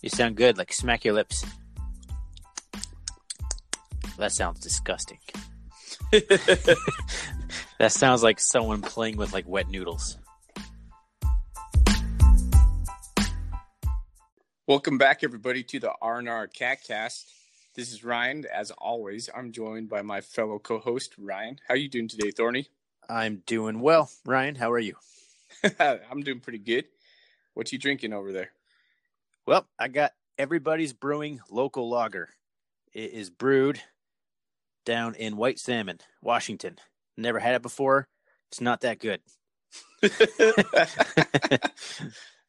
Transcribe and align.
You 0.00 0.10
sound 0.10 0.36
good. 0.36 0.56
Like 0.56 0.72
smack 0.72 1.04
your 1.04 1.14
lips. 1.14 1.44
That 4.16 4.32
sounds 4.32 4.60
disgusting. 4.60 5.18
that 6.12 6.78
sounds 7.88 8.22
like 8.22 8.38
someone 8.40 8.80
playing 8.80 9.16
with 9.16 9.32
like 9.32 9.48
wet 9.48 9.68
noodles. 9.68 10.18
Welcome 14.66 14.98
back, 14.98 15.24
everybody, 15.24 15.62
to 15.64 15.80
the 15.80 15.92
R&R 16.00 16.46
Catcast. 16.48 17.24
This 17.74 17.92
is 17.92 18.04
Ryan. 18.04 18.44
As 18.54 18.70
always, 18.70 19.30
I'm 19.34 19.50
joined 19.50 19.88
by 19.88 20.02
my 20.02 20.20
fellow 20.20 20.58
co-host 20.58 21.14
Ryan. 21.18 21.58
How 21.66 21.74
are 21.74 21.78
you 21.78 21.88
doing 21.88 22.08
today, 22.08 22.30
Thorny? 22.30 22.68
I'm 23.08 23.42
doing 23.46 23.80
well. 23.80 24.10
Ryan, 24.26 24.56
how 24.56 24.70
are 24.70 24.78
you? 24.78 24.96
I'm 25.80 26.20
doing 26.22 26.40
pretty 26.40 26.58
good. 26.58 26.84
What 27.54 27.72
you 27.72 27.78
drinking 27.78 28.12
over 28.12 28.30
there? 28.30 28.50
Well, 29.48 29.66
I 29.78 29.88
got 29.88 30.12
everybody's 30.36 30.92
brewing 30.92 31.40
local 31.48 31.88
lager. 31.88 32.28
It 32.92 33.12
is 33.12 33.30
brewed 33.30 33.80
down 34.84 35.14
in 35.14 35.38
White 35.38 35.58
Salmon, 35.58 36.00
Washington. 36.20 36.76
Never 37.16 37.38
had 37.38 37.54
it 37.54 37.62
before. 37.62 38.08
It's 38.50 38.60
not 38.60 38.82
that 38.82 38.98
good. 38.98 39.22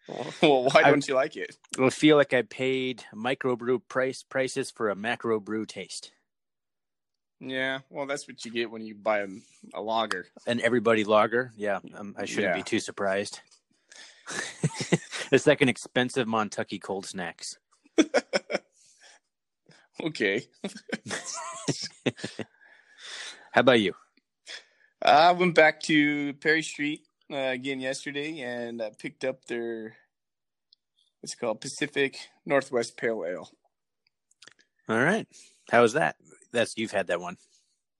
well, 0.09 0.67
why 0.73 0.83
don't 0.83 1.07
you 1.07 1.15
like 1.15 1.37
it? 1.37 1.55
I 1.79 1.89
feel 1.89 2.17
like 2.17 2.33
I 2.33 2.41
paid 2.41 3.05
microbrew 3.15 3.79
price 3.87 4.21
prices 4.21 4.69
for 4.69 4.89
a 4.89 4.95
macro 4.95 5.39
brew 5.39 5.65
taste. 5.65 6.11
Yeah, 7.39 7.79
well, 7.89 8.07
that's 8.07 8.27
what 8.27 8.43
you 8.43 8.51
get 8.51 8.71
when 8.71 8.81
you 8.81 8.93
buy 8.95 9.19
a, 9.19 9.27
a 9.73 9.79
lager. 9.81 10.25
An 10.45 10.59
everybody 10.59 11.05
lager. 11.05 11.53
Yeah, 11.55 11.79
um, 11.95 12.13
I 12.17 12.25
shouldn't 12.25 12.55
Yeah. 12.55 12.57
be 12.57 12.63
too 12.63 12.81
surprised. 12.81 13.39
it's 15.31 15.47
like 15.47 15.61
an 15.61 15.69
expensive 15.69 16.27
Montucky 16.27 16.81
cold 16.81 17.05
snacks. 17.05 17.57
Okay. 20.01 20.47
How 23.51 23.61
about 23.61 23.81
you? 23.81 23.93
I 25.01 25.31
went 25.33 25.55
back 25.55 25.81
to 25.83 26.33
Perry 26.35 26.61
Street 26.61 27.01
uh, 27.31 27.35
again 27.35 27.79
yesterday 27.79 28.39
and 28.41 28.81
uh, 28.81 28.91
picked 28.97 29.25
up 29.25 29.45
their 29.45 29.95
what's 31.19 31.33
it 31.33 31.39
called 31.39 31.61
Pacific 31.61 32.17
Northwest 32.45 32.95
Pale 32.97 33.25
Ale. 33.27 33.49
All 34.87 35.03
right. 35.03 35.27
How 35.69 35.81
was 35.81 35.93
that? 35.93 36.15
That's 36.51 36.77
you've 36.77 36.91
had 36.91 37.07
that 37.07 37.19
one. 37.19 37.37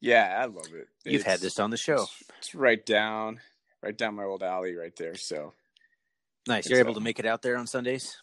Yeah, 0.02 0.38
I 0.42 0.46
love 0.46 0.74
it. 0.74 0.88
You've 1.04 1.24
had 1.24 1.42
this 1.42 1.60
on 1.60 1.70
the 1.70 1.78
show. 1.78 2.06
It's 2.38 2.56
right 2.56 2.86
down, 2.86 3.42
right 3.84 3.98
down 3.98 4.16
my 4.16 4.24
old 4.24 4.42
alley, 4.42 4.76
right 4.76 4.96
there. 4.96 5.16
So 5.16 5.54
Nice. 6.48 6.66
It's, 6.66 6.70
You're 6.70 6.80
able 6.80 6.92
uh, 6.92 6.96
to 6.96 7.02
make 7.02 7.20
it 7.20 7.26
out 7.26 7.42
there 7.42 7.58
on 7.58 7.68
Sundays. 7.68 8.18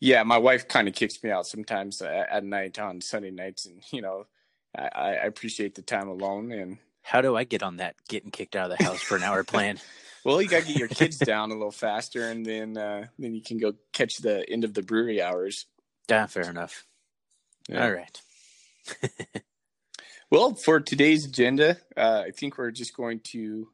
yeah, 0.00 0.22
my 0.22 0.38
wife 0.38 0.68
kind 0.68 0.88
of 0.88 0.94
kicks 0.94 1.22
me 1.22 1.30
out 1.30 1.46
sometimes 1.46 2.02
at, 2.02 2.28
at 2.28 2.44
night 2.44 2.78
on 2.78 3.00
Sunday 3.00 3.30
nights, 3.30 3.66
and 3.66 3.82
you 3.92 4.02
know, 4.02 4.26
I, 4.76 4.88
I 4.94 5.10
appreciate 5.24 5.74
the 5.74 5.82
time 5.82 6.08
alone. 6.08 6.52
And 6.52 6.78
How 7.02 7.20
do 7.20 7.36
I 7.36 7.44
get 7.44 7.62
on 7.62 7.78
that 7.78 7.96
getting 8.08 8.30
kicked 8.30 8.56
out 8.56 8.70
of 8.70 8.78
the 8.78 8.84
house 8.84 9.00
for 9.02 9.16
an 9.16 9.22
hour 9.22 9.44
plan? 9.44 9.78
well, 10.24 10.42
you 10.42 10.48
got 10.48 10.62
to 10.62 10.66
get 10.66 10.76
your 10.76 10.88
kids 10.88 11.18
down 11.18 11.50
a 11.50 11.54
little 11.54 11.70
faster, 11.70 12.28
and 12.28 12.44
then 12.44 12.76
uh, 12.76 13.06
then 13.18 13.34
you 13.34 13.42
can 13.42 13.58
go 13.58 13.74
catch 13.92 14.18
the 14.18 14.48
end 14.50 14.64
of 14.64 14.74
the 14.74 14.82
brewery 14.82 15.22
hours. 15.22 15.66
Yeah, 16.08 16.26
fair 16.26 16.50
enough. 16.50 16.84
Yeah. 17.68 17.84
All 17.84 17.92
right. 17.92 18.20
Well, 20.28 20.56
for 20.56 20.80
today's 20.80 21.24
agenda, 21.24 21.76
uh, 21.96 22.24
I 22.26 22.32
think 22.32 22.58
we're 22.58 22.72
just 22.72 22.96
going 22.96 23.20
to, 23.26 23.68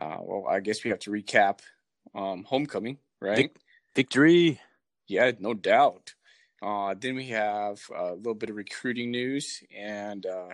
uh, 0.00 0.18
well, 0.20 0.46
I 0.48 0.60
guess 0.60 0.84
we 0.84 0.90
have 0.90 1.00
to 1.00 1.10
recap 1.10 1.58
um, 2.14 2.44
homecoming, 2.44 2.98
right? 3.20 3.50
Victory. 3.94 4.60
Yeah, 5.06 5.32
no 5.38 5.54
doubt. 5.54 6.14
Uh, 6.60 6.94
then 6.98 7.14
we 7.16 7.28
have 7.28 7.78
a 7.94 8.14
little 8.14 8.34
bit 8.34 8.50
of 8.50 8.56
recruiting 8.56 9.10
news 9.10 9.62
and 9.76 10.26
uh, 10.26 10.48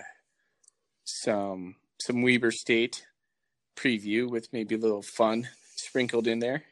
some 1.05 1.77
some 2.01 2.23
Weber 2.23 2.51
State 2.51 3.07
preview 3.77 4.29
with 4.29 4.53
maybe 4.53 4.75
a 4.75 4.79
little 4.79 5.03
fun 5.03 5.49
sprinkled 5.77 6.27
in 6.27 6.39
there. 6.41 6.63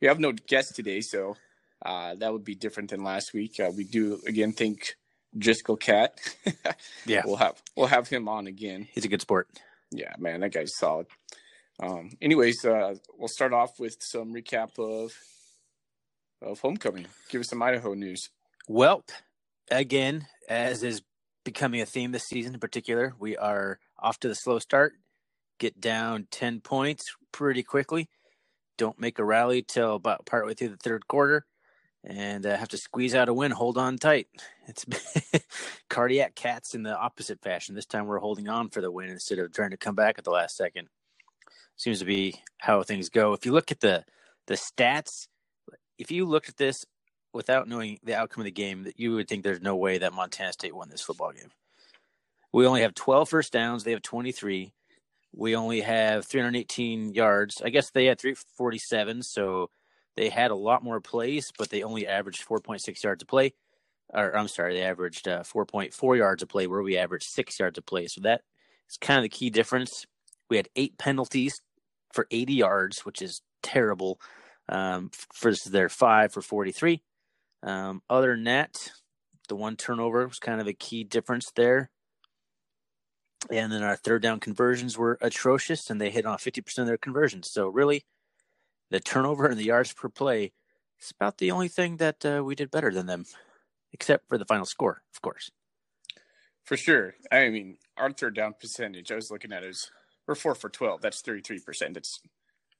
We 0.00 0.08
have 0.08 0.18
no 0.20 0.32
guest 0.32 0.74
today, 0.74 1.00
so 1.00 1.36
uh, 1.84 2.14
that 2.16 2.32
would 2.32 2.44
be 2.44 2.54
different 2.54 2.90
than 2.90 3.04
last 3.04 3.34
week. 3.34 3.60
Uh, 3.60 3.70
we 3.76 3.84
do 3.84 4.20
again 4.26 4.52
think 4.52 4.96
Driscoll 5.36 5.76
Cat. 5.76 6.18
Yeah. 7.06 7.22
we'll 7.24 7.36
have 7.36 7.62
we'll 7.76 7.86
have 7.86 8.08
him 8.08 8.28
on 8.28 8.46
again. 8.46 8.86
He's 8.92 9.04
a 9.04 9.08
good 9.08 9.22
sport. 9.22 9.48
Yeah, 9.90 10.14
man, 10.18 10.40
that 10.40 10.52
guy's 10.52 10.76
solid. 10.76 11.06
Um, 11.80 12.10
anyways, 12.20 12.64
uh, 12.64 12.94
we'll 13.16 13.28
start 13.28 13.52
off 13.52 13.78
with 13.78 13.96
some 14.00 14.34
recap 14.34 14.78
of 14.78 15.12
of 16.40 16.60
homecoming. 16.60 17.06
Give 17.30 17.40
us 17.40 17.48
some 17.48 17.62
Idaho 17.62 17.94
news. 17.94 18.30
Well, 18.68 19.04
again, 19.70 20.26
as 20.48 20.82
is 20.82 21.02
becoming 21.44 21.80
a 21.80 21.86
theme 21.86 22.12
this 22.12 22.24
season 22.24 22.54
in 22.54 22.60
particular, 22.60 23.14
we 23.18 23.36
are 23.36 23.78
off 23.98 24.20
to 24.20 24.28
the 24.28 24.34
slow 24.34 24.58
start, 24.58 24.92
get 25.58 25.80
down 25.80 26.28
10 26.30 26.60
points 26.60 27.16
pretty 27.32 27.62
quickly, 27.62 28.08
don't 28.76 29.00
make 29.00 29.18
a 29.18 29.24
rally 29.24 29.62
till 29.62 29.96
about 29.96 30.26
partway 30.26 30.54
through 30.54 30.68
the 30.68 30.76
third 30.76 31.08
quarter, 31.08 31.44
and 32.04 32.46
uh, 32.46 32.56
have 32.56 32.68
to 32.68 32.78
squeeze 32.78 33.14
out 33.14 33.28
a 33.28 33.34
win. 33.34 33.50
Hold 33.50 33.76
on 33.76 33.98
tight. 33.98 34.28
It's 34.68 34.86
cardiac 35.90 36.34
cats 36.34 36.74
in 36.74 36.84
the 36.84 36.96
opposite 36.96 37.42
fashion. 37.42 37.74
This 37.74 37.86
time 37.86 38.06
we're 38.06 38.18
holding 38.18 38.48
on 38.48 38.70
for 38.70 38.80
the 38.80 38.90
win 38.90 39.10
instead 39.10 39.38
of 39.40 39.52
trying 39.52 39.70
to 39.70 39.76
come 39.76 39.96
back 39.96 40.18
at 40.18 40.24
the 40.24 40.30
last 40.30 40.56
second. 40.56 40.88
Seems 41.76 42.00
to 42.00 42.04
be 42.04 42.40
how 42.58 42.82
things 42.82 43.08
go. 43.08 43.32
If 43.32 43.46
you 43.46 43.52
look 43.52 43.70
at 43.70 43.80
the 43.80 44.04
the 44.46 44.54
stats, 44.54 45.28
if 45.98 46.10
you 46.10 46.24
looked 46.24 46.48
at 46.48 46.56
this 46.56 46.84
without 47.32 47.68
knowing 47.68 47.98
the 48.02 48.14
outcome 48.14 48.42
of 48.42 48.46
the 48.46 48.50
game, 48.50 48.84
that 48.84 48.98
you 48.98 49.14
would 49.14 49.28
think 49.28 49.44
there's 49.44 49.60
no 49.60 49.76
way 49.76 49.98
that 49.98 50.12
Montana 50.12 50.52
State 50.52 50.74
won 50.74 50.88
this 50.88 51.02
football 51.02 51.32
game. 51.32 51.50
We 52.52 52.66
only 52.66 52.82
have 52.82 52.94
12 52.94 53.28
first 53.28 53.52
downs. 53.52 53.84
They 53.84 53.92
have 53.92 54.02
23. 54.02 54.72
We 55.34 55.54
only 55.54 55.82
have 55.82 56.24
318 56.24 57.12
yards. 57.12 57.60
I 57.62 57.68
guess 57.68 57.90
they 57.90 58.06
had 58.06 58.18
347, 58.18 59.22
so 59.22 59.70
they 60.16 60.30
had 60.30 60.50
a 60.50 60.56
lot 60.56 60.82
more 60.82 61.00
plays, 61.00 61.52
but 61.56 61.68
they 61.68 61.82
only 61.82 62.06
averaged 62.06 62.46
4.6 62.46 63.02
yards 63.04 63.22
a 63.22 63.26
play. 63.26 63.52
Or 64.12 64.34
I'm 64.34 64.48
sorry, 64.48 64.74
they 64.74 64.82
averaged 64.82 65.28
uh, 65.28 65.42
4.4 65.42 66.16
yards 66.16 66.42
a 66.42 66.46
play, 66.46 66.66
where 66.66 66.82
we 66.82 66.96
averaged 66.96 67.28
six 67.28 67.60
yards 67.60 67.78
a 67.78 67.82
play. 67.82 68.06
So 68.06 68.22
that 68.22 68.40
is 68.88 68.96
kind 68.96 69.18
of 69.18 69.22
the 69.22 69.28
key 69.28 69.50
difference. 69.50 70.06
We 70.48 70.56
had 70.56 70.68
eight 70.76 70.98
penalties 70.98 71.60
for 72.12 72.26
80 72.30 72.54
yards, 72.54 73.04
which 73.04 73.20
is 73.22 73.42
terrible. 73.62 74.20
Um, 74.70 75.10
versus 75.40 75.72
their 75.72 75.88
five 75.88 76.30
for 76.32 76.42
43. 76.42 77.02
Um, 77.62 78.02
other 78.10 78.38
that, 78.44 78.90
the 79.48 79.56
one 79.56 79.76
turnover 79.76 80.26
was 80.26 80.38
kind 80.38 80.60
of 80.60 80.66
a 80.66 80.74
key 80.74 81.04
difference 81.04 81.50
there. 81.56 81.90
And 83.50 83.72
then 83.72 83.82
our 83.82 83.96
third 83.96 84.22
down 84.22 84.40
conversions 84.40 84.98
were 84.98 85.18
atrocious, 85.20 85.88
and 85.88 86.00
they 86.00 86.10
hit 86.10 86.26
on 86.26 86.38
50% 86.38 86.78
of 86.78 86.86
their 86.86 86.98
conversions. 86.98 87.50
So, 87.50 87.68
really, 87.68 88.04
the 88.90 89.00
turnover 89.00 89.46
and 89.46 89.58
the 89.58 89.64
yards 89.64 89.92
per 89.92 90.08
play 90.08 90.52
is 91.00 91.12
about 91.18 91.38
the 91.38 91.50
only 91.50 91.68
thing 91.68 91.96
that 91.96 92.24
uh, 92.26 92.42
we 92.44 92.54
did 92.54 92.70
better 92.70 92.92
than 92.92 93.06
them, 93.06 93.24
except 93.92 94.28
for 94.28 94.38
the 94.38 94.44
final 94.44 94.66
score, 94.66 95.02
of 95.14 95.22
course. 95.22 95.50
For 96.64 96.76
sure. 96.76 97.14
I 97.32 97.48
mean, 97.48 97.78
our 97.96 98.12
third 98.12 98.34
down 98.34 98.54
percentage, 98.60 99.10
I 99.10 99.14
was 99.14 99.30
looking 99.30 99.52
at 99.52 99.62
it, 99.62 99.68
was 99.68 99.90
we're 100.28 100.34
four 100.34 100.54
for 100.54 100.68
12. 100.68 101.00
That's 101.00 101.22
33%. 101.22 101.96
It's, 101.96 102.20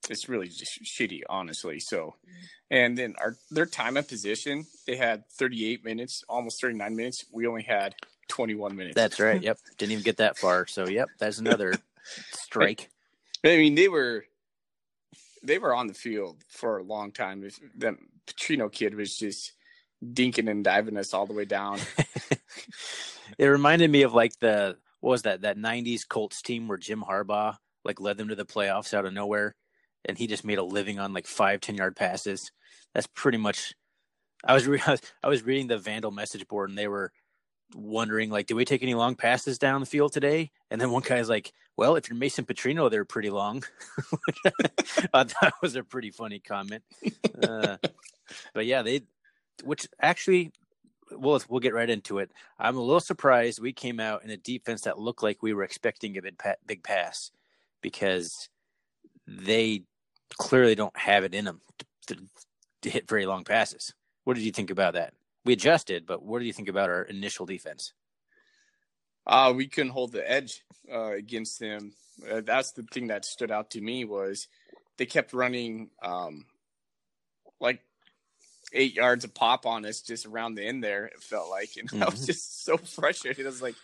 it's 0.08 0.28
really 0.28 0.48
just 0.48 0.84
shitty, 0.84 1.22
honestly. 1.28 1.80
So, 1.80 2.14
and 2.70 2.96
then 2.96 3.14
our, 3.18 3.36
their 3.50 3.66
time 3.66 3.96
of 3.96 4.06
position, 4.06 4.66
they 4.86 4.96
had 4.96 5.24
38 5.30 5.84
minutes, 5.84 6.22
almost 6.28 6.60
39 6.60 6.94
minutes. 6.94 7.24
We 7.32 7.46
only 7.46 7.62
had 7.62 7.94
21 8.28 8.76
minutes. 8.76 8.94
That's 8.94 9.18
right. 9.18 9.42
Yep. 9.48 9.58
Didn't 9.78 9.92
even 9.92 10.04
get 10.04 10.18
that 10.18 10.36
far. 10.36 10.66
So, 10.66 10.86
yep, 10.86 11.08
that's 11.18 11.38
another 11.38 11.74
strike. 12.32 12.90
I 13.42 13.56
mean, 13.56 13.74
they 13.74 13.88
were, 13.88 14.26
they 15.42 15.58
were 15.58 15.74
on 15.74 15.86
the 15.86 15.94
field 15.94 16.44
for 16.48 16.78
a 16.78 16.82
long 16.82 17.12
time. 17.12 17.44
If 17.44 17.58
that 17.78 17.94
Petrino 18.26 18.70
kid 18.70 18.94
was 18.94 19.16
just 19.16 19.52
dinking 20.04 20.50
and 20.50 20.62
diving 20.62 20.98
us 20.98 21.14
all 21.14 21.24
the 21.24 21.32
way 21.32 21.46
down. 21.46 21.78
it 23.38 23.46
reminded 23.46 23.90
me 23.90 24.02
of 24.02 24.12
like 24.12 24.38
the 24.38 24.76
what 25.00 25.10
was 25.10 25.22
that 25.22 25.42
that 25.42 25.56
'90s 25.56 26.06
Colts 26.06 26.42
team 26.42 26.68
where 26.68 26.78
Jim 26.78 27.04
Harbaugh 27.08 27.56
like 27.84 28.00
led 28.00 28.18
them 28.18 28.28
to 28.28 28.34
the 28.34 28.44
playoffs 28.44 28.94
out 28.94 29.04
of 29.06 29.12
nowhere, 29.12 29.54
and 30.04 30.18
he 30.18 30.26
just 30.26 30.44
made 30.44 30.58
a 30.58 30.62
living 30.62 30.98
on 30.98 31.12
like 31.12 31.26
five 31.26 31.60
ten 31.60 31.76
yard 31.76 31.96
passes. 31.96 32.52
That's 32.94 33.06
pretty 33.06 33.38
much. 33.38 33.74
I 34.44 34.54
was 34.54 34.66
re- 34.66 34.82
I 35.22 35.28
was 35.28 35.42
reading 35.42 35.66
the 35.66 35.78
Vandal 35.78 36.10
message 36.10 36.46
board, 36.48 36.70
and 36.70 36.78
they 36.78 36.88
were 36.88 37.12
wondering 37.74 38.30
like, 38.30 38.46
do 38.46 38.56
we 38.56 38.64
take 38.64 38.82
any 38.82 38.94
long 38.94 39.14
passes 39.14 39.58
down 39.58 39.80
the 39.80 39.86
field 39.86 40.12
today? 40.12 40.50
And 40.70 40.80
then 40.80 40.90
one 40.90 41.02
guy's 41.02 41.28
like, 41.28 41.52
well, 41.76 41.96
if 41.96 42.08
you're 42.08 42.18
Mason 42.18 42.44
Petrino, 42.44 42.90
they're 42.90 43.04
pretty 43.04 43.30
long. 43.30 43.64
That 45.12 45.52
was 45.62 45.76
a 45.76 45.82
pretty 45.82 46.10
funny 46.10 46.40
comment. 46.40 46.82
Uh, 47.42 47.76
but 48.54 48.66
yeah, 48.66 48.82
they, 48.82 49.02
which 49.64 49.88
actually, 50.00 50.52
we'll 51.12 51.40
we'll 51.48 51.60
get 51.60 51.74
right 51.74 51.88
into 51.88 52.18
it. 52.18 52.30
I'm 52.58 52.76
a 52.76 52.82
little 52.82 53.00
surprised 53.00 53.60
we 53.60 53.72
came 53.72 54.00
out 54.00 54.24
in 54.24 54.30
a 54.30 54.36
defense 54.36 54.82
that 54.82 54.98
looked 54.98 55.22
like 55.22 55.42
we 55.42 55.54
were 55.54 55.64
expecting 55.64 56.16
a 56.16 56.22
big, 56.22 56.40
big 56.66 56.82
pass 56.82 57.30
because 57.82 58.48
they 59.26 59.82
clearly 60.36 60.74
don't 60.74 60.96
have 60.96 61.24
it 61.24 61.34
in 61.34 61.44
them 61.44 61.60
to, 61.78 62.14
to, 62.14 62.22
to 62.82 62.90
hit 62.90 63.08
very 63.08 63.26
long 63.26 63.44
passes. 63.44 63.94
What 64.24 64.34
did 64.34 64.44
you 64.44 64.52
think 64.52 64.70
about 64.70 64.94
that? 64.94 65.14
We 65.44 65.52
adjusted, 65.52 66.06
but 66.06 66.22
what 66.22 66.40
do 66.40 66.44
you 66.44 66.52
think 66.52 66.68
about 66.68 66.90
our 66.90 67.02
initial 67.02 67.46
defense? 67.46 67.92
Uh, 69.26 69.52
we 69.54 69.66
couldn't 69.66 69.92
hold 69.92 70.12
the 70.12 70.30
edge 70.30 70.62
uh, 70.92 71.12
against 71.12 71.60
them. 71.60 71.92
Uh, 72.30 72.40
that's 72.44 72.72
the 72.72 72.82
thing 72.82 73.08
that 73.08 73.24
stood 73.24 73.50
out 73.50 73.70
to 73.70 73.80
me 73.80 74.04
was 74.04 74.48
they 74.96 75.06
kept 75.06 75.32
running 75.32 75.90
um, 76.02 76.46
like 77.60 77.80
eight 78.72 78.94
yards 78.94 79.24
of 79.24 79.34
pop 79.34 79.66
on 79.66 79.84
us 79.84 80.00
just 80.00 80.26
around 80.26 80.54
the 80.54 80.64
end 80.64 80.82
there. 80.82 81.06
It 81.06 81.22
felt 81.22 81.50
like, 81.50 81.70
and 81.78 81.88
mm-hmm. 81.90 82.02
I 82.02 82.06
was 82.08 82.26
just 82.26 82.64
so 82.64 82.76
frustrated. 82.76 83.46
I 83.46 83.48
was 83.48 83.62
like, 83.62 83.76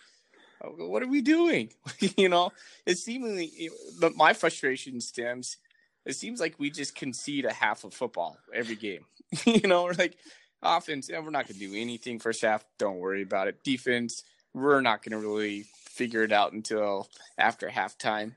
oh, 0.63 0.87
"What 0.87 1.03
are 1.03 1.07
we 1.07 1.21
doing?" 1.21 1.69
you 2.17 2.29
know, 2.29 2.51
it 2.85 2.97
seemingly, 2.97 3.69
but 3.99 4.15
my 4.15 4.33
frustration 4.33 5.01
stems. 5.01 5.57
It 6.05 6.15
seems 6.15 6.39
like 6.39 6.59
we 6.59 6.69
just 6.69 6.93
concede 6.93 7.45
a 7.45 7.53
half 7.53 7.83
of 7.83 7.91
football 7.91 8.37
every 8.53 8.75
game. 8.75 9.05
you 9.45 9.67
know, 9.67 9.85
we're 9.85 9.93
like 9.93 10.17
offense, 10.61 11.09
yeah, 11.09 11.19
we're 11.19 11.31
not 11.31 11.47
going 11.47 11.59
to 11.59 11.67
do 11.67 11.75
anything 11.75 12.19
first 12.19 12.43
half. 12.43 12.63
Don't 12.77 12.99
worry 12.99 13.23
about 13.23 13.47
it. 13.47 13.63
Defense, 13.63 14.23
we're 14.53 14.81
not 14.81 15.03
going 15.03 15.19
to 15.19 15.27
really 15.27 15.65
figure 15.89 16.23
it 16.23 16.31
out 16.31 16.53
until 16.53 17.09
after 17.39 17.69
halftime, 17.69 18.33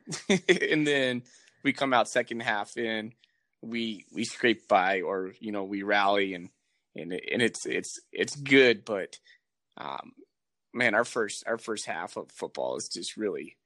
and 0.71 0.87
then 0.87 1.23
we 1.63 1.73
come 1.73 1.93
out 1.93 2.09
second 2.09 2.41
half 2.41 2.77
and 2.77 3.13
we 3.63 4.05
we 4.13 4.25
scrape 4.25 4.69
by 4.69 5.03
or 5.03 5.33
you 5.41 5.53
know 5.53 5.65
we 5.65 5.83
rally 5.83 6.35
and 6.35 6.51
and 6.95 7.13
and 7.13 7.43
it's 7.43 7.67
it's 7.67 8.01
it's 8.13 8.37
good, 8.37 8.85
but 8.85 9.19
um, 9.77 10.13
man, 10.75 10.95
our 10.95 11.05
first 11.05 11.45
our 11.47 11.59
first 11.59 11.87
half 11.87 12.17
of 12.17 12.31
football 12.33 12.77
is 12.77 12.89
just 12.89 13.17
really 13.17 13.57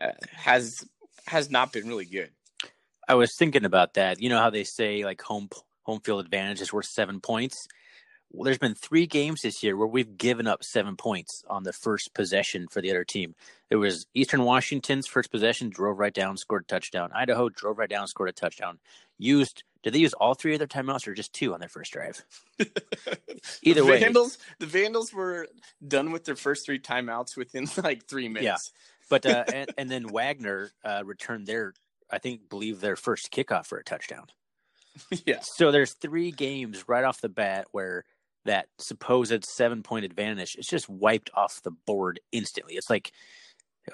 uh, 0.00 0.12
has 0.32 0.84
has 1.26 1.50
not 1.50 1.72
been 1.72 1.86
really 1.86 2.06
good. 2.06 2.30
I 3.08 3.14
was 3.14 3.34
thinking 3.38 3.64
about 3.64 3.94
that. 3.94 4.20
You 4.20 4.28
know 4.28 4.38
how 4.38 4.50
they 4.50 4.64
say 4.64 5.04
like 5.04 5.22
home 5.22 5.48
home 5.82 6.00
field 6.00 6.24
advantage 6.24 6.60
is 6.60 6.72
worth 6.72 6.86
seven 6.86 7.20
points. 7.20 7.66
Well, 8.30 8.44
there's 8.44 8.58
been 8.58 8.74
three 8.74 9.06
games 9.06 9.42
this 9.42 9.62
year 9.62 9.76
where 9.76 9.86
we've 9.86 10.18
given 10.18 10.46
up 10.46 10.62
seven 10.62 10.96
points 10.96 11.44
on 11.48 11.62
the 11.62 11.72
first 11.72 12.12
possession 12.12 12.68
for 12.68 12.82
the 12.82 12.90
other 12.90 13.04
team. 13.04 13.34
It 13.70 13.76
was 13.76 14.06
Eastern 14.14 14.42
Washington's 14.42 15.06
first 15.06 15.30
possession, 15.30 15.70
drove 15.70 15.98
right 15.98 16.12
down, 16.12 16.36
scored 16.36 16.64
a 16.64 16.66
touchdown. 16.66 17.10
Idaho 17.14 17.48
drove 17.48 17.78
right 17.78 17.88
down, 17.88 18.06
scored 18.06 18.28
a 18.28 18.32
touchdown. 18.32 18.80
Used 19.18 19.64
did 19.82 19.94
they 19.94 20.00
use 20.00 20.12
all 20.14 20.34
three 20.34 20.54
of 20.54 20.58
their 20.58 20.68
timeouts 20.68 21.06
or 21.06 21.14
just 21.14 21.32
two 21.32 21.54
on 21.54 21.60
their 21.60 21.68
first 21.68 21.92
drive? 21.92 22.22
Either 23.62 23.80
the 23.80 23.86
way, 23.86 24.00
Vandals 24.00 24.38
the 24.58 24.66
Vandals 24.66 25.12
were 25.12 25.46
done 25.86 26.10
with 26.12 26.24
their 26.24 26.36
first 26.36 26.66
three 26.66 26.78
timeouts 26.78 27.36
within 27.36 27.66
like 27.82 28.06
three 28.06 28.28
minutes. 28.28 28.72
Yeah, 28.74 29.08
but 29.08 29.24
uh, 29.24 29.44
and, 29.52 29.70
and, 29.78 29.90
then 29.90 30.08
Wagner 30.08 30.70
uh, 30.84 31.02
returned 31.04 31.46
their 31.46 31.74
I 32.10 32.18
think 32.18 32.48
believe 32.48 32.80
their 32.80 32.96
first 32.96 33.30
kickoff 33.30 33.66
for 33.66 33.78
a 33.78 33.84
touchdown. 33.84 34.26
yeah. 35.24 35.40
So 35.42 35.70
there's 35.70 35.92
three 35.92 36.32
games 36.32 36.88
right 36.88 37.04
off 37.04 37.20
the 37.20 37.28
bat 37.28 37.66
where 37.70 38.04
that 38.44 38.68
supposed 38.78 39.44
seven 39.44 39.82
point 39.82 40.04
advantage 40.04 40.56
is 40.56 40.66
just 40.66 40.88
wiped 40.88 41.30
off 41.34 41.62
the 41.62 41.70
board 41.70 42.20
instantly. 42.32 42.74
It's 42.74 42.90
like, 42.90 43.12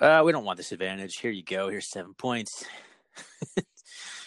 uh, 0.01 0.23
we 0.25 0.33
don't 0.33 0.45
want 0.45 0.57
this 0.57 0.73
advantage. 0.73 1.17
Here 1.17 1.31
you 1.31 1.43
go. 1.43 1.69
Here's 1.69 1.91
seven 1.91 2.15
points. 2.15 2.65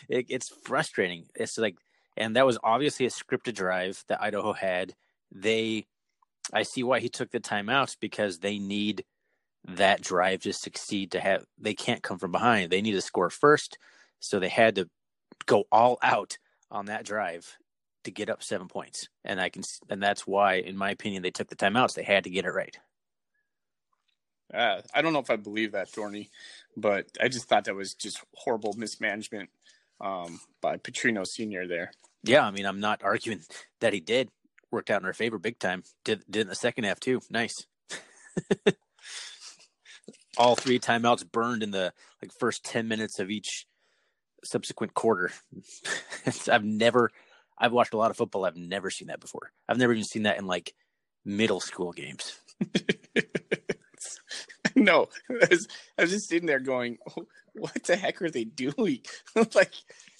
it, 0.09 0.25
it's 0.29 0.49
frustrating. 0.63 1.25
It's 1.35 1.57
like, 1.57 1.75
and 2.15 2.35
that 2.35 2.45
was 2.45 2.57
obviously 2.63 3.05
a 3.05 3.09
scripted 3.09 3.53
drive 3.53 4.03
that 4.07 4.21
Idaho 4.21 4.53
had. 4.53 4.93
They, 5.31 5.85
I 6.53 6.63
see 6.63 6.83
why 6.83 6.99
he 6.99 7.09
took 7.09 7.31
the 7.31 7.39
timeouts 7.39 7.97
because 7.99 8.39
they 8.39 8.57
need 8.57 9.03
that 9.65 10.01
drive 10.01 10.41
to 10.41 10.53
succeed 10.53 11.11
to 11.11 11.19
have, 11.19 11.45
they 11.57 11.73
can't 11.73 12.01
come 12.01 12.17
from 12.17 12.31
behind. 12.31 12.71
They 12.71 12.81
need 12.81 12.93
to 12.93 13.01
score 13.01 13.29
first. 13.29 13.77
So 14.19 14.39
they 14.39 14.49
had 14.49 14.75
to 14.75 14.89
go 15.45 15.65
all 15.71 15.99
out 16.01 16.37
on 16.71 16.85
that 16.85 17.05
drive 17.05 17.57
to 18.07 18.11
get 18.11 18.29
up 18.29 18.41
seven 18.41 18.67
points, 18.67 19.09
and 19.23 19.39
I 19.39 19.49
can, 19.49 19.63
and 19.89 20.01
that's 20.01 20.25
why, 20.25 20.55
in 20.55 20.75
my 20.75 20.91
opinion, 20.91 21.23
they 21.23 21.31
took 21.31 21.49
the 21.49 21.55
timeouts. 21.55 21.93
They 21.93 22.03
had 22.03 22.23
to 22.23 22.29
get 22.29 22.45
it 22.45 22.51
right. 22.51 22.77
Uh, 24.53 24.81
I 24.93 25.01
don't 25.01 25.11
know 25.11 25.19
if 25.19 25.29
I 25.29 25.35
believe 25.35 25.73
that, 25.73 25.89
Thorny, 25.89 26.29
but 26.75 27.05
I 27.21 27.27
just 27.27 27.49
thought 27.49 27.65
that 27.65 27.75
was 27.75 27.93
just 27.93 28.23
horrible 28.33 28.73
mismanagement 28.77 29.49
um, 29.99 30.39
by 30.61 30.77
Petrino 30.77 31.27
Senior 31.27 31.67
there. 31.67 31.91
Yeah, 32.23 32.45
I 32.45 32.51
mean, 32.51 32.65
I'm 32.65 32.79
not 32.79 33.03
arguing 33.03 33.41
that 33.81 33.93
he 33.93 33.99
did 33.99 34.29
worked 34.71 34.89
out 34.89 35.01
in 35.01 35.05
our 35.05 35.13
favor 35.13 35.37
big 35.37 35.59
time. 35.59 35.83
Did 36.03 36.23
did 36.29 36.41
in 36.41 36.47
the 36.47 36.55
second 36.55 36.85
half 36.85 36.99
too. 36.99 37.21
Nice. 37.29 37.65
All 40.37 40.55
three 40.55 40.79
timeouts 40.79 41.29
burned 41.29 41.63
in 41.63 41.71
the 41.71 41.93
like 42.21 42.31
first 42.39 42.63
ten 42.63 42.87
minutes 42.87 43.19
of 43.19 43.29
each 43.29 43.65
subsequent 44.43 44.93
quarter. 44.93 45.31
I've 46.51 46.63
never 46.63 47.11
I've 47.57 47.71
watched 47.71 47.93
a 47.93 47.97
lot 47.97 48.11
of 48.11 48.17
football. 48.17 48.45
I've 48.45 48.55
never 48.55 48.89
seen 48.89 49.07
that 49.07 49.19
before. 49.19 49.51
I've 49.67 49.77
never 49.77 49.93
even 49.93 50.03
seen 50.03 50.23
that 50.23 50.37
in 50.37 50.45
like 50.45 50.73
middle 51.25 51.59
school 51.59 51.91
games. 51.91 52.39
no, 54.75 55.09
I 55.29 55.47
was, 55.49 55.67
I 55.97 56.03
was, 56.03 56.11
just 56.11 56.29
sitting 56.29 56.47
there 56.47 56.59
going, 56.59 56.97
oh, 57.17 57.25
"What 57.53 57.83
the 57.83 57.95
heck 57.95 58.21
are 58.21 58.29
they 58.29 58.43
doing?" 58.43 58.99
like 59.55 59.73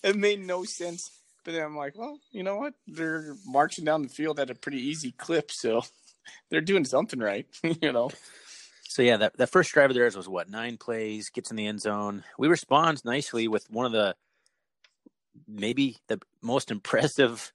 it 0.03 0.15
made 0.15 0.45
no 0.45 0.63
sense. 0.63 1.09
But 1.43 1.53
then 1.53 1.63
I'm 1.63 1.77
like, 1.77 1.97
"Well, 1.97 2.19
you 2.31 2.43
know 2.43 2.57
what? 2.57 2.73
They're 2.87 3.35
marching 3.45 3.85
down 3.85 4.03
the 4.03 4.09
field 4.09 4.39
at 4.39 4.49
a 4.49 4.55
pretty 4.55 4.81
easy 4.81 5.11
clip, 5.11 5.51
so 5.51 5.81
they're 6.49 6.61
doing 6.61 6.85
something 6.85 7.19
right." 7.19 7.47
you 7.81 7.91
know. 7.91 8.09
So 8.89 9.01
yeah, 9.01 9.17
that 9.17 9.37
that 9.37 9.49
first 9.49 9.71
drive 9.71 9.91
of 9.91 9.95
theirs 9.95 10.17
was 10.17 10.27
what 10.27 10.49
nine 10.49 10.77
plays, 10.77 11.29
gets 11.29 11.51
in 11.51 11.57
the 11.57 11.67
end 11.67 11.81
zone. 11.81 12.23
We 12.37 12.47
respond 12.47 13.03
nicely 13.05 13.47
with 13.47 13.69
one 13.69 13.85
of 13.85 13.91
the 13.91 14.15
maybe 15.47 15.97
the 16.07 16.19
most 16.41 16.71
impressive 16.71 17.51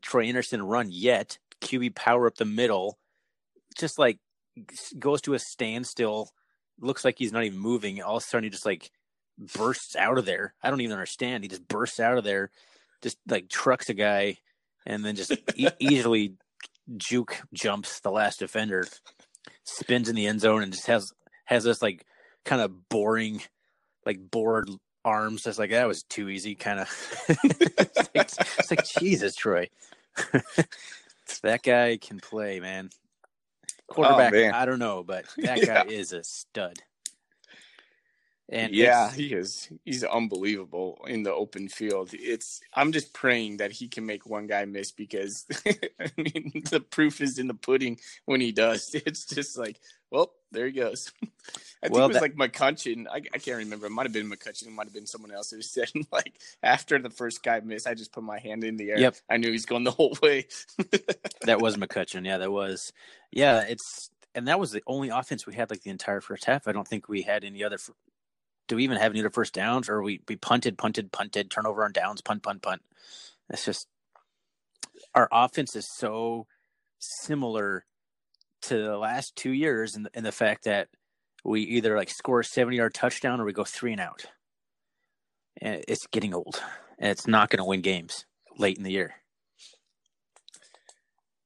Troy 0.00 0.24
Andersen 0.24 0.62
run 0.62 0.88
yet. 0.90 1.38
QB 1.60 1.94
power 1.94 2.26
up 2.26 2.36
the 2.36 2.44
middle, 2.44 2.98
just 3.78 3.98
like 3.98 4.18
goes 4.98 5.20
to 5.22 5.34
a 5.34 5.38
standstill. 5.38 6.30
Looks 6.80 7.04
like 7.04 7.18
he's 7.18 7.32
not 7.32 7.44
even 7.44 7.58
moving. 7.58 8.02
All 8.02 8.16
of 8.16 8.22
a 8.22 8.26
sudden, 8.26 8.44
he 8.44 8.50
just 8.50 8.66
like 8.66 8.90
bursts 9.54 9.94
out 9.96 10.18
of 10.18 10.24
there. 10.24 10.54
I 10.62 10.70
don't 10.70 10.80
even 10.80 10.92
understand. 10.92 11.44
He 11.44 11.48
just 11.48 11.68
bursts 11.68 12.00
out 12.00 12.18
of 12.18 12.24
there, 12.24 12.50
just 13.00 13.18
like 13.28 13.48
trucks 13.48 13.88
a 13.88 13.94
guy, 13.94 14.38
and 14.84 15.04
then 15.04 15.14
just 15.14 15.32
e- 15.54 15.68
easily 15.78 16.34
juke 16.96 17.40
jumps 17.52 18.00
the 18.00 18.10
last 18.10 18.40
defender, 18.40 18.86
spins 19.64 20.08
in 20.08 20.16
the 20.16 20.26
end 20.26 20.40
zone, 20.40 20.62
and 20.62 20.72
just 20.72 20.86
has 20.86 21.12
has 21.44 21.64
this 21.64 21.82
like 21.82 22.04
kind 22.44 22.60
of 22.60 22.88
boring, 22.88 23.42
like 24.04 24.18
bored 24.30 24.68
arms. 25.04 25.46
It's 25.46 25.58
like 25.58 25.70
that 25.70 25.88
was 25.88 26.02
too 26.04 26.28
easy, 26.28 26.54
kind 26.54 26.80
of. 26.80 26.88
it's, 28.14 28.38
like, 28.38 28.48
it's 28.58 28.70
like 28.70 28.84
Jesus, 28.84 29.34
Troy. 29.34 29.68
that 31.42 31.62
guy 31.62 31.98
can 32.00 32.20
play, 32.20 32.60
man. 32.60 32.90
Oh, 33.90 33.94
Quarterback, 33.94 34.32
oh, 34.32 34.36
man. 34.36 34.54
I 34.54 34.64
don't 34.64 34.78
know, 34.78 35.02
but 35.02 35.26
that 35.38 35.58
yeah. 35.58 35.84
guy 35.84 35.90
is 35.90 36.12
a 36.12 36.22
stud. 36.24 36.78
And 38.52 38.74
yeah, 38.74 39.10
he 39.10 39.32
is. 39.32 39.70
He's 39.86 40.04
unbelievable 40.04 41.02
in 41.06 41.22
the 41.22 41.32
open 41.32 41.68
field. 41.68 42.10
It's. 42.12 42.60
I'm 42.74 42.92
just 42.92 43.14
praying 43.14 43.56
that 43.56 43.72
he 43.72 43.88
can 43.88 44.04
make 44.04 44.26
one 44.26 44.46
guy 44.46 44.66
miss 44.66 44.92
because 44.92 45.46
I 45.66 46.10
mean 46.18 46.62
the 46.70 46.80
proof 46.80 47.22
is 47.22 47.38
in 47.38 47.46
the 47.46 47.54
pudding 47.54 47.98
when 48.26 48.40
he 48.40 48.52
does. 48.52 48.94
It's 49.04 49.24
just 49.24 49.58
like, 49.58 49.80
well, 50.10 50.32
there 50.52 50.66
he 50.66 50.72
goes. 50.72 51.12
I 51.22 51.88
think 51.88 51.94
well, 51.94 52.04
it 52.04 52.08
was 52.08 52.20
that... 52.20 52.22
like 52.22 52.36
McCutcheon. 52.36 53.06
I, 53.10 53.16
I 53.16 53.38
can't 53.38 53.56
remember. 53.56 53.86
It 53.86 53.90
might 53.90 54.04
have 54.04 54.12
been 54.12 54.30
McCutcheon. 54.30 54.66
It 54.66 54.72
might 54.72 54.84
have 54.84 54.92
been 54.92 55.06
someone 55.06 55.32
else 55.32 55.50
who 55.50 55.62
said 55.62 55.90
like 56.12 56.38
after 56.62 56.98
the 56.98 57.10
first 57.10 57.42
guy 57.42 57.58
missed, 57.60 57.86
I 57.86 57.94
just 57.94 58.12
put 58.12 58.22
my 58.22 58.38
hand 58.38 58.64
in 58.64 58.76
the 58.76 58.90
air. 58.90 58.98
Yep. 58.98 59.16
I 59.30 59.38
knew 59.38 59.50
he's 59.50 59.66
going 59.66 59.84
the 59.84 59.90
whole 59.90 60.16
way. 60.22 60.46
that 61.42 61.60
was 61.60 61.78
McCutcheon. 61.78 62.26
Yeah, 62.26 62.36
that 62.36 62.52
was. 62.52 62.92
Yeah, 63.30 63.64
it's 63.66 64.10
and 64.34 64.46
that 64.48 64.60
was 64.60 64.72
the 64.72 64.82
only 64.86 65.08
offense 65.08 65.46
we 65.46 65.54
had 65.54 65.70
like 65.70 65.82
the 65.82 65.90
entire 65.90 66.20
first 66.20 66.44
half. 66.44 66.68
I 66.68 66.72
don't 66.72 66.86
think 66.86 67.08
we 67.08 67.22
had 67.22 67.44
any 67.44 67.64
other 67.64 67.78
do 68.68 68.76
we 68.76 68.84
even 68.84 68.96
have 68.98 69.12
any 69.12 69.20
other 69.20 69.30
first 69.30 69.54
downs 69.54 69.88
or 69.88 70.02
we, 70.02 70.20
we 70.28 70.36
punted, 70.36 70.78
punted, 70.78 71.12
punted, 71.12 71.50
turnover 71.50 71.84
on 71.84 71.92
downs, 71.92 72.20
punt, 72.20 72.42
punt, 72.42 72.62
punt. 72.62 72.82
It's 73.50 73.64
just 73.64 73.86
our 75.14 75.28
offense 75.30 75.76
is 75.76 75.88
so 75.88 76.46
similar 76.98 77.84
to 78.62 78.82
the 78.82 78.96
last 78.96 79.34
two 79.36 79.50
years 79.50 79.96
in 79.96 80.04
the, 80.04 80.10
in 80.14 80.24
the 80.24 80.32
fact 80.32 80.64
that 80.64 80.88
we 81.44 81.62
either 81.62 81.96
like 81.96 82.10
score 82.10 82.40
a 82.40 82.44
70 82.44 82.76
yard 82.76 82.94
touchdown 82.94 83.40
or 83.40 83.44
we 83.44 83.52
go 83.52 83.64
three 83.64 83.92
and 83.92 84.00
out. 84.00 84.24
And 85.60 85.84
it's 85.88 86.06
getting 86.06 86.34
old 86.34 86.62
and 86.98 87.10
it's 87.10 87.26
not 87.26 87.50
going 87.50 87.58
to 87.58 87.64
win 87.64 87.82
games 87.82 88.24
late 88.56 88.78
in 88.78 88.84
the 88.84 88.92
year. 88.92 89.14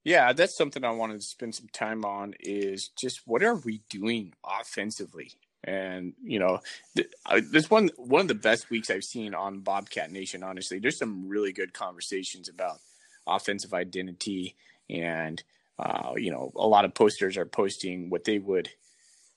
Yeah, 0.05 0.33
that's 0.33 0.57
something 0.57 0.85
I 0.85 0.91
wanted 0.91 1.21
to 1.21 1.27
spend 1.27 1.57
some 1.57 1.67
time 1.73 2.05
on 2.05 2.35
is 2.39 2.91
just 2.91 3.23
what 3.25 3.43
are 3.43 3.57
we 3.57 3.81
doing 3.91 4.35
offensively? 4.45 5.33
And 5.67 6.13
you 6.23 6.39
know, 6.39 6.61
th- 6.97 7.09
this 7.51 7.69
one 7.69 7.91
one 7.97 8.23
of 8.23 8.29
the 8.29 8.35
best 8.35 8.71
weeks 8.71 8.89
I've 8.89 9.05
seen 9.05 9.35
on 9.35 9.61
Bobcat 9.61 10.13
Nation. 10.13 10.43
Honestly, 10.43 10.79
there's 10.79 10.99
some 10.99 11.29
really 11.29 11.53
good 11.53 11.73
conversations 11.73 12.49
about 12.49 12.79
offensive 13.27 13.75
identity, 13.75 14.55
and 14.89 15.43
uh, 15.79 16.13
you 16.17 16.31
know, 16.31 16.53
a 16.57 16.67
lot 16.67 16.85
of 16.85 16.95
posters 16.95 17.37
are 17.37 17.47
posting 17.47 18.11
what 18.11 18.25
they 18.25 18.39
would, 18.39 18.71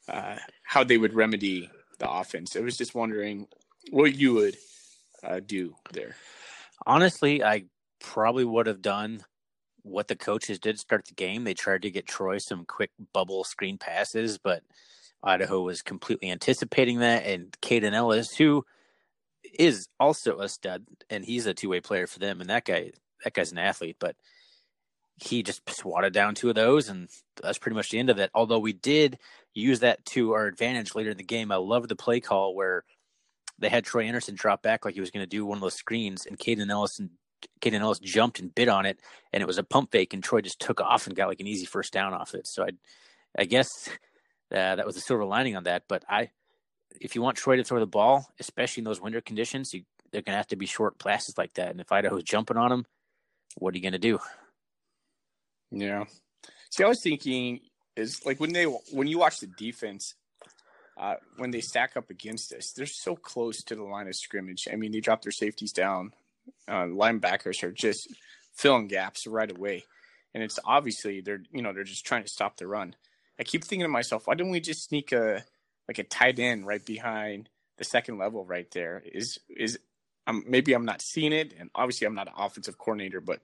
uh, 0.07 0.37
how 0.63 0.83
they 0.83 0.97
would 0.97 1.15
remedy 1.15 1.69
the 1.97 2.09
offense. 2.09 2.55
I 2.55 2.61
was 2.61 2.77
just 2.77 2.95
wondering 2.95 3.47
what 3.89 4.15
you 4.15 4.33
would 4.35 4.57
uh, 5.23 5.39
do 5.45 5.75
there. 5.91 6.15
Honestly, 6.85 7.43
I 7.43 7.65
probably 7.99 8.45
would 8.45 8.67
have 8.67 8.81
done 8.81 9.21
what 9.81 10.07
the 10.07 10.15
coaches 10.15 10.59
did 10.59 10.79
start 10.79 11.05
the 11.07 11.13
game. 11.13 11.43
They 11.43 11.53
tried 11.53 11.81
to 11.81 11.91
get 11.91 12.05
Troy 12.05 12.37
some 12.37 12.65
quick 12.65 12.91
bubble 13.13 13.43
screen 13.43 13.77
passes, 13.77 14.37
but 14.37 14.61
Idaho 15.23 15.61
was 15.61 15.81
completely 15.81 16.31
anticipating 16.31 16.99
that. 16.99 17.25
And 17.25 17.51
Kaden 17.61 17.93
Elliss, 17.93 18.35
who 18.35 18.65
is 19.57 19.87
also 19.99 20.39
a 20.39 20.49
stud, 20.49 20.85
and 21.09 21.25
he's 21.25 21.45
a 21.45 21.53
two 21.53 21.69
way 21.69 21.81
player 21.81 22.07
for 22.07 22.19
them. 22.19 22.41
And 22.41 22.49
that 22.49 22.65
guy, 22.65 22.91
that 23.23 23.33
guy's 23.33 23.51
an 23.51 23.57
athlete, 23.57 23.97
but 23.99 24.15
he 25.21 25.43
just 25.43 25.69
swatted 25.69 26.13
down 26.13 26.35
two 26.35 26.49
of 26.49 26.55
those, 26.55 26.87
and 26.87 27.09
that's 27.41 27.57
pretty 27.57 27.75
much 27.75 27.89
the 27.89 27.99
end 27.99 28.09
of 28.09 28.19
it. 28.19 28.31
Although 28.33 28.59
we 28.59 28.73
did 28.73 29.19
use 29.53 29.79
that 29.81 30.05
to 30.05 30.33
our 30.33 30.47
advantage 30.47 30.95
later 30.95 31.11
in 31.11 31.17
the 31.17 31.23
game. 31.23 31.51
I 31.51 31.57
love 31.57 31.87
the 31.87 31.95
play 31.95 32.19
call 32.19 32.55
where 32.55 32.83
they 33.57 33.69
had 33.69 33.83
Troy 33.83 34.05
Andersen 34.05 34.35
drop 34.35 34.61
back 34.61 34.85
like 34.85 34.93
he 34.93 35.01
was 35.01 35.11
going 35.11 35.23
to 35.23 35.29
do 35.29 35.45
one 35.45 35.57
of 35.57 35.61
those 35.61 35.75
screens, 35.75 36.25
and 36.25 36.37
Kaden 36.37 36.61
and 36.61 37.09
Kaden 37.61 37.81
Elliss 37.81 37.99
jumped 37.99 38.39
and 38.39 38.53
bit 38.53 38.69
on 38.69 38.85
it, 38.85 38.99
and 39.33 39.41
it 39.41 39.47
was 39.47 39.57
a 39.57 39.63
pump 39.63 39.91
fake, 39.91 40.13
and 40.13 40.23
Troy 40.23 40.41
just 40.41 40.59
took 40.59 40.81
off 40.81 41.07
and 41.07 41.15
got 41.15 41.27
like 41.27 41.39
an 41.39 41.47
easy 41.47 41.65
first 41.65 41.91
down 41.91 42.13
off 42.13 42.33
it. 42.33 42.47
So 42.47 42.63
I, 42.63 42.69
I 43.37 43.45
guess 43.45 43.89
uh, 44.51 44.75
that 44.75 44.85
was 44.85 44.97
a 44.97 45.01
silver 45.01 45.25
lining 45.25 45.55
on 45.55 45.63
that. 45.63 45.83
But 45.87 46.03
I, 46.09 46.31
if 46.99 47.15
you 47.15 47.21
want 47.21 47.37
Troy 47.37 47.57
to 47.57 47.63
throw 47.63 47.79
the 47.79 47.87
ball, 47.87 48.27
especially 48.39 48.81
in 48.81 48.85
those 48.85 49.01
winter 49.01 49.21
conditions, 49.21 49.73
you, 49.73 49.83
they're 50.11 50.21
going 50.21 50.33
to 50.33 50.37
have 50.37 50.47
to 50.47 50.55
be 50.55 50.65
short 50.65 50.99
passes 50.99 51.37
like 51.37 51.53
that. 51.55 51.69
And 51.71 51.79
if 51.79 51.91
Idaho's 51.91 52.23
jumping 52.23 52.57
on 52.57 52.69
them, 52.69 52.85
what 53.57 53.73
are 53.73 53.77
you 53.77 53.83
going 53.83 53.93
to 53.93 53.99
do? 53.99 54.19
Yeah. 55.71 56.05
See, 56.71 56.83
I 56.83 56.87
was 56.87 57.01
thinking 57.01 57.61
is 57.95 58.25
like 58.25 58.39
when 58.39 58.53
they 58.53 58.63
when 58.63 59.07
you 59.07 59.19
watch 59.19 59.39
the 59.39 59.47
defense, 59.47 60.15
uh, 60.97 61.15
when 61.37 61.51
they 61.51 61.61
stack 61.61 61.95
up 61.95 62.09
against 62.09 62.53
us, 62.53 62.71
they're 62.71 62.85
so 62.85 63.15
close 63.15 63.63
to 63.63 63.75
the 63.75 63.83
line 63.83 64.07
of 64.07 64.15
scrimmage. 64.15 64.67
I 64.71 64.75
mean, 64.75 64.91
they 64.91 64.99
drop 64.99 65.21
their 65.21 65.31
safeties 65.31 65.71
down 65.71 66.11
uh, 66.67 66.85
linebackers 66.85 67.63
are 67.63 67.71
just 67.71 68.13
filling 68.53 68.87
gaps 68.87 69.27
right 69.27 69.49
away, 69.49 69.83
and 70.33 70.43
it's 70.43 70.59
obviously 70.65 71.21
they're 71.21 71.43
you 71.51 71.61
know 71.61 71.73
they're 71.73 71.83
just 71.83 72.05
trying 72.05 72.23
to 72.23 72.29
stop 72.29 72.57
the 72.57 72.67
run. 72.67 72.95
I 73.39 73.43
keep 73.43 73.63
thinking 73.63 73.85
to 73.85 73.89
myself, 73.89 74.27
why 74.27 74.35
don't 74.35 74.49
we 74.49 74.59
just 74.59 74.83
sneak 74.83 75.11
a 75.11 75.43
like 75.87 75.97
a 75.97 76.03
tight 76.03 76.39
end 76.39 76.67
right 76.67 76.85
behind 76.85 77.49
the 77.77 77.85
second 77.85 78.17
level 78.17 78.45
right 78.45 78.69
there? 78.71 79.01
Is 79.05 79.39
is 79.49 79.79
um, 80.27 80.43
maybe 80.47 80.73
I'm 80.73 80.85
not 80.85 81.01
seeing 81.01 81.33
it, 81.33 81.53
and 81.57 81.69
obviously 81.73 82.05
I'm 82.05 82.15
not 82.15 82.27
an 82.27 82.33
offensive 82.37 82.77
coordinator, 82.77 83.21
but 83.21 83.39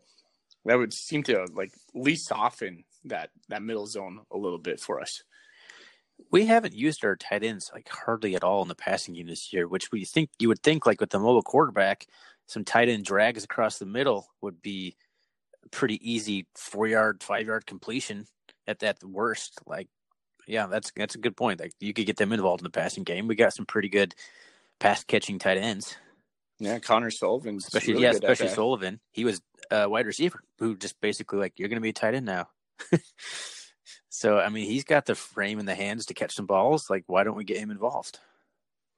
that 0.66 0.78
would 0.78 0.94
seem 0.94 1.24
to 1.24 1.48
like 1.54 1.72
least 1.94 2.28
soften 2.28 2.84
that 3.06 3.30
that 3.50 3.64
middle 3.64 3.88
zone 3.88 4.22
a 4.32 4.38
little 4.38 4.60
bit 4.60 4.80
for 4.80 5.00
us. 5.00 5.24
We 6.32 6.46
haven't 6.46 6.74
used 6.74 7.04
our 7.04 7.16
tight 7.16 7.44
ends 7.44 7.72
like 7.74 7.90
hardly 7.90 8.36
at 8.36 8.44
all 8.44 8.62
in 8.62 8.68
the 8.68 8.76
passing 8.76 9.14
game 9.14 9.28
this 9.28 9.54
year, 9.54 9.68
which 9.68 9.92
we 9.92 10.06
think 10.06 10.30
you 10.40 10.50
would 10.50 10.62
think 10.62 10.86
like 10.86 11.00
with 11.00 11.10
the 11.10 11.20
mobile 11.20 11.42
quarterback, 11.42 12.08
some 12.48 12.66
tight 12.66 12.90
end 12.90 13.06
drags 13.06 13.44
across 13.44 13.80
the 13.80 13.86
middle 13.86 14.28
would 14.42 14.62
be 14.62 14.96
pretty 15.72 16.00
easy 16.10 16.48
four 16.56 16.88
yard, 16.88 17.24
five 17.24 17.48
yard 17.48 17.66
completion 17.66 18.28
at 18.68 18.80
that 18.80 19.04
worst. 19.04 19.60
Like, 19.66 19.88
yeah, 20.48 20.68
that's 20.68 20.92
that's 20.96 21.16
a 21.16 21.20
good 21.20 21.38
point. 21.38 21.60
Like 21.60 21.74
you 21.80 21.94
could 21.94 22.06
get 22.06 22.18
them 22.18 22.34
involved 22.34 22.62
in 22.62 22.66
the 22.66 22.70
passing 22.70 23.04
game. 23.04 23.28
We 23.28 23.36
got 23.36 23.54
some 23.54 23.66
pretty 23.66 23.90
good 23.90 24.16
pass 24.80 25.04
catching 25.04 25.40
tight 25.40 25.58
ends. 25.58 25.96
Yeah, 26.60 26.80
Connor 26.80 27.12
Sullivan, 27.12 27.58
especially 27.58 27.94
really 27.94 28.04
yeah, 28.04 28.12
especially 28.12 28.48
Sullivan. 28.48 29.00
He 29.12 29.26
was 29.26 29.42
a 29.72 29.90
wide 29.90 30.06
receiver 30.06 30.42
who 30.60 30.78
just 30.78 31.00
basically 31.02 31.40
like 31.40 31.54
you're 31.58 31.70
going 31.70 31.78
to 31.78 31.82
be 31.82 31.90
a 31.90 31.94
tight 31.94 32.16
end 32.16 32.26
now. 32.26 32.48
so 34.10 34.38
I 34.40 34.50
mean, 34.50 34.66
he's 34.66 34.86
got 34.86 35.06
the 35.06 35.16
frame 35.16 35.60
and 35.60 35.68
the 35.68 35.76
hands 35.76 36.06
to 36.08 36.14
catch 36.14 36.34
some 36.34 36.46
balls. 36.46 36.90
Like, 36.90 37.04
why 37.08 37.24
don't 37.24 37.36
we 37.36 37.44
get 37.44 37.58
him 37.58 37.72
involved? 37.72 38.20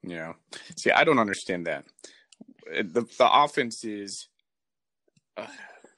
Yeah. 0.02 0.34
See, 0.76 0.92
I 0.92 1.02
don't 1.02 1.18
understand 1.18 1.66
that 1.66 1.84
the 2.70 3.06
the 3.18 3.28
offense 3.30 3.84
is. 3.84 4.28
Uh, 5.36 5.46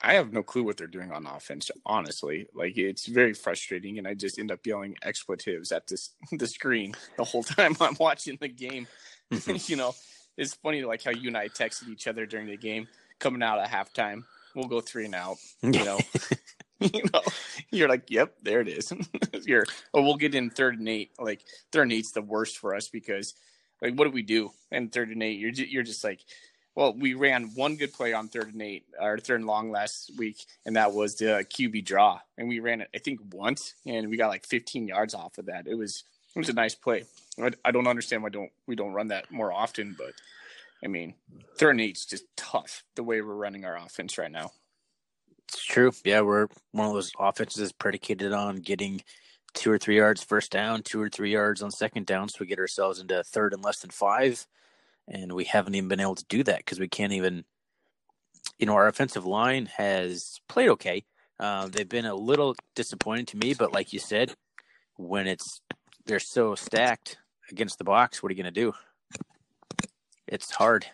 I 0.02 0.14
have 0.14 0.32
no 0.32 0.42
clue 0.42 0.62
what 0.62 0.76
they're 0.76 0.86
doing 0.86 1.12
on 1.12 1.26
offense. 1.26 1.70
Honestly, 1.84 2.46
like 2.54 2.78
it's 2.78 3.06
very 3.06 3.34
frustrating, 3.34 3.98
and 3.98 4.08
I 4.08 4.14
just 4.14 4.38
end 4.38 4.50
up 4.50 4.66
yelling 4.66 4.96
expletives 5.02 5.72
at 5.72 5.86
this 5.86 6.10
the 6.32 6.46
screen 6.46 6.94
the 7.16 7.24
whole 7.24 7.42
time 7.42 7.76
I'm 7.80 7.96
watching 7.98 8.38
the 8.40 8.48
game. 8.48 8.86
you 9.66 9.76
know, 9.76 9.94
it's 10.36 10.54
funny 10.54 10.82
like 10.82 11.02
how 11.02 11.10
you 11.10 11.28
and 11.28 11.36
I 11.36 11.48
texted 11.48 11.88
each 11.88 12.06
other 12.06 12.26
during 12.26 12.46
the 12.46 12.56
game 12.56 12.88
coming 13.18 13.42
out 13.42 13.58
at 13.58 13.70
halftime. 13.70 14.24
We'll 14.54 14.68
go 14.68 14.80
three 14.80 15.04
and 15.04 15.14
out. 15.14 15.36
You 15.62 15.84
know, 15.84 16.00
you 16.80 17.02
know, 17.12 17.22
you're 17.70 17.88
like, 17.88 18.10
yep, 18.10 18.34
there 18.42 18.60
it 18.60 18.68
is. 18.68 18.92
you're, 19.46 19.66
oh, 19.94 20.02
we'll 20.02 20.16
get 20.16 20.34
in 20.34 20.50
third 20.50 20.78
and 20.78 20.88
eight. 20.88 21.12
Like 21.18 21.42
third 21.70 21.82
and 21.82 21.92
eight's 21.92 22.10
the 22.12 22.22
worst 22.22 22.58
for 22.58 22.74
us 22.74 22.88
because, 22.88 23.34
like, 23.80 23.94
what 23.94 24.06
do 24.06 24.10
we 24.10 24.22
do 24.22 24.50
in 24.72 24.88
third 24.88 25.10
and 25.10 25.22
eight? 25.22 25.38
You're 25.38 25.52
you're 25.52 25.82
just 25.84 26.02
like 26.02 26.20
well, 26.74 26.94
we 26.94 27.14
ran 27.14 27.54
one 27.54 27.76
good 27.76 27.92
play 27.92 28.12
on 28.12 28.28
third 28.28 28.52
and 28.52 28.62
eight 28.62 28.84
or 29.00 29.18
third 29.18 29.40
and 29.40 29.46
long 29.46 29.70
last 29.70 30.12
week, 30.16 30.44
and 30.64 30.76
that 30.76 30.92
was 30.92 31.16
the 31.16 31.44
QB 31.48 31.84
draw. 31.84 32.20
And 32.38 32.48
we 32.48 32.60
ran 32.60 32.80
it, 32.80 32.88
I 32.94 32.98
think, 32.98 33.20
once, 33.32 33.74
and 33.86 34.08
we 34.08 34.16
got 34.16 34.28
like 34.28 34.46
15 34.46 34.86
yards 34.86 35.14
off 35.14 35.38
of 35.38 35.46
that. 35.46 35.66
It 35.66 35.74
was 35.74 36.04
it 36.34 36.38
was 36.38 36.48
a 36.48 36.54
nice 36.54 36.74
play. 36.74 37.04
I, 37.42 37.50
I 37.64 37.70
don't 37.72 37.88
understand 37.88 38.22
why 38.22 38.28
don't 38.28 38.50
we 38.66 38.76
don't 38.76 38.92
run 38.92 39.08
that 39.08 39.30
more 39.30 39.52
often, 39.52 39.96
but 39.98 40.12
I 40.82 40.86
mean, 40.86 41.14
third 41.56 41.70
and 41.70 41.80
eight's 41.80 42.06
just 42.06 42.24
tough 42.36 42.84
the 42.94 43.02
way 43.02 43.20
we're 43.20 43.34
running 43.34 43.64
our 43.64 43.76
offense 43.76 44.16
right 44.16 44.30
now. 44.30 44.52
It's 45.48 45.64
true. 45.64 45.90
Yeah, 46.04 46.20
we're 46.20 46.46
one 46.70 46.86
of 46.86 46.94
those 46.94 47.10
offenses 47.18 47.72
predicated 47.72 48.32
on 48.32 48.56
getting 48.56 49.02
two 49.52 49.72
or 49.72 49.78
three 49.78 49.96
yards 49.96 50.22
first 50.22 50.52
down, 50.52 50.82
two 50.82 51.02
or 51.02 51.08
three 51.08 51.32
yards 51.32 51.60
on 51.62 51.72
second 51.72 52.06
down, 52.06 52.28
so 52.28 52.36
we 52.40 52.46
get 52.46 52.60
ourselves 52.60 53.00
into 53.00 53.24
third 53.24 53.52
and 53.52 53.64
less 53.64 53.80
than 53.80 53.90
five 53.90 54.46
and 55.08 55.32
we 55.32 55.44
haven't 55.44 55.74
even 55.74 55.88
been 55.88 56.00
able 56.00 56.14
to 56.14 56.24
do 56.28 56.42
that 56.44 56.58
because 56.58 56.80
we 56.80 56.88
can't 56.88 57.12
even. 57.12 57.44
You 58.58 58.66
know, 58.66 58.74
our 58.74 58.88
offensive 58.88 59.26
line 59.26 59.66
has 59.76 60.38
played 60.48 60.68
okay. 60.70 61.04
Uh, 61.38 61.68
they've 61.68 61.88
been 61.88 62.04
a 62.04 62.14
little 62.14 62.54
disappointing 62.74 63.26
to 63.26 63.36
me, 63.38 63.54
but 63.54 63.72
like 63.72 63.92
you 63.92 63.98
said, 63.98 64.34
when 64.96 65.26
it's 65.26 65.60
they're 66.06 66.20
so 66.20 66.54
stacked 66.54 67.16
against 67.50 67.78
the 67.78 67.84
box, 67.84 68.22
what 68.22 68.30
are 68.30 68.34
you 68.34 68.42
going 68.42 68.52
to 68.52 68.60
do? 68.60 68.72
It's 70.26 70.50
hard. 70.50 70.86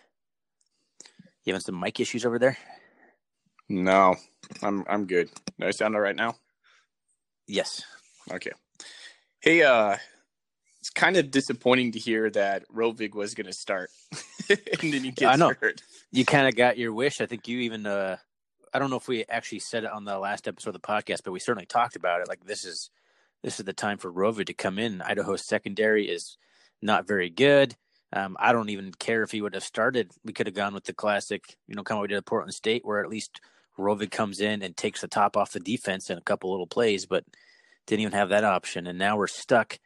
You 1.43 1.53
having 1.53 1.61
some 1.61 1.79
mic 1.79 1.99
issues 1.99 2.25
over 2.25 2.39
there? 2.39 2.57
No, 3.69 4.15
I'm 4.61 4.83
I'm 4.89 5.05
good. 5.05 5.29
Do 5.59 5.67
I 5.67 5.71
sound 5.71 5.95
all 5.95 6.01
right 6.01 6.15
now? 6.15 6.35
Yes. 7.47 7.83
Okay. 8.31 8.51
Hey, 9.39 9.61
uh, 9.61 9.97
it's 10.87 10.93
kind 10.93 11.17
of 11.17 11.31
disappointing 11.31 11.91
to 11.91 11.99
hear 11.99 12.29
that 12.29 12.63
Rovig 12.69 13.13
was 13.13 13.35
going 13.35 13.47
to 13.47 13.53
start, 13.53 13.89
and 14.49 14.93
then 14.93 15.03
he 15.03 15.11
gets 15.11 15.33
I 15.33 15.35
know. 15.35 15.53
hurt. 15.59 15.81
You 16.13 16.23
kind 16.23 16.47
of 16.47 16.55
got 16.55 16.77
your 16.77 16.93
wish. 16.93 17.19
I 17.19 17.25
think 17.25 17.47
you 17.49 17.59
even. 17.59 17.85
Uh, 17.85 18.15
I 18.73 18.79
don't 18.79 18.89
know 18.89 18.95
if 18.95 19.07
we 19.09 19.25
actually 19.27 19.59
said 19.59 19.83
it 19.83 19.91
on 19.91 20.05
the 20.05 20.17
last 20.17 20.47
episode 20.47 20.75
of 20.75 20.81
the 20.81 20.87
podcast, 20.87 21.23
but 21.25 21.33
we 21.33 21.39
certainly 21.39 21.65
talked 21.65 21.97
about 21.97 22.21
it. 22.21 22.29
Like 22.29 22.45
this 22.45 22.63
is 22.63 22.89
this 23.43 23.59
is 23.59 23.65
the 23.65 23.73
time 23.73 23.97
for 23.97 24.09
Rovig 24.09 24.45
to 24.45 24.53
come 24.53 24.79
in. 24.79 25.01
Idaho's 25.01 25.45
secondary 25.45 26.07
is 26.07 26.37
not 26.81 27.05
very 27.05 27.29
good. 27.29 27.75
Um, 28.13 28.37
I 28.39 28.53
don't 28.53 28.69
even 28.69 28.93
care 28.93 29.23
if 29.23 29.31
he 29.31 29.41
would 29.41 29.55
have 29.55 29.65
started. 29.65 30.11
We 30.23 30.31
could 30.31 30.47
have 30.47 30.55
gone 30.55 30.73
with 30.73 30.85
the 30.85 30.93
classic, 30.93 31.57
you 31.67 31.75
know, 31.75 31.83
kind 31.83 31.97
of 31.97 32.03
we 32.03 32.07
did 32.07 32.17
at 32.17 32.25
Portland 32.25 32.53
State, 32.53 32.85
where 32.85 33.03
at 33.03 33.09
least 33.09 33.41
Rovig 33.77 34.11
comes 34.11 34.39
in 34.39 34.61
and 34.61 34.77
takes 34.77 35.01
the 35.01 35.09
top 35.09 35.35
off 35.35 35.51
the 35.51 35.59
defense 35.59 36.09
in 36.09 36.17
a 36.17 36.21
couple 36.21 36.49
little 36.49 36.65
plays, 36.65 37.05
but 37.05 37.25
didn't 37.87 38.03
even 38.03 38.13
have 38.13 38.29
that 38.29 38.45
option. 38.45 38.87
And 38.87 38.97
now 38.97 39.17
we're 39.17 39.27
stuck 39.27 39.79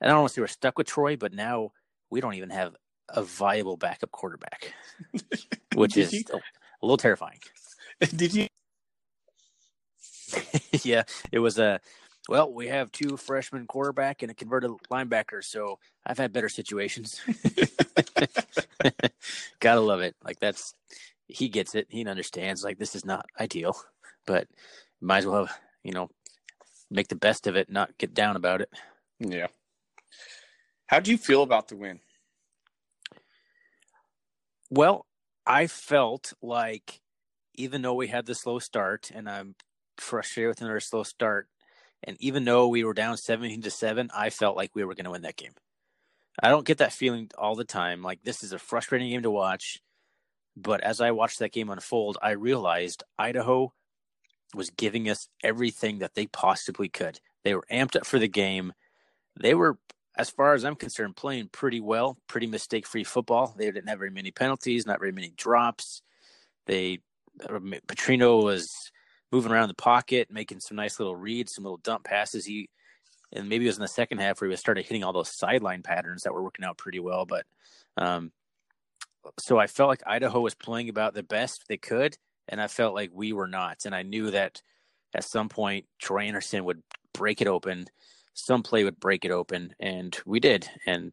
I 0.00 0.06
don't 0.06 0.18
want 0.18 0.28
to 0.28 0.34
say 0.34 0.40
we're 0.40 0.46
stuck 0.48 0.78
with 0.78 0.86
Troy, 0.86 1.16
but 1.16 1.32
now 1.32 1.72
we 2.10 2.20
don't 2.20 2.34
even 2.34 2.50
have 2.50 2.76
a 3.08 3.22
viable 3.22 3.76
backup 3.76 4.10
quarterback, 4.10 4.74
which 5.74 5.96
is 5.96 6.12
you, 6.12 6.22
a, 6.32 6.36
a, 6.36 6.40
little 6.82 6.96
terrifying. 6.96 7.38
Did 8.16 8.34
you? 8.34 8.46
yeah, 10.82 11.04
it 11.32 11.38
was 11.38 11.58
a. 11.58 11.80
Well, 12.28 12.52
we 12.52 12.66
have 12.66 12.90
two 12.90 13.16
freshman 13.16 13.66
quarterback 13.66 14.22
and 14.22 14.32
a 14.32 14.34
converted 14.34 14.72
linebacker, 14.90 15.44
so 15.44 15.78
I've 16.04 16.18
had 16.18 16.32
better 16.32 16.48
situations. 16.48 17.20
Gotta 19.60 19.80
love 19.80 20.00
it. 20.00 20.16
Like 20.24 20.40
that's 20.40 20.74
he 21.28 21.48
gets 21.48 21.76
it. 21.76 21.86
He 21.88 22.04
understands. 22.04 22.64
Like 22.64 22.78
this 22.78 22.96
is 22.96 23.04
not 23.04 23.26
ideal, 23.38 23.76
but 24.26 24.48
might 25.00 25.18
as 25.18 25.26
well, 25.26 25.46
have, 25.46 25.56
you 25.84 25.92
know, 25.92 26.10
make 26.90 27.08
the 27.08 27.16
best 27.16 27.46
of 27.46 27.54
it, 27.56 27.70
not 27.70 27.96
get 27.98 28.12
down 28.12 28.34
about 28.34 28.60
it. 28.60 28.70
Yeah. 29.20 29.46
How 30.86 31.00
do 31.00 31.10
you 31.10 31.18
feel 31.18 31.42
about 31.42 31.68
the 31.68 31.76
win? 31.76 32.00
Well, 34.70 35.06
I 35.46 35.66
felt 35.66 36.32
like 36.42 37.00
even 37.54 37.82
though 37.82 37.94
we 37.94 38.08
had 38.08 38.26
the 38.26 38.34
slow 38.34 38.58
start, 38.58 39.10
and 39.14 39.28
I'm 39.28 39.54
frustrated 39.96 40.48
with 40.48 40.60
another 40.60 40.80
slow 40.80 41.02
start, 41.02 41.48
and 42.02 42.16
even 42.20 42.44
though 42.44 42.68
we 42.68 42.84
were 42.84 42.94
down 42.94 43.16
17 43.16 43.62
to 43.62 43.70
7, 43.70 44.10
I 44.14 44.30
felt 44.30 44.56
like 44.56 44.74
we 44.74 44.84
were 44.84 44.94
going 44.94 45.04
to 45.04 45.10
win 45.10 45.22
that 45.22 45.36
game. 45.36 45.52
I 46.42 46.50
don't 46.50 46.66
get 46.66 46.78
that 46.78 46.92
feeling 46.92 47.30
all 47.38 47.54
the 47.54 47.64
time. 47.64 48.02
Like, 48.02 48.22
this 48.22 48.42
is 48.42 48.52
a 48.52 48.58
frustrating 48.58 49.10
game 49.10 49.22
to 49.22 49.30
watch. 49.30 49.80
But 50.56 50.82
as 50.82 51.00
I 51.00 51.10
watched 51.10 51.38
that 51.38 51.52
game 51.52 51.70
unfold, 51.70 52.18
I 52.20 52.30
realized 52.30 53.02
Idaho 53.18 53.72
was 54.54 54.70
giving 54.70 55.08
us 55.08 55.28
everything 55.42 55.98
that 55.98 56.14
they 56.14 56.26
possibly 56.26 56.88
could. 56.88 57.20
They 57.44 57.54
were 57.54 57.66
amped 57.70 57.96
up 57.96 58.06
for 58.06 58.18
the 58.18 58.28
game. 58.28 58.72
They 59.38 59.54
were 59.54 59.78
as 60.16 60.30
far 60.30 60.54
as 60.54 60.64
I'm 60.64 60.76
concerned, 60.76 61.16
playing 61.16 61.48
pretty 61.48 61.80
well, 61.80 62.18
pretty 62.26 62.46
mistake 62.46 62.86
free 62.86 63.04
football. 63.04 63.54
They 63.56 63.66
didn't 63.66 63.88
have 63.88 63.98
very 63.98 64.10
many 64.10 64.30
penalties, 64.30 64.86
not 64.86 65.00
very 65.00 65.12
many 65.12 65.32
drops. 65.36 66.02
They 66.66 67.00
uh, 67.44 67.58
Petrino 67.86 68.42
was 68.42 68.90
moving 69.30 69.52
around 69.52 69.68
the 69.68 69.74
pocket, 69.74 70.30
making 70.30 70.60
some 70.60 70.76
nice 70.76 70.98
little 70.98 71.16
reads, 71.16 71.54
some 71.54 71.64
little 71.64 71.78
dump 71.78 72.04
passes. 72.04 72.46
He 72.46 72.70
and 73.32 73.48
maybe 73.48 73.66
it 73.66 73.68
was 73.68 73.76
in 73.76 73.82
the 73.82 73.88
second 73.88 74.18
half 74.18 74.40
where 74.40 74.48
he 74.48 74.56
started 74.56 74.86
hitting 74.86 75.04
all 75.04 75.12
those 75.12 75.36
sideline 75.36 75.82
patterns 75.82 76.22
that 76.22 76.32
were 76.32 76.42
working 76.42 76.64
out 76.64 76.78
pretty 76.78 77.00
well. 77.00 77.26
But 77.26 77.44
um, 77.96 78.32
so 79.38 79.58
I 79.58 79.66
felt 79.66 79.88
like 79.88 80.02
Idaho 80.06 80.40
was 80.40 80.54
playing 80.54 80.88
about 80.88 81.14
the 81.14 81.22
best 81.22 81.64
they 81.68 81.76
could, 81.76 82.16
and 82.48 82.60
I 82.60 82.68
felt 82.68 82.94
like 82.94 83.10
we 83.12 83.32
were 83.32 83.48
not. 83.48 83.84
And 83.84 83.94
I 83.94 84.02
knew 84.02 84.30
that 84.30 84.62
at 85.14 85.24
some 85.24 85.48
point 85.48 85.86
Troy 85.98 86.20
Andersen 86.20 86.64
would 86.64 86.82
break 87.12 87.40
it 87.40 87.48
open, 87.48 87.86
some 88.36 88.62
play 88.62 88.84
would 88.84 89.00
break 89.00 89.24
it 89.24 89.30
open, 89.30 89.74
and 89.80 90.16
we 90.24 90.40
did. 90.40 90.68
And 90.86 91.12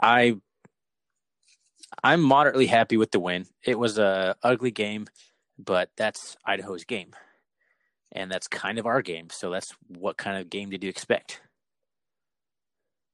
I 0.00 0.36
I'm 2.04 2.20
moderately 2.20 2.66
happy 2.66 2.96
with 2.96 3.10
the 3.10 3.20
win. 3.20 3.46
It 3.64 3.78
was 3.78 3.98
a 3.98 4.36
ugly 4.42 4.70
game, 4.70 5.06
but 5.58 5.90
that's 5.96 6.36
Idaho's 6.44 6.84
game. 6.84 7.10
And 8.12 8.30
that's 8.30 8.46
kind 8.46 8.78
of 8.78 8.86
our 8.86 9.02
game. 9.02 9.28
So 9.30 9.50
that's 9.50 9.74
what 9.88 10.16
kind 10.16 10.38
of 10.38 10.50
game 10.50 10.70
did 10.70 10.84
you 10.84 10.90
expect? 10.90 11.40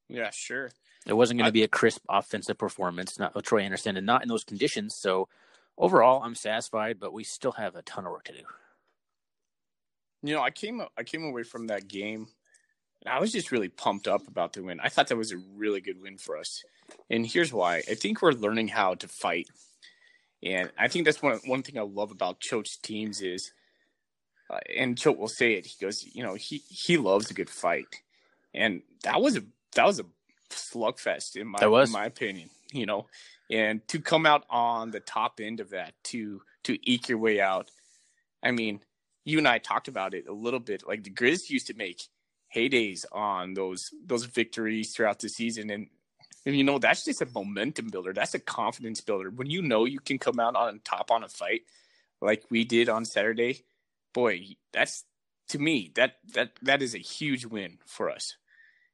Yeah, 0.08 0.30
sure. 0.30 0.70
It 1.06 1.14
wasn't 1.14 1.38
going 1.38 1.48
to 1.48 1.52
be 1.52 1.62
a 1.62 1.68
crisp 1.68 2.02
offensive 2.08 2.58
performance, 2.58 3.18
not 3.18 3.34
with 3.34 3.44
Troy 3.44 3.62
Andersen, 3.62 3.96
and 3.96 4.06
not 4.06 4.22
in 4.22 4.28
those 4.28 4.44
conditions. 4.44 4.94
So 4.94 5.28
overall, 5.78 6.22
I'm 6.22 6.34
satisfied, 6.34 7.00
but 7.00 7.12
we 7.12 7.24
still 7.24 7.52
have 7.52 7.74
a 7.74 7.82
ton 7.82 8.06
of 8.06 8.12
work 8.12 8.24
to 8.24 8.32
do. 8.32 8.44
You 10.22 10.34
know, 10.34 10.42
I 10.42 10.50
came 10.50 10.82
I 10.96 11.02
came 11.02 11.24
away 11.24 11.42
from 11.42 11.66
that 11.68 11.88
game, 11.88 12.28
I 13.06 13.20
was 13.20 13.32
just 13.32 13.50
really 13.50 13.68
pumped 13.68 14.06
up 14.06 14.28
about 14.28 14.52
the 14.52 14.62
win. 14.62 14.80
I 14.80 14.88
thought 14.88 15.08
that 15.08 15.16
was 15.16 15.32
a 15.32 15.38
really 15.56 15.80
good 15.80 16.00
win 16.00 16.18
for 16.18 16.36
us, 16.36 16.62
and 17.10 17.26
here's 17.26 17.52
why. 17.52 17.78
I 17.78 17.94
think 17.94 18.22
we're 18.22 18.32
learning 18.32 18.68
how 18.68 18.94
to 18.94 19.08
fight, 19.08 19.48
and 20.42 20.70
I 20.78 20.88
think 20.88 21.04
that's 21.04 21.22
one 21.22 21.40
one 21.46 21.62
thing 21.62 21.78
I 21.78 21.82
love 21.82 22.10
about 22.10 22.40
Choate's 22.40 22.76
teams 22.76 23.20
is, 23.20 23.52
uh, 24.50 24.58
and 24.76 24.96
Choate 24.96 25.18
will 25.18 25.28
say 25.28 25.54
it. 25.54 25.66
He 25.66 25.84
goes, 25.84 26.04
you 26.14 26.22
know, 26.22 26.34
he 26.34 26.62
he 26.68 26.96
loves 26.96 27.30
a 27.30 27.34
good 27.34 27.50
fight, 27.50 27.86
and 28.54 28.82
that 29.02 29.20
was 29.20 29.36
a 29.36 29.42
that 29.74 29.86
was 29.86 29.98
a 29.98 30.04
slugfest 30.50 31.36
in 31.36 31.48
my 31.48 31.58
in 31.88 31.92
my 31.92 32.06
opinion. 32.06 32.50
You 32.72 32.86
know, 32.86 33.06
and 33.50 33.86
to 33.88 34.00
come 34.00 34.26
out 34.26 34.44
on 34.48 34.90
the 34.90 35.00
top 35.00 35.40
end 35.40 35.60
of 35.60 35.70
that 35.70 35.94
to 36.04 36.42
to 36.64 36.78
eke 36.88 37.08
your 37.08 37.18
way 37.18 37.40
out. 37.40 37.70
I 38.44 38.50
mean, 38.50 38.80
you 39.24 39.38
and 39.38 39.46
I 39.46 39.58
talked 39.58 39.88
about 39.88 40.14
it 40.14 40.26
a 40.26 40.32
little 40.32 40.60
bit. 40.60 40.86
Like 40.86 41.04
the 41.04 41.10
Grizz 41.10 41.48
used 41.48 41.68
to 41.68 41.74
make 41.74 42.02
heydays 42.54 43.04
on 43.12 43.54
those 43.54 43.90
those 44.04 44.24
victories 44.24 44.92
throughout 44.92 45.20
the 45.20 45.28
season, 45.28 45.70
and 45.70 45.88
and 46.46 46.56
you 46.56 46.64
know 46.64 46.78
that's 46.78 47.04
just 47.04 47.22
a 47.22 47.28
momentum 47.34 47.88
builder. 47.88 48.12
That's 48.12 48.34
a 48.34 48.40
confidence 48.40 49.00
builder. 49.00 49.30
When 49.30 49.50
you 49.50 49.62
know 49.62 49.84
you 49.84 50.00
can 50.00 50.18
come 50.18 50.40
out 50.40 50.56
on 50.56 50.80
top 50.84 51.10
on 51.10 51.24
a 51.24 51.28
fight 51.28 51.62
like 52.20 52.44
we 52.50 52.64
did 52.64 52.88
on 52.88 53.04
Saturday, 53.04 53.62
boy, 54.12 54.56
that's 54.72 55.04
to 55.48 55.58
me 55.58 55.92
that 55.96 56.16
that 56.34 56.52
that 56.62 56.82
is 56.82 56.94
a 56.94 56.98
huge 56.98 57.44
win 57.44 57.78
for 57.86 58.10
us 58.10 58.36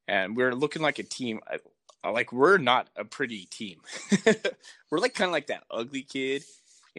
and 0.09 0.37
we're 0.37 0.55
looking 0.55 0.83
like 0.83 0.99
a 0.99 1.05
team. 1.05 1.41
Like 2.03 2.33
we're 2.33 2.59
not 2.59 2.89
a 2.97 3.05
pretty 3.05 3.45
team. 3.45 3.81
we're 4.91 4.99
like 4.99 5.15
kind 5.15 5.29
of 5.29 5.33
like 5.33 5.49
that 5.49 5.65
ugly 5.71 6.03
kid 6.03 6.43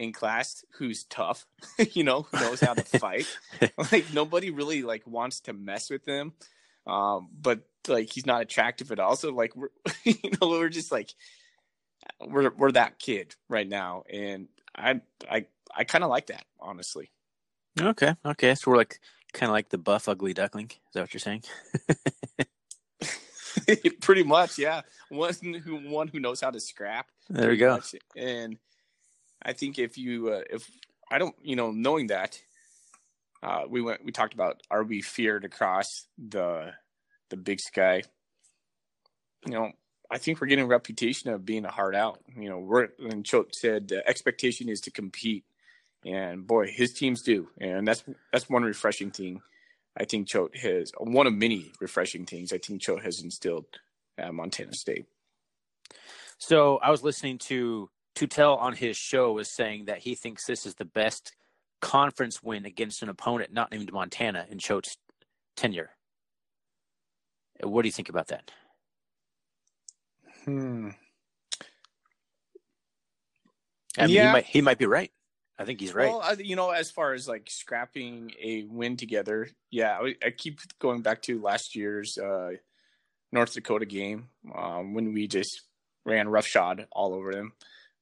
in 0.00 0.12
class 0.14 0.64
who's 0.78 1.04
tough, 1.04 1.46
you 1.92 2.02
know, 2.02 2.22
who 2.22 2.40
knows 2.40 2.60
how 2.60 2.72
to 2.72 2.82
fight. 2.82 3.26
like 3.92 4.12
nobody 4.14 4.50
really 4.50 4.82
like 4.82 5.06
wants 5.06 5.40
to 5.40 5.52
mess 5.52 5.90
with 5.90 6.06
him. 6.06 6.32
Um, 6.86 7.28
but 7.38 7.60
like 7.86 8.10
he's 8.10 8.24
not 8.24 8.40
attractive 8.40 8.90
at 8.92 8.98
all. 8.98 9.14
So 9.14 9.30
like 9.30 9.54
we're 9.54 9.68
you 10.04 10.30
know, 10.40 10.48
we're 10.48 10.70
just 10.70 10.90
like 10.90 11.10
we're 12.18 12.50
we're 12.50 12.72
that 12.72 12.98
kid 12.98 13.34
right 13.48 13.68
now. 13.68 14.04
And 14.10 14.48
I 14.74 15.02
I 15.30 15.44
I 15.76 15.84
kinda 15.84 16.06
like 16.06 16.28
that, 16.28 16.46
honestly. 16.58 17.12
Okay. 17.78 18.14
Okay. 18.24 18.54
So 18.54 18.70
we're 18.70 18.78
like 18.78 19.00
kind 19.34 19.50
of 19.50 19.52
like 19.52 19.68
the 19.68 19.78
buff 19.78 20.08
ugly 20.08 20.32
duckling. 20.32 20.70
Is 20.70 20.94
that 20.94 21.02
what 21.02 21.12
you're 21.12 21.20
saying? 21.20 21.44
Pretty 24.00 24.22
much, 24.22 24.58
yeah. 24.58 24.80
One 25.10 25.34
who 25.62 25.76
one 25.90 26.08
who 26.08 26.20
knows 26.20 26.40
how 26.40 26.50
to 26.50 26.58
scrap. 26.58 27.08
There 27.28 27.50
we 27.50 27.58
go. 27.58 27.74
Much. 27.74 27.94
And 28.16 28.56
I 29.42 29.52
think 29.52 29.78
if 29.78 29.96
you 29.98 30.30
uh, 30.30 30.42
if 30.50 30.70
I 31.10 31.18
don't, 31.18 31.34
you 31.42 31.56
know, 31.56 31.70
knowing 31.70 32.08
that, 32.08 32.40
uh, 33.42 33.64
we 33.68 33.80
went 33.80 34.04
we 34.04 34.12
talked 34.12 34.34
about 34.34 34.62
are 34.70 34.84
we 34.84 35.02
feared 35.02 35.44
across 35.44 36.06
the 36.18 36.72
the 37.30 37.36
big 37.36 37.60
sky. 37.60 38.02
You 39.46 39.52
know, 39.52 39.72
I 40.10 40.18
think 40.18 40.40
we're 40.40 40.48
getting 40.48 40.64
a 40.64 40.68
reputation 40.68 41.30
of 41.30 41.44
being 41.44 41.64
a 41.64 41.70
hard 41.70 41.94
out. 41.94 42.20
You 42.36 42.48
know, 42.48 42.58
we're 42.58 42.88
and 42.98 43.24
Choate 43.24 43.54
said 43.54 43.88
the 43.88 44.06
expectation 44.06 44.68
is 44.68 44.80
to 44.82 44.90
compete, 44.90 45.44
and 46.04 46.46
boy, 46.46 46.68
his 46.68 46.92
teams 46.92 47.22
do, 47.22 47.48
and 47.58 47.86
that's 47.86 48.04
that's 48.32 48.48
one 48.50 48.62
refreshing 48.62 49.10
thing 49.10 49.40
I 49.96 50.04
think 50.04 50.28
Choate 50.28 50.56
has 50.56 50.92
one 50.98 51.26
of 51.26 51.34
many 51.34 51.72
refreshing 51.80 52.26
things 52.26 52.52
I 52.52 52.58
think 52.58 52.80
Choate 52.80 53.04
has 53.04 53.22
instilled 53.22 53.66
at 54.16 54.32
Montana 54.32 54.72
State. 54.72 55.06
So 56.38 56.78
I 56.78 56.90
was 56.90 57.02
listening 57.02 57.38
to 57.38 57.90
Tutel 58.14 58.58
on 58.58 58.74
his 58.74 58.96
show 58.96 59.32
was 59.32 59.48
saying 59.48 59.86
that 59.86 59.98
he 59.98 60.14
thinks 60.14 60.44
this 60.44 60.66
is 60.66 60.74
the 60.74 60.84
best 60.84 61.34
conference 61.80 62.42
win 62.42 62.66
against 62.66 63.02
an 63.02 63.08
opponent 63.08 63.52
not 63.52 63.70
named 63.70 63.92
Montana 63.92 64.46
in 64.50 64.58
Choate's 64.58 64.96
tenure. 65.56 65.90
What 67.62 67.82
do 67.82 67.88
you 67.88 67.92
think 67.92 68.08
about 68.08 68.28
that? 68.28 68.50
Hmm. 70.44 70.90
I 73.98 74.06
mean, 74.06 74.16
yeah. 74.16 74.26
he 74.26 74.32
might 74.32 74.44
he 74.44 74.60
might 74.60 74.78
be 74.78 74.86
right. 74.86 75.10
I 75.58 75.64
think 75.66 75.80
he's 75.80 75.94
right. 75.94 76.10
Well, 76.10 76.40
you 76.40 76.56
know, 76.56 76.70
as 76.70 76.90
far 76.90 77.12
as 77.12 77.28
like 77.28 77.50
scrapping 77.50 78.32
a 78.42 78.64
win 78.64 78.96
together, 78.96 79.48
yeah, 79.70 79.98
I, 80.00 80.14
I 80.24 80.30
keep 80.30 80.60
going 80.78 81.02
back 81.02 81.20
to 81.22 81.40
last 81.42 81.76
year's 81.76 82.16
uh, 82.16 82.52
North 83.30 83.52
Dakota 83.52 83.84
game 83.84 84.30
um, 84.54 84.94
when 84.94 85.12
we 85.12 85.28
just 85.28 85.60
ran 86.06 86.28
roughshod 86.28 86.86
all 86.92 87.12
over 87.12 87.32
them. 87.32 87.52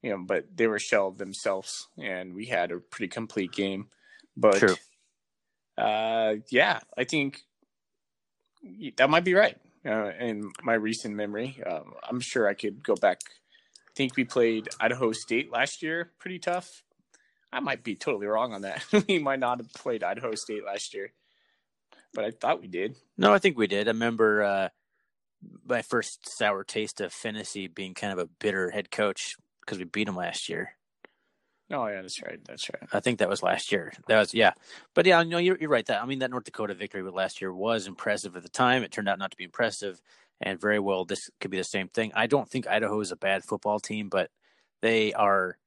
You 0.03 0.11
know, 0.11 0.25
but 0.25 0.57
they 0.57 0.67
were 0.67 0.79
shelled 0.79 1.19
themselves, 1.19 1.89
and 1.99 2.35
we 2.35 2.47
had 2.47 2.71
a 2.71 2.79
pretty 2.79 3.09
complete 3.09 3.53
game. 3.53 3.89
But 4.37 4.59
True. 4.59 4.77
Uh, 5.77 6.37
yeah, 6.51 6.81
I 6.97 7.05
think 7.05 7.43
that 8.97 9.11
might 9.11 9.25
be 9.25 9.35
right. 9.35 9.57
Uh, 9.85 10.11
in 10.19 10.51
my 10.63 10.75
recent 10.75 11.15
memory, 11.15 11.61
um, 11.65 11.95
I'm 12.09 12.21
sure 12.21 12.49
I 12.49 12.55
could 12.55 12.85
go 12.85 12.95
back. 12.95 13.21
I 13.89 13.93
think 13.97 14.17
we 14.17 14.25
played 14.25 14.69
Idaho 14.81 15.13
State 15.13 15.51
last 15.51 15.83
year, 15.83 16.13
pretty 16.19 16.39
tough 16.39 16.83
I 17.53 17.61
might 17.61 17.83
be 17.83 17.95
totally 17.95 18.27
wrong 18.27 18.53
on 18.53 18.63
that. 18.63 18.85
we 19.09 19.19
might 19.19 19.39
not 19.39 19.59
have 19.59 19.73
played 19.73 20.03
Idaho 20.05 20.35
State 20.35 20.65
last 20.65 20.95
year, 20.95 21.13
but 22.13 22.25
I 22.25 22.31
thought 22.31 22.61
we 22.61 22.69
did. 22.69 22.97
No, 23.17 23.33
I 23.33 23.39
think 23.39 23.57
we 23.57 23.67
did. 23.67 23.89
I 23.89 23.93
remember 23.93 24.43
uh, 24.43 24.69
my 25.67 25.83
first 25.83 26.29
sour 26.37 26.65
taste 26.65 27.01
of 27.01 27.13
Phenicie 27.13 27.69
being 27.69 27.95
kind 27.95 28.13
of 28.13 28.19
a 28.19 28.29
bitter 28.39 28.71
head 28.71 28.91
coach 28.91 29.37
because 29.68 29.78
we 29.78 29.85
beat 29.85 30.04
them 30.04 30.16
last 30.16 30.48
year. 30.48 30.74
Oh 31.70 31.87
yeah, 31.87 32.00
that's 32.00 32.22
right. 32.22 32.40
That's 32.46 32.70
right. 32.70 32.88
I 32.92 33.00
think 33.00 33.18
that 33.18 33.28
was 33.28 33.42
last 33.42 33.70
year. 33.70 33.92
That 34.07 34.18
was 34.18 34.33
yeah, 34.33 34.52
but 34.94 35.04
yeah, 35.04 35.22
no, 35.22 35.37
you're 35.37 35.59
you're 35.61 35.68
right. 35.68 35.85
That 35.85 36.02
I 36.02 36.07
mean, 36.07 36.20
that 36.20 36.31
North 36.31 36.44
Dakota 36.44 36.72
victory 36.72 37.02
with 37.02 37.12
last 37.12 37.42
year 37.42 37.52
was 37.52 37.87
impressive 37.87 38.37
at 38.37 38.42
the 38.42 38.48
time. 38.48 38.83
It 38.83 38.90
turned 38.90 39.09
out 39.09 39.18
not 39.18 39.31
to 39.33 39.37
be 39.37 39.44
impressive, 39.44 40.00
and 40.40 40.59
very 40.59 40.78
well 40.78 41.04
this 41.04 41.28
could 41.40 41.50
be 41.50 41.59
the 41.59 41.64
same 41.64 41.88
thing. 41.88 42.12
I 42.14 42.26
don't 42.26 42.48
think 42.48 42.66
Idaho 42.66 43.00
is 43.00 43.12
a 43.12 43.16
bad 43.16 43.44
football 43.44 43.81
team, 43.81 44.09
but 44.09 44.31
they 44.81 45.12
are 45.12 45.59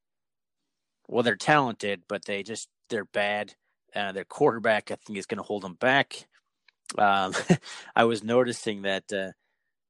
well, 1.08 1.24
they're 1.24 1.36
talented, 1.36 2.04
but 2.08 2.26
they 2.26 2.42
just 2.42 2.70
they're 2.90 3.06
bad. 3.06 3.54
Uh, 3.96 4.14
their 4.14 4.24
quarterback, 4.24 4.90
I 4.90 4.96
think, 4.96 5.20
is 5.20 5.26
going 5.26 5.38
to 5.38 5.44
hold 5.44 5.64
them 5.64 5.76
back. 5.76 6.26
Um, 6.98 7.34
I 7.96 8.06
was 8.06 8.24
noticing 8.24 8.84
that 8.84 9.12
uh, 9.14 9.32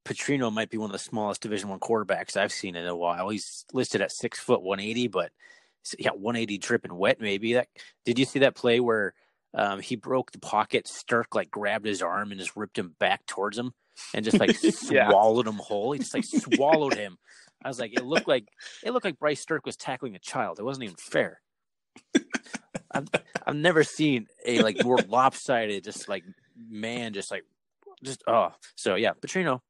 Petrino 0.05 0.51
might 0.51 0.69
be 0.69 0.77
one 0.77 0.89
of 0.89 0.93
the 0.93 0.99
smallest 0.99 1.41
Division 1.41 1.69
One 1.69 1.79
quarterbacks 1.79 2.35
I've 2.35 2.51
seen 2.51 2.75
in 2.75 2.85
a 2.85 2.95
while. 2.95 3.29
He's 3.29 3.65
listed 3.73 4.01
at 4.01 4.11
six 4.11 4.39
foot 4.39 4.61
one 4.61 4.79
eighty, 4.79 5.07
but 5.07 5.31
yeah, 5.99 6.11
one 6.11 6.35
eighty 6.35 6.57
dripping 6.57 6.95
wet. 6.95 7.21
Maybe 7.21 7.53
that. 7.53 7.67
Did 8.05 8.17
you 8.17 8.25
see 8.25 8.39
that 8.39 8.55
play 8.55 8.79
where 8.79 9.13
um, 9.53 9.79
he 9.79 9.95
broke 9.95 10.31
the 10.31 10.39
pocket? 10.39 10.85
Sterk 10.85 11.35
like 11.35 11.51
grabbed 11.51 11.85
his 11.85 12.01
arm 12.01 12.31
and 12.31 12.39
just 12.39 12.55
ripped 12.55 12.77
him 12.77 12.95
back 12.99 13.25
towards 13.25 13.57
him 13.57 13.73
and 14.13 14.25
just 14.25 14.39
like 14.39 14.55
yeah. 14.89 15.09
swallowed 15.09 15.47
him 15.47 15.55
whole. 15.55 15.91
He 15.91 15.99
just 15.99 16.13
like 16.13 16.25
swallowed 16.25 16.95
him. 16.95 17.17
I 17.63 17.67
was 17.67 17.79
like, 17.79 17.93
it 17.93 18.03
looked 18.03 18.27
like 18.27 18.47
it 18.83 18.91
looked 18.91 19.05
like 19.05 19.19
Bryce 19.19 19.43
Sterk 19.45 19.65
was 19.65 19.75
tackling 19.75 20.15
a 20.15 20.19
child. 20.19 20.59
It 20.59 20.63
wasn't 20.63 20.85
even 20.85 20.95
fair. 20.97 21.41
I've 22.91 23.07
I've 23.45 23.55
never 23.55 23.83
seen 23.83 24.27
a 24.45 24.61
like 24.61 24.83
more 24.83 24.97
lopsided, 25.07 25.83
just 25.83 26.09
like 26.09 26.23
man, 26.57 27.13
just 27.13 27.31
like 27.31 27.43
just 28.03 28.23
oh. 28.27 28.53
So 28.75 28.95
yeah, 28.95 29.11
Petrino. 29.13 29.61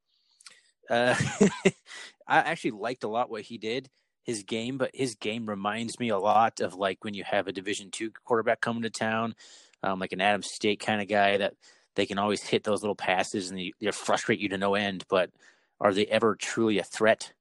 Uh, 0.92 1.16
I 2.28 2.38
actually 2.38 2.72
liked 2.72 3.04
a 3.04 3.08
lot 3.08 3.32
what 3.32 3.42
he 3.42 3.58
did 3.58 3.90
his 4.24 4.44
game, 4.44 4.78
but 4.78 4.92
his 4.94 5.16
game 5.16 5.50
reminds 5.50 6.00
me 6.00 6.10
a 6.10 6.20
lot 6.20 6.60
of 6.60 6.76
like 6.76 7.04
when 7.04 7.16
you 7.16 7.24
have 7.24 7.48
a 7.48 7.52
Division 7.52 7.90
two 7.90 8.12
quarterback 8.24 8.62
coming 8.62 8.84
to 8.84 8.92
town, 8.92 9.34
um, 9.82 9.98
like 9.98 10.12
an 10.12 10.22
Adams 10.22 10.52
State 10.52 10.80
kind 10.80 11.02
of 11.02 11.08
guy 11.08 11.38
that 11.38 11.56
they 11.96 12.06
can 12.06 12.20
always 12.20 12.44
hit 12.44 12.64
those 12.64 12.84
little 12.84 12.96
passes 12.96 13.50
and 13.50 13.58
they, 13.58 13.74
they 13.82 13.92
frustrate 13.92 14.40
you 14.40 14.50
to 14.50 14.60
no 14.60 14.76
end. 14.76 15.06
But 15.10 15.32
are 15.80 15.92
they 15.92 16.06
ever 16.06 16.36
truly 16.36 16.78
a 16.78 16.84
threat? 16.84 17.34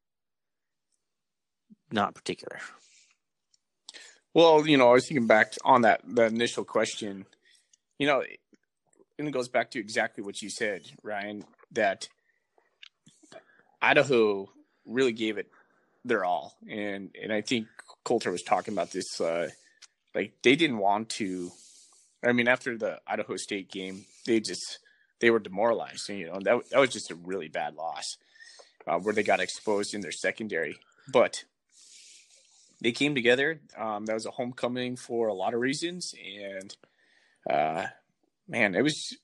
not 1.93 2.15
particular. 2.15 2.61
Well, 4.35 4.67
you 4.67 4.77
know, 4.77 4.91
I 4.91 4.93
was 4.93 5.09
thinking 5.09 5.27
back 5.27 5.55
on 5.65 5.83
that 5.83 6.03
the 6.05 6.27
initial 6.27 6.65
question. 6.65 7.27
You 7.99 8.07
know, 8.07 8.23
and 9.19 9.29
it 9.29 9.33
goes 9.33 9.49
back 9.49 9.73
to 9.73 9.79
exactly 9.79 10.23
what 10.23 10.41
you 10.41 10.51
said, 10.51 10.83
Ryan. 11.03 11.45
That 11.73 12.09
Idaho 13.83 14.51
really 14.87 15.13
gave 15.13 15.39
it 15.39 15.51
their 16.05 16.25
all, 16.25 16.57
and 16.69 17.11
and 17.21 17.33
I 17.33 17.41
think 17.41 17.67
Colter 18.05 18.31
was 18.31 18.43
talking 18.43 18.75
about 18.75 18.91
this. 18.91 19.21
Uh, 19.21 19.51
like 20.15 20.33
they 20.43 20.57
didn't 20.57 20.79
want 20.79 21.09
to. 21.11 21.51
I 22.25 22.33
mean, 22.33 22.49
after 22.49 22.77
the 22.77 23.01
Idaho 23.07 23.37
State 23.37 23.71
game, 23.71 24.05
they 24.27 24.41
just 24.41 24.79
they 25.21 25.31
were 25.31 25.39
demoralized. 25.39 26.09
You 26.09 26.27
know, 26.27 26.41
that 26.41 26.71
that 26.71 26.81
was 26.81 26.91
just 26.91 27.11
a 27.11 27.15
really 27.15 27.49
bad 27.49 27.75
loss 27.75 28.19
uh, 28.87 28.99
where 28.99 29.15
they 29.15 29.23
got 29.23 29.41
exposed 29.41 29.95
in 29.95 30.01
their 30.01 30.13
secondary. 30.13 30.79
But 31.13 31.45
they 32.81 32.93
came 32.93 33.15
together. 33.15 33.61
Um, 33.77 34.07
that 34.07 34.15
was 34.15 34.27
a 34.27 34.31
homecoming 34.31 34.97
for 34.97 35.29
a 35.29 35.35
lot 35.35 35.55
of 35.55 35.61
reasons, 35.61 36.15
and 36.35 36.77
uh, 37.49 37.87
man, 38.49 38.75
it 38.75 38.83
was 38.83 39.17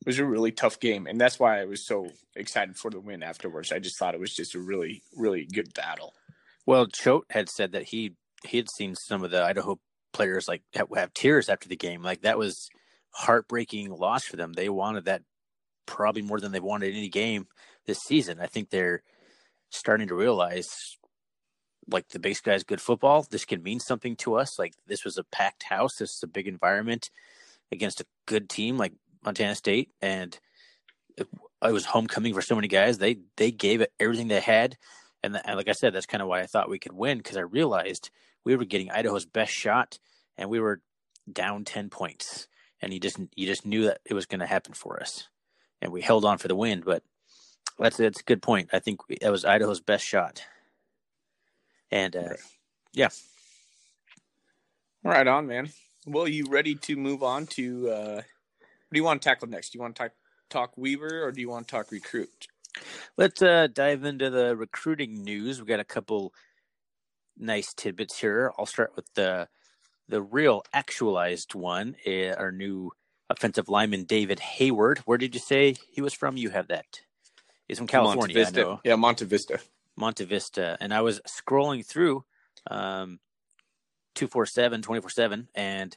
it 0.00 0.06
was 0.06 0.18
a 0.18 0.24
really 0.24 0.52
tough 0.52 0.80
game, 0.80 1.06
and 1.06 1.20
that's 1.20 1.38
why 1.38 1.60
I 1.60 1.64
was 1.64 1.86
so 1.86 2.08
excited 2.34 2.76
for 2.76 2.90
the 2.90 3.00
win 3.00 3.22
afterwards. 3.22 3.70
I 3.70 3.78
just 3.78 3.98
thought 3.98 4.14
it 4.14 4.20
was 4.20 4.34
just 4.34 4.54
a 4.54 4.60
really 4.60 5.02
really 5.16 5.46
good 5.46 5.74
battle. 5.74 6.14
Well, 6.66 6.86
Choate 6.86 7.26
had 7.30 7.48
said 7.48 7.72
that 7.72 7.84
he 7.84 8.14
he 8.46 8.56
had 8.56 8.70
seen 8.70 8.94
some 8.94 9.22
of 9.22 9.30
the 9.30 9.42
Idaho 9.42 9.78
players 10.12 10.48
like 10.48 10.62
have, 10.74 10.88
have 10.94 11.14
tears 11.14 11.48
after 11.48 11.68
the 11.68 11.76
game. 11.76 12.02
Like 12.02 12.22
that 12.22 12.38
was 12.38 12.68
heartbreaking 13.10 13.90
loss 13.90 14.24
for 14.24 14.36
them. 14.36 14.52
They 14.52 14.68
wanted 14.68 15.04
that 15.04 15.22
probably 15.86 16.22
more 16.22 16.40
than 16.40 16.52
they've 16.52 16.62
wanted 16.62 16.94
any 16.94 17.08
game 17.08 17.46
this 17.86 17.98
season. 17.98 18.38
I 18.40 18.46
think 18.46 18.70
they're 18.70 19.02
starting 19.70 20.08
to 20.08 20.14
realize 20.14 20.96
like 21.90 22.08
the 22.08 22.18
base 22.18 22.40
guys 22.40 22.62
good 22.64 22.80
football. 22.80 23.26
This 23.28 23.44
can 23.44 23.62
mean 23.62 23.80
something 23.80 24.16
to 24.16 24.36
us. 24.36 24.58
Like 24.58 24.74
this 24.86 25.04
was 25.04 25.18
a 25.18 25.24
packed 25.24 25.64
house. 25.64 25.96
This 25.96 26.14
is 26.14 26.22
a 26.22 26.28
big 26.28 26.46
environment 26.46 27.10
against 27.72 28.00
a 28.00 28.06
good 28.26 28.48
team 28.48 28.76
like 28.76 28.92
Montana 29.24 29.54
State, 29.54 29.90
and 30.00 30.38
it, 31.16 31.28
it 31.62 31.72
was 31.72 31.84
homecoming 31.84 32.34
for 32.34 32.42
so 32.42 32.54
many 32.54 32.68
guys. 32.68 32.98
They 32.98 33.18
they 33.36 33.50
gave 33.50 33.80
it 33.80 33.92
everything 34.00 34.28
they 34.28 34.40
had, 34.40 34.76
and, 35.22 35.34
the, 35.34 35.46
and 35.46 35.56
like 35.56 35.68
I 35.68 35.72
said, 35.72 35.92
that's 35.92 36.06
kind 36.06 36.22
of 36.22 36.28
why 36.28 36.40
I 36.40 36.46
thought 36.46 36.70
we 36.70 36.78
could 36.78 36.92
win 36.92 37.18
because 37.18 37.36
I 37.36 37.42
realized 37.42 38.10
we 38.44 38.56
were 38.56 38.64
getting 38.64 38.90
Idaho's 38.90 39.26
best 39.26 39.52
shot, 39.52 39.98
and 40.36 40.48
we 40.48 40.60
were 40.60 40.80
down 41.30 41.64
ten 41.64 41.90
points, 41.90 42.48
and 42.80 42.92
you 42.92 43.00
just 43.00 43.18
you 43.34 43.46
just 43.46 43.66
knew 43.66 43.84
that 43.84 44.00
it 44.04 44.14
was 44.14 44.26
going 44.26 44.40
to 44.40 44.46
happen 44.46 44.74
for 44.74 45.00
us, 45.00 45.28
and 45.82 45.92
we 45.92 46.00
held 46.00 46.24
on 46.24 46.38
for 46.38 46.48
the 46.48 46.56
win. 46.56 46.82
But 46.84 47.02
that's 47.78 47.98
that's 47.98 48.20
a 48.20 48.24
good 48.24 48.42
point. 48.42 48.70
I 48.72 48.78
think 48.78 49.00
that 49.20 49.32
was 49.32 49.44
Idaho's 49.44 49.80
best 49.80 50.04
shot, 50.04 50.44
and 51.90 52.16
uh, 52.16 52.34
yeah. 52.92 53.08
Right 55.02 55.26
on, 55.26 55.46
man. 55.46 55.70
Well, 56.06 56.28
you 56.28 56.44
ready 56.48 56.74
to 56.74 56.96
move 56.96 57.22
on 57.22 57.46
to 57.48 57.90
uh, 57.90 58.22
what 58.90 58.96
do 58.96 58.98
you 58.98 59.04
want 59.04 59.22
to 59.22 59.28
tackle 59.28 59.46
next? 59.46 59.70
Do 59.70 59.78
you 59.78 59.82
want 59.82 59.94
to 59.94 60.02
talk, 60.02 60.12
talk 60.50 60.72
Weber 60.76 61.22
or 61.22 61.30
do 61.30 61.40
you 61.40 61.48
want 61.48 61.68
to 61.68 61.70
talk 61.70 61.92
recruit? 61.92 62.48
Let's 63.16 63.40
uh, 63.40 63.68
dive 63.72 64.02
into 64.02 64.30
the 64.30 64.56
recruiting 64.56 65.22
news. 65.22 65.60
We 65.60 65.66
got 65.68 65.78
a 65.78 65.84
couple 65.84 66.34
nice 67.38 67.72
tidbits 67.72 68.18
here. 68.18 68.52
I'll 68.58 68.66
start 68.66 68.96
with 68.96 69.06
the 69.14 69.46
the 70.08 70.20
real 70.20 70.64
actualized 70.72 71.54
one. 71.54 71.94
Uh, 72.04 72.30
our 72.30 72.50
new 72.50 72.90
offensive 73.28 73.68
lineman 73.68 74.06
David 74.06 74.40
Hayward. 74.40 74.98
Where 75.04 75.18
did 75.18 75.34
you 75.34 75.40
say 75.40 75.76
he 75.92 76.00
was 76.00 76.12
from? 76.12 76.36
You 76.36 76.50
have 76.50 76.66
that. 76.66 77.00
He's 77.68 77.78
from 77.78 77.86
California. 77.86 78.34
Monte 78.36 78.52
Vista. 78.52 78.80
Yeah, 78.82 78.96
Monte 78.96 79.24
Vista. 79.24 79.60
Monte 79.96 80.24
Vista. 80.24 80.76
And 80.80 80.92
I 80.92 81.02
was 81.02 81.20
scrolling 81.28 81.86
through 81.86 82.24
um, 82.68 83.20
247, 84.16 84.82
24 84.82 85.10
7, 85.10 85.48
and 85.54 85.96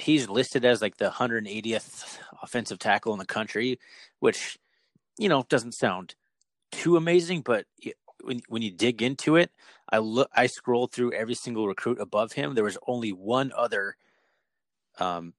he's 0.00 0.28
listed 0.28 0.64
as 0.64 0.82
like 0.82 0.96
the 0.96 1.10
180th 1.10 2.18
offensive 2.42 2.78
tackle 2.78 3.12
in 3.12 3.18
the 3.18 3.26
country, 3.26 3.78
which, 4.20 4.58
you 5.18 5.28
know, 5.28 5.44
doesn't 5.48 5.74
sound 5.74 6.14
too 6.70 6.96
amazing, 6.96 7.42
but 7.42 7.66
when 8.22 8.40
when 8.48 8.62
you 8.62 8.70
dig 8.70 9.02
into 9.02 9.36
it, 9.36 9.50
I 9.90 9.98
look, 9.98 10.30
I 10.34 10.46
scrolled 10.46 10.92
through 10.92 11.12
every 11.12 11.34
single 11.34 11.66
recruit 11.66 12.00
above 12.00 12.32
him. 12.32 12.54
There 12.54 12.64
was 12.64 12.78
only 12.86 13.12
one 13.12 13.52
other 13.56 13.96
um, 14.98 15.34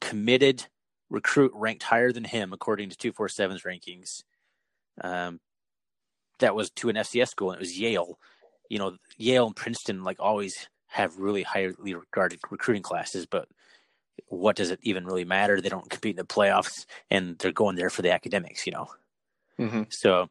committed 0.00 0.66
recruit 1.08 1.52
ranked 1.54 1.82
higher 1.82 2.12
than 2.12 2.24
him, 2.24 2.52
according 2.52 2.90
to 2.90 3.12
247's 3.12 3.62
rankings. 3.62 4.22
Um, 5.00 5.40
that 6.38 6.54
was 6.54 6.70
to 6.70 6.88
an 6.88 6.96
FCS 6.96 7.28
school, 7.28 7.50
and 7.50 7.58
it 7.58 7.60
was 7.60 7.78
Yale. 7.78 8.18
You 8.68 8.78
know, 8.78 8.96
Yale 9.16 9.46
and 9.46 9.56
Princeton 9.56 10.04
like 10.04 10.18
always 10.20 10.68
have 10.86 11.18
really 11.18 11.42
highly 11.42 11.94
regarded 11.94 12.40
recruiting 12.50 12.82
classes, 12.82 13.26
but 13.26 13.48
what 14.26 14.56
does 14.56 14.70
it 14.70 14.80
even 14.82 15.04
really 15.04 15.24
matter? 15.24 15.60
They 15.60 15.68
don't 15.68 15.88
compete 15.90 16.18
in 16.18 16.24
the 16.24 16.24
playoffs, 16.24 16.86
and 17.10 17.38
they're 17.38 17.52
going 17.52 17.76
there 17.76 17.90
for 17.90 18.02
the 18.02 18.12
academics. 18.12 18.66
You 18.66 18.72
know, 18.72 18.86
mm-hmm. 19.58 19.82
so 19.88 20.28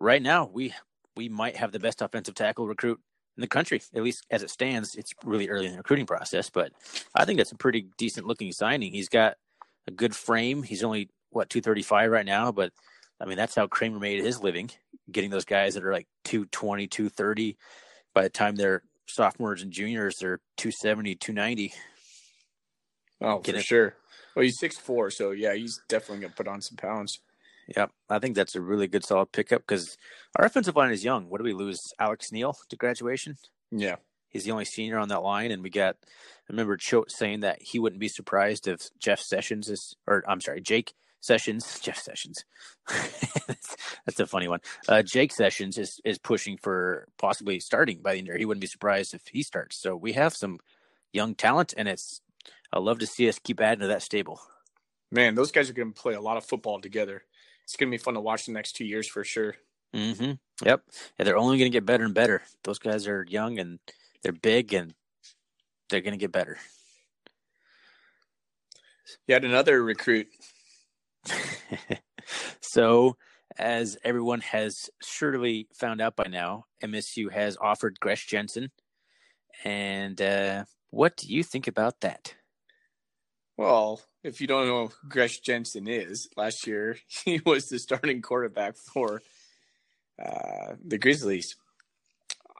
right 0.00 0.22
now 0.22 0.50
we 0.52 0.74
we 1.16 1.28
might 1.28 1.56
have 1.56 1.72
the 1.72 1.80
best 1.80 2.02
offensive 2.02 2.34
tackle 2.34 2.66
recruit 2.66 3.00
in 3.36 3.40
the 3.40 3.46
country, 3.46 3.80
at 3.94 4.02
least 4.02 4.26
as 4.30 4.42
it 4.42 4.50
stands. 4.50 4.94
It's 4.94 5.14
really 5.24 5.48
early 5.48 5.66
in 5.66 5.72
the 5.72 5.78
recruiting 5.78 6.06
process, 6.06 6.50
but 6.50 6.72
I 7.14 7.24
think 7.24 7.38
that's 7.38 7.52
a 7.52 7.56
pretty 7.56 7.86
decent 7.96 8.26
looking 8.26 8.52
signing. 8.52 8.92
He's 8.92 9.08
got 9.08 9.36
a 9.86 9.90
good 9.90 10.14
frame. 10.14 10.62
He's 10.62 10.84
only 10.84 11.10
what 11.30 11.50
235 11.50 12.10
right 12.10 12.26
now, 12.26 12.52
but 12.52 12.72
I 13.20 13.24
mean, 13.24 13.36
that's 13.36 13.54
how 13.54 13.68
Kramer 13.68 14.00
made 14.00 14.22
his 14.22 14.42
living, 14.42 14.70
getting 15.10 15.30
those 15.30 15.44
guys 15.44 15.74
that 15.74 15.84
are 15.84 15.92
like 15.92 16.08
220, 16.24 16.88
230. 16.88 17.56
By 18.14 18.22
the 18.22 18.28
time 18.28 18.56
they're 18.56 18.82
sophomores 19.06 19.62
and 19.62 19.72
juniors, 19.72 20.18
they're 20.18 20.40
270, 20.56 21.14
290. 21.16 21.72
Oh, 23.22 23.38
Get 23.38 23.54
for 23.54 23.60
it? 23.60 23.64
sure. 23.64 23.94
Well, 24.34 24.44
he's 24.44 24.58
six 24.58 24.78
four, 24.78 25.10
so 25.10 25.30
yeah, 25.30 25.54
he's 25.54 25.80
definitely 25.88 26.22
gonna 26.22 26.34
put 26.36 26.48
on 26.48 26.60
some 26.60 26.76
pounds. 26.76 27.20
Yep, 27.76 27.92
I 28.10 28.18
think 28.18 28.34
that's 28.34 28.56
a 28.56 28.60
really 28.60 28.88
good 28.88 29.04
solid 29.04 29.32
pickup 29.32 29.62
because 29.62 29.96
our 30.36 30.44
offensive 30.44 30.76
line 30.76 30.90
is 30.90 31.04
young. 31.04 31.28
What 31.28 31.38
do 31.38 31.44
we 31.44 31.52
lose? 31.52 31.92
Alex 31.98 32.32
Neal 32.32 32.56
to 32.68 32.76
graduation. 32.76 33.36
Yeah, 33.70 33.96
he's 34.28 34.44
the 34.44 34.50
only 34.50 34.64
senior 34.64 34.98
on 34.98 35.08
that 35.08 35.22
line, 35.22 35.50
and 35.50 35.62
we 35.62 35.70
got. 35.70 35.96
I 36.02 36.52
remember 36.52 36.76
Choate 36.76 37.10
saying 37.10 37.40
that 37.40 37.62
he 37.62 37.78
wouldn't 37.78 38.00
be 38.00 38.08
surprised 38.08 38.66
if 38.66 38.90
Jeff 38.98 39.20
Sessions 39.20 39.68
is, 39.68 39.96
or 40.06 40.24
I'm 40.26 40.40
sorry, 40.40 40.60
Jake 40.60 40.94
Sessions, 41.20 41.78
Jeff 41.82 41.98
Sessions. 41.98 42.44
that's, 44.06 44.18
a 44.18 44.26
funny 44.26 44.48
one. 44.48 44.60
Uh, 44.88 45.02
Jake 45.02 45.32
Sessions 45.32 45.78
is 45.78 46.00
is 46.04 46.18
pushing 46.18 46.56
for 46.56 47.06
possibly 47.18 47.60
starting 47.60 48.00
by 48.02 48.12
the 48.12 48.18
end 48.18 48.28
of 48.28 48.32
the 48.32 48.32
year. 48.32 48.38
He 48.38 48.44
wouldn't 48.44 48.60
be 48.60 48.66
surprised 48.66 49.14
if 49.14 49.28
he 49.28 49.42
starts. 49.42 49.76
So 49.76 49.94
we 49.94 50.12
have 50.12 50.34
some 50.34 50.58
young 51.12 51.34
talent, 51.34 51.74
and 51.76 51.86
it's. 51.86 52.20
I 52.72 52.78
love 52.78 52.98
to 53.00 53.06
see 53.06 53.28
us 53.28 53.38
keep 53.38 53.60
adding 53.60 53.80
to 53.80 53.88
that 53.88 54.02
stable. 54.02 54.40
Man, 55.10 55.34
those 55.34 55.52
guys 55.52 55.68
are 55.68 55.74
going 55.74 55.92
to 55.92 56.00
play 56.00 56.14
a 56.14 56.20
lot 56.20 56.36
of 56.36 56.44
football 56.44 56.80
together. 56.80 57.22
It's 57.64 57.76
going 57.76 57.90
to 57.90 57.96
be 57.96 58.02
fun 58.02 58.14
to 58.14 58.20
watch 58.20 58.46
the 58.46 58.52
next 58.52 58.72
two 58.72 58.84
years 58.84 59.06
for 59.06 59.24
sure. 59.24 59.56
Mm-hmm. 59.94 60.32
Yep. 60.64 60.82
Yeah, 61.18 61.24
they're 61.24 61.36
only 61.36 61.58
going 61.58 61.70
to 61.70 61.76
get 61.76 61.84
better 61.84 62.04
and 62.04 62.14
better. 62.14 62.42
Those 62.64 62.78
guys 62.78 63.06
are 63.06 63.26
young 63.28 63.58
and 63.58 63.78
they're 64.22 64.32
big 64.32 64.72
and 64.72 64.94
they're 65.90 66.00
going 66.00 66.12
to 66.12 66.18
get 66.18 66.32
better. 66.32 66.58
Yet 69.26 69.44
another 69.44 69.82
recruit 69.82 70.28
so, 72.60 73.16
as 73.58 73.96
everyone 74.04 74.40
has 74.40 74.90
surely 75.02 75.68
found 75.74 76.00
out 76.00 76.16
by 76.16 76.26
now, 76.28 76.64
MSU 76.82 77.30
has 77.30 77.56
offered 77.60 77.98
Gresch 78.00 78.26
Jensen. 78.26 78.70
And 79.64 80.20
uh, 80.20 80.64
what 80.90 81.16
do 81.16 81.32
you 81.32 81.42
think 81.42 81.66
about 81.66 82.00
that? 82.00 82.34
Well, 83.62 84.00
if 84.24 84.40
you 84.40 84.48
don't 84.48 84.66
know 84.66 84.88
who 84.88 85.08
Gresch 85.08 85.40
Jensen 85.40 85.86
is, 85.86 86.28
last 86.36 86.66
year 86.66 86.96
he 87.06 87.40
was 87.46 87.68
the 87.68 87.78
starting 87.78 88.20
quarterback 88.20 88.76
for 88.76 89.22
uh, 90.20 90.72
the 90.84 90.98
Grizzlies. 90.98 91.54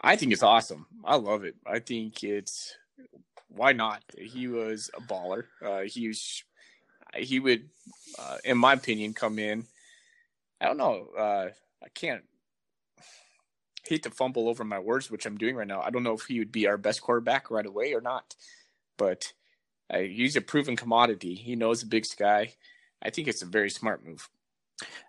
I 0.01 0.15
think 0.15 0.33
it's 0.33 0.45
awesome. 0.45 0.87
I 1.05 1.17
love 1.17 1.43
it. 1.43 1.57
I 1.67 1.81
think 1.81 2.23
it's 2.23 2.77
why 3.49 3.73
not? 3.73 4.05
He 4.17 4.47
was 4.47 4.93
a 4.97 5.01
baller. 5.01 5.47
Uh, 5.61 5.81
he 5.81 6.07
was 6.07 6.45
he 7.17 7.41
would, 7.41 7.69
uh, 8.17 8.37
in 8.45 8.57
my 8.57 8.75
opinion, 8.75 9.13
come 9.13 9.41
in. 9.41 9.65
I 10.61 10.67
don't 10.67 10.77
know. 10.77 11.09
Uh, 11.19 11.49
I 11.83 11.89
can't 11.97 12.23
hate 13.89 14.05
to 14.05 14.11
fumble 14.13 14.49
over 14.49 14.63
my 14.63 14.79
words, 14.79 15.11
which 15.11 15.27
I'm 15.27 15.37
doing 15.37 15.57
right 15.57 15.67
now. 15.67 15.81
I 15.81 15.91
don't 15.91 16.05
know 16.05 16.15
if 16.15 16.27
he 16.27 16.39
would 16.39 16.53
be 16.53 16.69
our 16.69 16.79
best 16.79 17.03
quarterback 17.03 17.51
right 17.51 17.67
away 17.67 17.93
or 17.93 18.01
not, 18.01 18.37
but 18.97 19.33
uh, 19.93 19.99
he's 19.99 20.37
a 20.37 20.41
proven 20.41 20.77
commodity. 20.77 21.35
He 21.35 21.57
knows 21.57 21.81
the 21.81 21.87
Big 21.87 22.07
Sky. 22.07 22.55
I 23.03 23.11
think 23.11 23.29
it's 23.29 23.43
a 23.43 23.47
very 23.47 23.71
smart 23.71 24.05
move. 24.05 24.29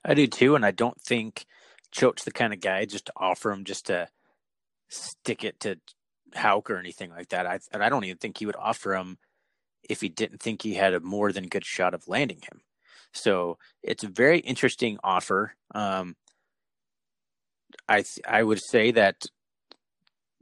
I 0.03 0.13
do 0.13 0.27
too, 0.27 0.55
and 0.55 0.65
I 0.65 0.71
don't 0.71 0.99
think 1.01 1.45
Choate's 1.91 2.23
the 2.23 2.31
kind 2.31 2.53
of 2.53 2.59
guy 2.59 2.85
just 2.85 3.05
to 3.05 3.13
offer 3.15 3.51
him 3.51 3.63
just 3.63 3.87
to 3.87 4.09
stick 4.89 5.43
it 5.43 5.59
to 5.61 5.79
Hauck 6.35 6.69
or 6.69 6.77
anything 6.77 7.11
like 7.11 7.29
that. 7.29 7.45
I 7.45 7.59
and 7.71 7.83
I 7.83 7.89
don't 7.89 8.03
even 8.03 8.17
think 8.17 8.37
he 8.37 8.45
would 8.45 8.55
offer 8.55 8.95
him 8.95 9.17
if 9.89 10.01
he 10.01 10.09
didn't 10.09 10.41
think 10.41 10.61
he 10.61 10.73
had 10.73 10.93
a 10.93 10.99
more 10.99 11.31
than 11.31 11.47
good 11.47 11.65
shot 11.65 11.93
of 11.93 12.07
landing 12.07 12.41
him. 12.41 12.61
So 13.13 13.57
it's 13.81 14.03
a 14.03 14.07
very 14.07 14.39
interesting 14.39 14.97
offer. 15.03 15.55
Um, 15.73 16.15
I 17.87 18.03
I 18.27 18.43
would 18.43 18.61
say 18.61 18.91
that 18.91 19.25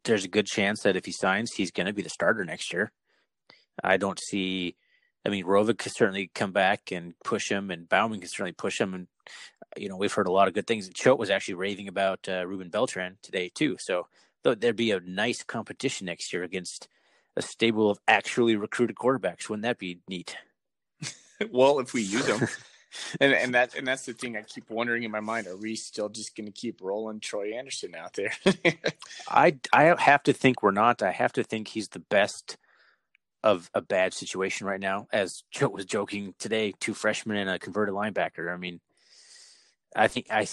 there's 0.03 0.25
a 0.25 0.29
good 0.29 0.47
chance 0.47 0.81
that 0.81 0.95
if 0.95 1.05
he 1.05 1.11
signs, 1.11 1.53
he's 1.53 1.71
going 1.71 1.87
to 1.87 1.93
be 1.93 2.01
the 2.01 2.09
starter 2.09 2.43
next 2.43 2.73
year. 2.73 2.91
I 3.83 3.97
don't 3.97 4.19
see. 4.19 4.75
I 5.25 5.29
mean, 5.29 5.45
Rovig 5.45 5.77
could 5.77 5.91
certainly 5.91 6.31
come 6.33 6.51
back 6.51 6.91
and 6.91 7.13
push 7.23 7.49
him, 7.49 7.69
and 7.71 7.87
Bauman 7.87 8.19
can 8.19 8.29
certainly 8.29 8.53
push 8.53 8.79
him. 8.79 8.93
And 8.93 9.07
you 9.77 9.89
know, 9.89 9.97
we've 9.97 10.13
heard 10.13 10.27
a 10.27 10.31
lot 10.31 10.47
of 10.47 10.53
good 10.53 10.67
things. 10.67 10.89
Choate 10.89 11.19
was 11.19 11.29
actually 11.29 11.55
raving 11.55 11.87
about 11.87 12.27
uh, 12.27 12.45
Ruben 12.45 12.69
Beltran 12.69 13.17
today 13.21 13.49
too. 13.53 13.77
So 13.79 14.07
though 14.43 14.55
there'd 14.55 14.75
be 14.75 14.91
a 14.91 14.99
nice 14.99 15.43
competition 15.43 16.05
next 16.05 16.33
year 16.33 16.43
against 16.43 16.87
a 17.35 17.41
stable 17.41 17.89
of 17.89 17.99
actually 18.07 18.55
recruited 18.55 18.95
quarterbacks. 18.95 19.47
Wouldn't 19.49 19.63
that 19.63 19.77
be 19.77 19.99
neat? 20.07 20.35
well, 21.51 21.79
if 21.79 21.93
we 21.93 22.01
use 22.01 22.25
them. 22.25 22.47
and 23.21 23.33
and 23.33 23.53
that 23.55 23.75
and 23.75 23.87
that's 23.87 24.05
the 24.05 24.13
thing 24.13 24.35
I 24.35 24.41
keep 24.41 24.69
wondering 24.69 25.03
in 25.03 25.11
my 25.11 25.21
mind: 25.21 25.47
Are 25.47 25.55
we 25.55 25.75
still 25.75 26.09
just 26.09 26.35
going 26.35 26.47
to 26.47 26.51
keep 26.51 26.81
rolling 26.81 27.19
Troy 27.19 27.53
Andersen 27.53 27.95
out 27.95 28.13
there? 28.13 28.33
I 29.29 29.57
I 29.71 29.95
have 29.97 30.23
to 30.23 30.33
think 30.33 30.61
we're 30.61 30.71
not. 30.71 31.01
I 31.01 31.11
have 31.11 31.33
to 31.33 31.43
think 31.43 31.69
he's 31.69 31.89
the 31.89 31.99
best 31.99 32.57
of 33.43 33.69
a 33.73 33.81
bad 33.81 34.13
situation 34.13 34.67
right 34.67 34.79
now. 34.79 35.07
As 35.11 35.43
Joe 35.51 35.69
was 35.69 35.85
joking 35.85 36.33
today, 36.39 36.73
two 36.79 36.93
freshmen 36.93 37.37
and 37.37 37.49
a 37.49 37.59
converted 37.59 37.95
linebacker. 37.95 38.53
I 38.53 38.57
mean, 38.57 38.79
I 39.95 40.07
think 40.07 40.27
I. 40.29 40.47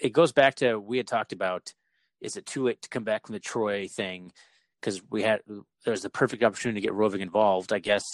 It 0.00 0.12
goes 0.12 0.32
back 0.32 0.56
to 0.56 0.78
we 0.78 0.96
had 0.96 1.06
talked 1.06 1.32
about: 1.32 1.74
is 2.20 2.36
it 2.36 2.46
too 2.46 2.64
late 2.64 2.82
to 2.82 2.88
come 2.88 3.04
back 3.04 3.26
from 3.26 3.34
the 3.34 3.40
Troy 3.40 3.88
thing? 3.88 4.32
Because 4.80 5.02
we 5.10 5.22
had 5.22 5.40
there's 5.84 6.02
the 6.02 6.10
perfect 6.10 6.42
opportunity 6.42 6.80
to 6.80 6.86
get 6.86 6.96
Rovig 6.96 7.20
involved. 7.20 7.72
I 7.72 7.80
guess 7.80 8.04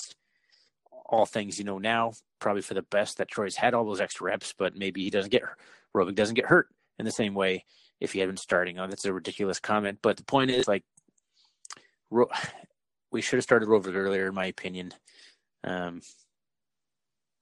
all 1.09 1.27
things 1.27 1.59
you 1.59 1.65
know 1.65 1.79
now, 1.79 2.12
probably 2.41 2.62
for 2.62 2.75
the 2.75 2.83
best 2.83 3.19
that 3.19 3.29
Troy's 3.29 3.57
had 3.57 3.75
all 3.75 3.85
those 3.85 4.01
extra 4.01 4.27
reps, 4.27 4.55
but 4.57 4.77
maybe 4.77 5.03
he 5.05 5.11
doesn't 5.11 5.31
get 5.31 5.43
Rovig 5.95 6.15
doesn't 6.15 6.35
get 6.35 6.47
hurt 6.47 6.69
in 6.99 7.05
the 7.05 7.12
same 7.12 7.35
way 7.35 7.65
if 8.01 8.12
he 8.12 8.19
had 8.19 8.29
been 8.29 8.37
starting. 8.37 8.79
Oh, 8.79 8.87
that's 8.87 9.05
a 9.05 9.12
ridiculous 9.12 9.61
comment, 9.61 9.99
but 10.03 10.17
the 10.17 10.25
point 10.25 10.51
is 10.51 10.67
like 10.67 10.85
we 13.11 13.23
should 13.23 13.37
have 13.37 13.45
started 13.45 13.69
Rovig 13.69 13.95
earlier, 13.95 14.29
in 14.29 14.35
my 14.35 14.47
opinion. 14.47 14.92
Um, 15.64 16.03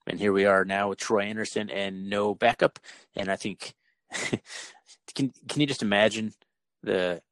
and 0.06 0.18
here 0.18 0.32
we 0.32 0.44
are 0.44 0.64
now 0.64 0.90
with 0.90 0.98
Troy 0.98 1.22
Andersen 1.22 1.70
and 1.70 2.08
no 2.10 2.34
backup. 2.34 2.78
And 3.16 3.30
I 3.30 3.36
think 3.36 3.74
can 5.14 5.32
can 5.48 5.60
you 5.60 5.66
just 5.66 5.82
imagine 5.82 6.34
the 6.82 7.22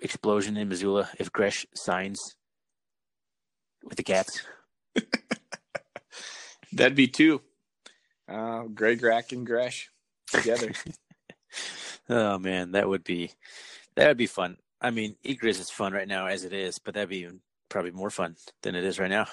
explosion 0.00 0.56
in 0.56 0.68
Missoula 0.68 1.08
if 1.18 1.32
Gresch 1.32 1.66
signs 1.74 2.36
with 3.82 3.96
the 3.96 4.02
Cats? 4.02 4.42
That'd 6.72 6.96
be 6.96 7.08
two. 7.08 7.40
Uh, 8.26 8.62
Greg 8.64 9.02
Rack 9.02 9.32
and 9.32 9.46
Gresch 9.46 9.86
together. 10.28 10.72
oh 12.08 12.38
man, 12.38 12.72
that 12.72 12.88
would 12.88 13.04
be 13.04 13.32
that 13.96 14.08
would 14.08 14.16
be 14.16 14.26
fun. 14.26 14.56
I 14.80 14.90
mean, 14.90 15.16
eGriz 15.24 15.60
is 15.60 15.70
fun 15.70 15.92
right 15.92 16.08
now 16.08 16.26
as 16.26 16.44
it 16.44 16.52
is, 16.52 16.78
but 16.78 16.94
that'd 16.94 17.08
be 17.08 17.28
probably 17.74 17.90
more 17.90 18.08
fun 18.08 18.36
than 18.62 18.76
it 18.76 18.84
is 18.84 19.00
right 19.00 19.10
now 19.10 19.26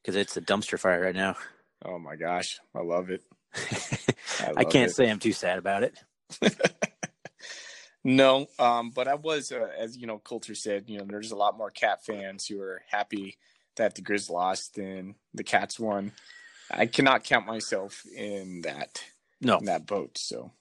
because 0.00 0.16
it's 0.16 0.38
a 0.38 0.40
dumpster 0.40 0.78
fire 0.78 1.02
right 1.02 1.14
now. 1.14 1.36
Oh 1.84 1.98
my 1.98 2.16
gosh, 2.16 2.58
I 2.74 2.80
love 2.80 3.10
it. 3.10 3.22
I, 4.40 4.46
love 4.46 4.56
I 4.56 4.64
can't 4.64 4.90
it. 4.90 4.94
say 4.94 5.10
I'm 5.10 5.18
too 5.18 5.34
sad 5.34 5.58
about 5.58 5.82
it. 5.82 5.98
no, 8.04 8.46
um, 8.58 8.88
but 8.88 9.06
I 9.06 9.16
was, 9.16 9.52
uh, 9.52 9.68
as 9.78 9.98
you 9.98 10.06
know, 10.06 10.18
Colter 10.18 10.54
said, 10.54 10.84
you 10.86 10.96
know, 10.96 11.04
there's 11.04 11.30
a 11.30 11.36
lot 11.36 11.58
more 11.58 11.68
Cat 11.68 12.02
fans 12.06 12.46
who 12.46 12.58
are 12.62 12.80
happy 12.88 13.36
that 13.76 13.96
the 13.96 14.02
Grizz 14.02 14.30
lost 14.30 14.76
than 14.76 15.16
the 15.34 15.44
Cats 15.44 15.78
won. 15.78 16.12
I 16.70 16.86
cannot 16.86 17.24
count 17.24 17.46
myself 17.46 18.02
in 18.16 18.62
that 18.62 19.04
no 19.42 19.58
in 19.58 19.66
that 19.66 19.86
boat. 19.86 20.16
So 20.16 20.52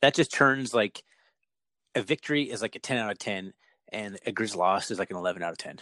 that 0.00 0.14
just 0.14 0.32
turns 0.32 0.72
like 0.72 1.02
a 1.94 2.00
victory 2.00 2.50
is 2.50 2.62
like 2.62 2.74
a 2.74 2.78
ten 2.78 2.96
out 2.96 3.12
of 3.12 3.18
ten, 3.18 3.52
and 3.92 4.18
a 4.24 4.32
Grizz 4.32 4.56
loss 4.56 4.90
is 4.90 4.98
like 4.98 5.10
an 5.10 5.18
eleven 5.18 5.42
out 5.42 5.52
of 5.52 5.58
ten. 5.58 5.78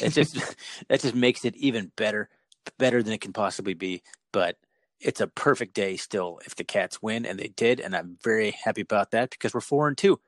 It 0.00 0.10
just 0.10 0.34
that 0.88 1.00
just 1.00 1.14
makes 1.14 1.44
it 1.44 1.56
even 1.56 1.92
better, 1.96 2.28
better 2.78 3.02
than 3.02 3.12
it 3.12 3.20
can 3.20 3.32
possibly 3.32 3.74
be. 3.74 4.02
But 4.32 4.56
it's 5.00 5.20
a 5.20 5.26
perfect 5.26 5.74
day 5.74 5.96
still 5.96 6.40
if 6.46 6.54
the 6.54 6.64
Cats 6.64 7.02
win, 7.02 7.26
and 7.26 7.38
they 7.38 7.48
did, 7.48 7.80
and 7.80 7.94
I'm 7.94 8.18
very 8.22 8.52
happy 8.64 8.82
about 8.82 9.10
that 9.10 9.30
because 9.30 9.54
we're 9.54 9.60
four 9.60 9.88
and 9.88 9.98
two. 9.98 10.20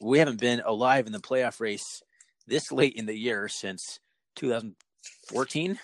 We 0.00 0.18
haven't 0.18 0.40
been 0.40 0.60
alive 0.64 1.06
in 1.06 1.12
the 1.12 1.18
playoff 1.18 1.60
race 1.60 2.02
this 2.46 2.70
late 2.70 2.94
in 2.94 3.06
the 3.06 3.16
year 3.16 3.48
since 3.48 4.00
2014. 4.36 5.78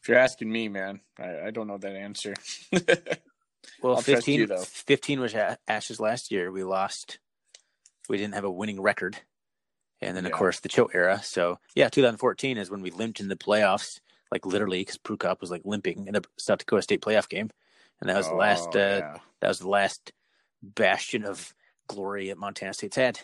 If 0.00 0.08
you're 0.08 0.18
asking 0.18 0.52
me, 0.52 0.68
man, 0.68 1.00
I, 1.18 1.46
I 1.46 1.50
don't 1.50 1.66
know 1.66 1.78
that 1.78 1.96
answer. 1.96 2.34
well, 3.82 3.96
15, 3.96 4.40
you, 4.40 4.46
15 4.46 5.20
was 5.20 5.34
Ash's 5.66 5.98
last 5.98 6.30
year. 6.30 6.52
We 6.52 6.62
lost. 6.62 7.18
We 8.08 8.18
didn't 8.18 8.34
have 8.34 8.44
a 8.44 8.50
winning 8.50 8.82
record. 8.82 9.16
And 10.04 10.16
then, 10.16 10.26
of 10.26 10.32
course, 10.32 10.60
the 10.60 10.68
Choate 10.68 10.94
era. 10.94 11.20
So, 11.22 11.58
yeah, 11.74 11.88
2014 11.88 12.58
is 12.58 12.70
when 12.70 12.82
we 12.82 12.90
limped 12.90 13.20
in 13.20 13.28
the 13.28 13.36
playoffs, 13.36 14.00
like 14.30 14.46
literally, 14.46 14.80
because 14.80 14.98
Prukop 14.98 15.40
was 15.40 15.50
like 15.50 15.62
limping 15.64 16.06
in 16.06 16.16
a 16.16 16.22
South 16.38 16.58
Dakota 16.58 16.82
State 16.82 17.02
playoff 17.02 17.28
game. 17.28 17.50
And 18.00 18.10
that 18.10 18.16
was 18.16 18.26
oh, 18.26 18.30
the 18.30 18.36
last. 18.36 18.76
Uh, 18.76 19.00
yeah. 19.00 19.16
That 19.40 19.48
was 19.48 19.58
the 19.58 19.68
last 19.68 20.12
bastion 20.62 21.24
of 21.24 21.54
glory 21.86 22.28
that 22.28 22.38
Montana 22.38 22.72
State's 22.72 22.96
had 22.96 23.20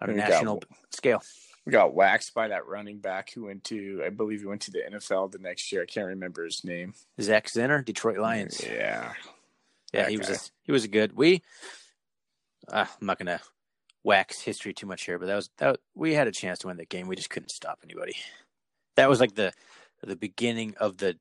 on 0.00 0.10
a 0.10 0.14
national 0.14 0.56
got, 0.56 0.68
scale 0.90 1.22
we 1.64 1.72
got 1.72 1.94
waxed 1.94 2.34
by 2.34 2.48
that 2.48 2.66
running 2.66 2.98
back 2.98 3.32
who 3.32 3.46
went 3.46 3.64
to, 3.64 4.02
I 4.04 4.10
believe 4.10 4.40
he 4.40 4.46
went 4.46 4.62
to 4.62 4.70
the 4.70 4.82
NFL 4.90 5.32
the 5.32 5.38
next 5.38 5.72
year. 5.72 5.82
I 5.82 5.86
can't 5.86 6.06
remember 6.06 6.44
his 6.44 6.64
name. 6.64 6.94
Zach 7.20 7.46
Zenner, 7.46 7.84
Detroit 7.84 8.18
Lions. 8.18 8.62
Yeah, 8.62 9.12
yeah, 9.92 10.08
he 10.08 10.16
guy. 10.16 10.28
was 10.28 10.30
a, 10.30 10.50
he 10.62 10.72
was 10.72 10.84
a 10.84 10.88
good. 10.88 11.16
We, 11.16 11.42
uh, 12.68 12.86
I'm 13.00 13.06
not 13.06 13.18
gonna 13.18 13.40
wax 14.04 14.40
history 14.40 14.72
too 14.72 14.86
much 14.86 15.04
here, 15.04 15.18
but 15.18 15.26
that 15.26 15.34
was 15.34 15.50
that 15.58 15.80
we 15.94 16.14
had 16.14 16.28
a 16.28 16.32
chance 16.32 16.60
to 16.60 16.68
win 16.68 16.76
that 16.76 16.90
game. 16.90 17.08
We 17.08 17.16
just 17.16 17.30
couldn't 17.30 17.50
stop 17.50 17.80
anybody. 17.82 18.14
That 18.96 19.08
was 19.08 19.18
like 19.20 19.34
the 19.34 19.52
the 20.02 20.16
beginning 20.16 20.74
of 20.78 20.98
the 20.98 21.16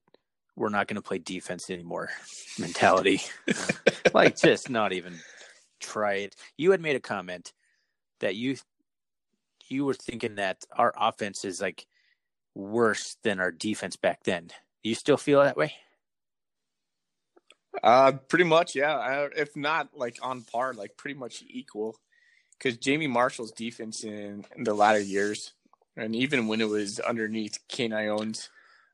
we're 0.56 0.70
not 0.70 0.88
going 0.88 0.96
to 0.96 1.02
play 1.02 1.18
defense 1.18 1.70
anymore 1.70 2.10
mentality. 2.60 3.22
like 4.14 4.38
just 4.38 4.70
not 4.70 4.94
even 4.94 5.16
try 5.80 6.16
it. 6.16 6.36
You 6.58 6.72
had 6.72 6.82
made 6.82 6.96
a 6.96 7.02
comment 7.02 7.54
that 8.20 8.36
you 8.36 8.58
you 9.70 9.86
were 9.86 9.94
thinking 9.94 10.36
that 10.36 10.58
our 10.72 10.94
offense 10.98 11.46
is 11.46 11.62
like 11.62 11.88
worse 12.54 13.18
than 13.24 13.40
our 13.40 13.52
defense 13.52 13.96
back 13.96 14.24
then. 14.24 14.48
Do 14.48 14.90
you 14.90 14.96
still 14.96 15.18
feel 15.18 15.42
that 15.42 15.58
way? 15.58 15.74
Uh, 17.82 18.12
pretty 18.28 18.44
much, 18.44 18.76
yeah. 18.76 19.28
If 19.36 19.56
not 19.56 19.90
like 19.96 20.20
on 20.22 20.42
par, 20.42 20.74
like 20.74 20.96
pretty 20.98 21.18
much 21.18 21.44
equal. 21.48 21.96
Because 22.58 22.78
Jamie 22.78 23.08
Marshall's 23.08 23.52
defense 23.52 24.04
in, 24.04 24.46
in, 24.56 24.64
the 24.64 24.74
latter 24.74 25.00
years, 25.00 25.54
and 25.98 26.16
even 26.16 26.48
when 26.48 26.62
it 26.62 26.70
was 26.70 27.00
underneath 27.00 27.60
Kane 27.68 27.92
Ioane's 27.92 28.50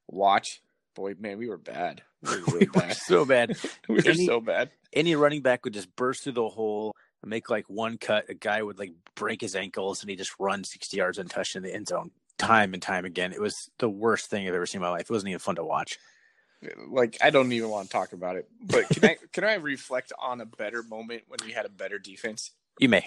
watch, 0.08 0.62
boy, 0.96 1.16
man, 1.20 1.38
we 1.38 1.48
were 1.48 1.58
bad. 1.58 2.02
We 2.22 2.30
were, 2.30 2.46
really 2.48 2.70
we 2.76 2.82
were 2.82 2.94
so 2.94 3.26
bad. 3.26 3.58
we 3.88 3.96
were 3.96 4.02
any, 4.06 4.26
so 4.26 4.40
bad. 4.40 4.72
Any 4.94 5.16
running 5.16 5.42
back 5.42 5.64
would 5.64 5.74
just 5.74 5.96
burst 5.96 6.24
through 6.24 6.34
the 6.34 6.50
hole 6.50 6.96
and 7.22 7.30
make 7.30 7.50
like 7.50 7.70
one 7.70 7.98
cut, 7.98 8.30
a 8.30 8.34
guy 8.34 8.62
would 8.62 8.80
like 8.80 8.94
break 9.16 9.42
his 9.42 9.56
ankles 9.56 10.02
and 10.02 10.10
he 10.10 10.16
just 10.16 10.40
run 10.40 10.64
60 10.64 10.98
yards 10.98 11.18
untouched 11.18 11.56
in 11.56 11.64
the 11.64 11.74
end 11.74 11.88
zone 11.88 12.12
time 12.40 12.74
and 12.74 12.82
time 12.82 13.06
again. 13.06 13.34
It 13.34 13.42
was 13.42 13.70
the 13.78 13.90
worst 13.90 14.30
thing 14.30 14.48
I've 14.48 14.56
ever 14.56 14.66
seen 14.66 14.80
in 14.80 14.84
my 14.84 14.90
life. 14.90 15.02
It 15.02 15.12
wasn't 15.12 15.30
even 15.30 15.40
fun 15.40 15.56
to 15.56 15.64
watch. 15.64 16.00
Like 16.90 17.18
I 17.22 17.30
don't 17.30 17.52
even 17.52 17.70
want 17.70 17.88
to 17.88 17.92
talk 17.92 18.14
about 18.14 18.36
it. 18.36 18.50
But 18.62 18.90
can 18.90 19.06
I 19.06 19.18
can 19.32 19.44
I 19.44 19.56
reflect 19.56 20.12
on 20.18 20.42
a 20.42 20.46
better 20.46 20.82
moment 20.84 21.24
when 21.28 21.40
we 21.46 21.52
had 21.52 21.66
a 21.66 21.70
better 21.70 22.00
defense? 22.00 22.52
You 22.80 22.90
may. 22.90 23.06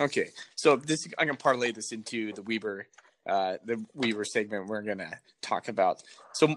Okay. 0.00 0.30
So 0.56 0.76
this 0.76 1.06
I'm 1.18 1.26
gonna 1.26 1.36
parlay 1.36 1.72
this 1.72 1.92
into 1.92 2.32
the 2.32 2.42
Weber 2.42 2.86
uh 3.28 3.56
the 3.64 3.84
Weber 3.94 4.24
segment 4.24 4.66
we're 4.66 4.82
gonna 4.82 5.18
talk 5.42 5.68
about. 5.68 6.02
So 6.32 6.56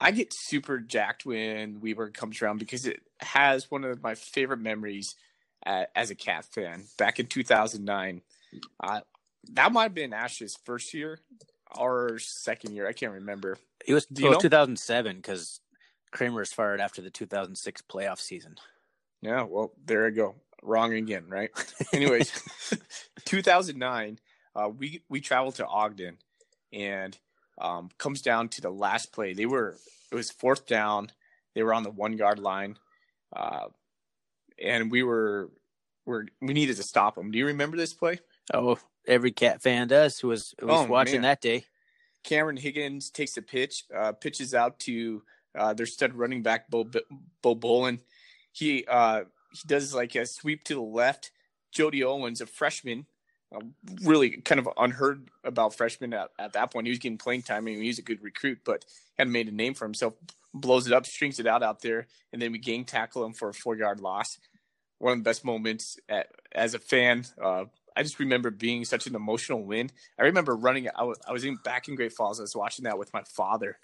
I 0.00 0.10
get 0.10 0.32
super 0.32 0.78
jacked 0.78 1.26
when 1.26 1.80
Weber 1.80 2.10
comes 2.10 2.40
around 2.40 2.58
because 2.58 2.86
it 2.86 3.00
has 3.20 3.70
one 3.70 3.84
of 3.84 4.02
my 4.02 4.14
favorite 4.14 4.60
memories 4.60 5.14
as 5.64 6.10
a 6.10 6.14
cat 6.14 6.44
fan 6.44 6.84
back 6.96 7.18
in 7.18 7.26
2009. 7.26 8.22
Uh, 8.82 9.00
that 9.52 9.72
might 9.72 9.84
have 9.84 9.94
been 9.94 10.12
Ash's 10.12 10.56
first 10.64 10.94
year 10.94 11.20
or 11.76 12.18
second 12.18 12.74
year. 12.74 12.88
I 12.88 12.92
can't 12.92 13.12
remember. 13.12 13.58
It 13.86 13.94
was, 13.94 14.06
it 14.10 14.22
was 14.22 14.38
2007 14.38 15.16
because 15.16 15.60
Kramer 16.10 16.40
was 16.40 16.52
fired 16.52 16.80
after 16.80 17.02
the 17.02 17.10
2006 17.10 17.82
playoff 17.82 18.18
season. 18.18 18.56
Yeah, 19.20 19.42
well, 19.42 19.72
there 19.84 20.06
I 20.06 20.10
go. 20.10 20.36
Wrong 20.62 20.92
again, 20.92 21.24
right? 21.28 21.50
Anyways, 21.92 22.32
2009, 23.24 24.18
uh, 24.56 24.68
we 24.68 25.02
we 25.08 25.20
traveled 25.20 25.56
to 25.56 25.66
Ogden, 25.66 26.18
and 26.72 27.16
um, 27.58 27.90
comes 27.98 28.22
down 28.22 28.48
to 28.50 28.60
the 28.60 28.70
last 28.70 29.12
play. 29.12 29.32
They 29.32 29.46
were 29.46 29.76
it 30.10 30.14
was 30.14 30.30
fourth 30.30 30.66
down. 30.66 31.10
They 31.54 31.62
were 31.62 31.74
on 31.74 31.82
the 31.82 31.90
one 31.90 32.16
yard 32.16 32.38
line. 32.38 32.78
Uh, 33.34 33.66
and 34.62 34.90
we 34.90 35.02
were 35.02 35.50
were 36.06 36.26
we 36.40 36.54
needed 36.54 36.76
to 36.76 36.82
stop 36.82 37.14
them. 37.14 37.30
Do 37.30 37.38
you 37.38 37.46
remember 37.46 37.76
this 37.76 37.92
play? 37.92 38.20
Oh, 38.52 38.78
every 39.06 39.32
cat 39.32 39.62
fan 39.62 39.88
does 39.88 40.18
who 40.18 40.28
was 40.28 40.54
who 40.60 40.66
was 40.66 40.86
oh, 40.86 40.90
watching 40.90 41.22
man. 41.22 41.22
that 41.22 41.40
day. 41.40 41.64
Cameron 42.24 42.56
Higgins 42.56 43.10
takes 43.10 43.36
a 43.36 43.42
pitch, 43.42 43.84
uh, 43.96 44.12
pitches 44.12 44.52
out 44.52 44.80
to 44.80 45.22
uh, 45.56 45.72
their 45.72 45.86
stud 45.86 46.14
running 46.14 46.42
back 46.42 46.68
Bo, 46.68 46.84
Bo 47.42 47.54
Bolin. 47.54 48.00
He 48.52 48.84
uh, 48.88 49.22
he 49.52 49.66
does 49.66 49.94
like 49.94 50.14
a 50.14 50.26
sweep 50.26 50.64
to 50.64 50.74
the 50.74 50.80
left, 50.80 51.30
Jody 51.72 52.04
Owens, 52.04 52.40
a 52.40 52.46
freshman, 52.46 53.06
um, 53.54 53.74
really 54.02 54.30
kind 54.42 54.58
of 54.58 54.68
unheard 54.76 55.28
about 55.44 55.74
freshman 55.74 56.12
at, 56.12 56.30
at 56.38 56.52
that 56.52 56.72
point. 56.72 56.86
He 56.86 56.90
was 56.90 56.98
getting 56.98 57.18
playing 57.18 57.42
time. 57.42 57.58
I 57.58 57.60
mean, 57.60 57.82
he 57.82 57.88
was 57.88 57.98
a 57.98 58.02
good 58.02 58.22
recruit, 58.22 58.60
but 58.64 58.84
hadn't 59.16 59.32
made 59.32 59.48
a 59.48 59.52
name 59.52 59.74
for 59.74 59.84
himself. 59.84 60.14
Blows 60.54 60.86
it 60.86 60.92
up, 60.92 61.06
strings 61.06 61.38
it 61.38 61.46
out 61.46 61.62
out 61.62 61.82
there, 61.82 62.06
and 62.32 62.40
then 62.40 62.52
we 62.52 62.58
gang 62.58 62.84
tackle 62.84 63.24
him 63.24 63.32
for 63.32 63.50
a 63.50 63.54
four 63.54 63.76
yard 63.76 64.00
loss. 64.00 64.38
One 64.98 65.12
of 65.12 65.18
the 65.18 65.24
best 65.24 65.44
moments 65.44 65.98
at, 66.08 66.28
as 66.52 66.74
a 66.74 66.78
fan. 66.78 67.24
Uh, 67.40 67.66
I 67.94 68.02
just 68.02 68.18
remember 68.18 68.50
being 68.50 68.84
such 68.84 69.06
an 69.06 69.14
emotional 69.14 69.62
win. 69.62 69.90
I 70.18 70.24
remember 70.24 70.56
running. 70.56 70.88
I 70.94 71.04
was, 71.04 71.18
I 71.26 71.32
was 71.32 71.44
in 71.44 71.56
back 71.56 71.88
in 71.88 71.96
Great 71.96 72.12
Falls. 72.12 72.40
I 72.40 72.42
was 72.42 72.56
watching 72.56 72.84
that 72.84 72.98
with 72.98 73.12
my 73.12 73.22
father, 73.36 73.78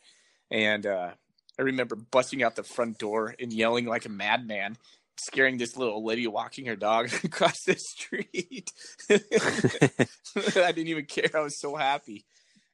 and 0.51 0.87
uh, 0.87 1.11
I 1.59 1.63
remember 1.63 1.97
busting 1.97 2.43
out 2.43 2.57
the 2.57 2.63
front 2.63 2.99
door 2.99 3.35
and 3.39 3.53
yelling 3.53 3.87
like 3.87 4.07
a 4.07 4.11
madman 4.11 4.77
scaring 5.17 5.59
this 5.59 5.77
little 5.77 6.05
lady 6.05 6.27
walking 6.27 6.67
her 6.67 6.77
dog 6.77 7.11
across 7.25 7.63
the 7.65 7.77
street. 7.77 8.71
I 9.11 10.73
didn't 10.73 10.89
even 10.89 11.07
care. 11.07 11.31
I 11.35 11.41
was 11.41 11.59
so 11.59 11.77
happy. 11.77 12.25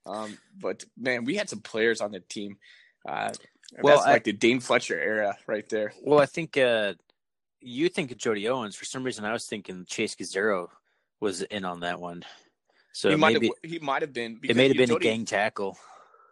Um, 0.07 0.38
but 0.59 0.85
man, 0.96 1.24
we 1.24 1.37
had 1.37 1.48
some 1.48 1.61
players 1.61 2.00
on 2.00 2.12
the 2.12 2.20
team. 2.20 2.57
Uh, 3.07 3.33
well, 3.81 3.96
that's 3.96 4.07
I, 4.07 4.12
like 4.12 4.24
the 4.24 4.33
Dane 4.33 4.61
Fletcher 4.61 4.98
era 4.98 5.37
right 5.46 5.68
there. 5.68 5.92
Well, 6.03 6.20
I 6.20 6.26
think 6.26 6.57
uh, 6.57 6.94
you 7.61 7.88
think 7.88 8.11
of 8.11 8.18
Jody 8.18 8.48
Owens. 8.48 8.76
For 8.76 8.85
some 8.85 9.05
reason, 9.05 9.24
I 9.24 9.33
was 9.33 9.46
thinking 9.46 9.85
Chase 9.87 10.14
Gazero 10.14 10.68
was 11.20 11.42
in 11.42 11.64
on 11.64 11.81
that 11.81 12.00
one. 12.00 12.24
So 12.92 13.11
he 13.11 13.16
might 13.16 13.40
have 13.40 13.53
he 13.62 13.79
might 13.79 14.03
have 14.03 14.12
been. 14.12 14.40
It 14.42 14.57
may 14.57 14.68
have 14.68 14.76
been 14.76 14.88
Jody, 14.88 15.09
a 15.09 15.12
gang 15.12 15.24
tackle. 15.24 15.79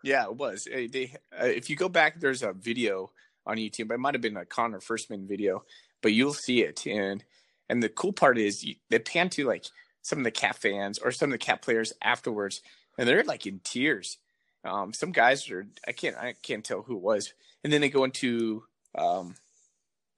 Yeah, 0.02 0.24
it 0.24 0.34
was. 0.34 0.64
They, 0.64 1.14
uh, 1.32 1.46
if 1.46 1.70
you 1.70 1.76
go 1.76 1.88
back, 1.88 2.18
there's 2.18 2.42
a 2.42 2.52
video 2.52 3.10
on 3.46 3.56
YouTube. 3.56 3.92
It 3.92 3.98
might 3.98 4.14
have 4.14 4.20
been 4.20 4.36
a 4.36 4.44
Connor 4.44 4.80
Firstman 4.80 5.28
video 5.28 5.64
but 6.02 6.12
you'll 6.12 6.34
see 6.34 6.62
it. 6.62 6.86
And 6.86 7.24
and 7.68 7.82
the 7.82 7.88
cool 7.88 8.12
part 8.12 8.38
is 8.38 8.64
you, 8.64 8.76
they 8.90 8.98
pan 8.98 9.28
to 9.30 9.46
like 9.46 9.66
some 10.02 10.18
of 10.18 10.24
the 10.24 10.30
cat 10.30 10.56
fans 10.56 10.98
or 10.98 11.12
some 11.12 11.28
of 11.28 11.32
the 11.32 11.44
cat 11.44 11.62
players 11.62 11.92
afterwards, 12.02 12.62
and 12.96 13.08
they're 13.08 13.24
like 13.24 13.46
in 13.46 13.60
tears. 13.62 14.18
Um, 14.64 14.92
some 14.92 15.12
guys 15.12 15.50
are 15.50 15.66
I 15.86 15.92
can't 15.92 16.16
I 16.16 16.34
can't 16.42 16.64
tell 16.64 16.82
who 16.82 16.96
it 16.96 17.02
was, 17.02 17.32
and 17.62 17.72
then 17.72 17.80
they 17.80 17.90
go 17.90 18.04
into 18.04 18.64
um, 18.94 19.34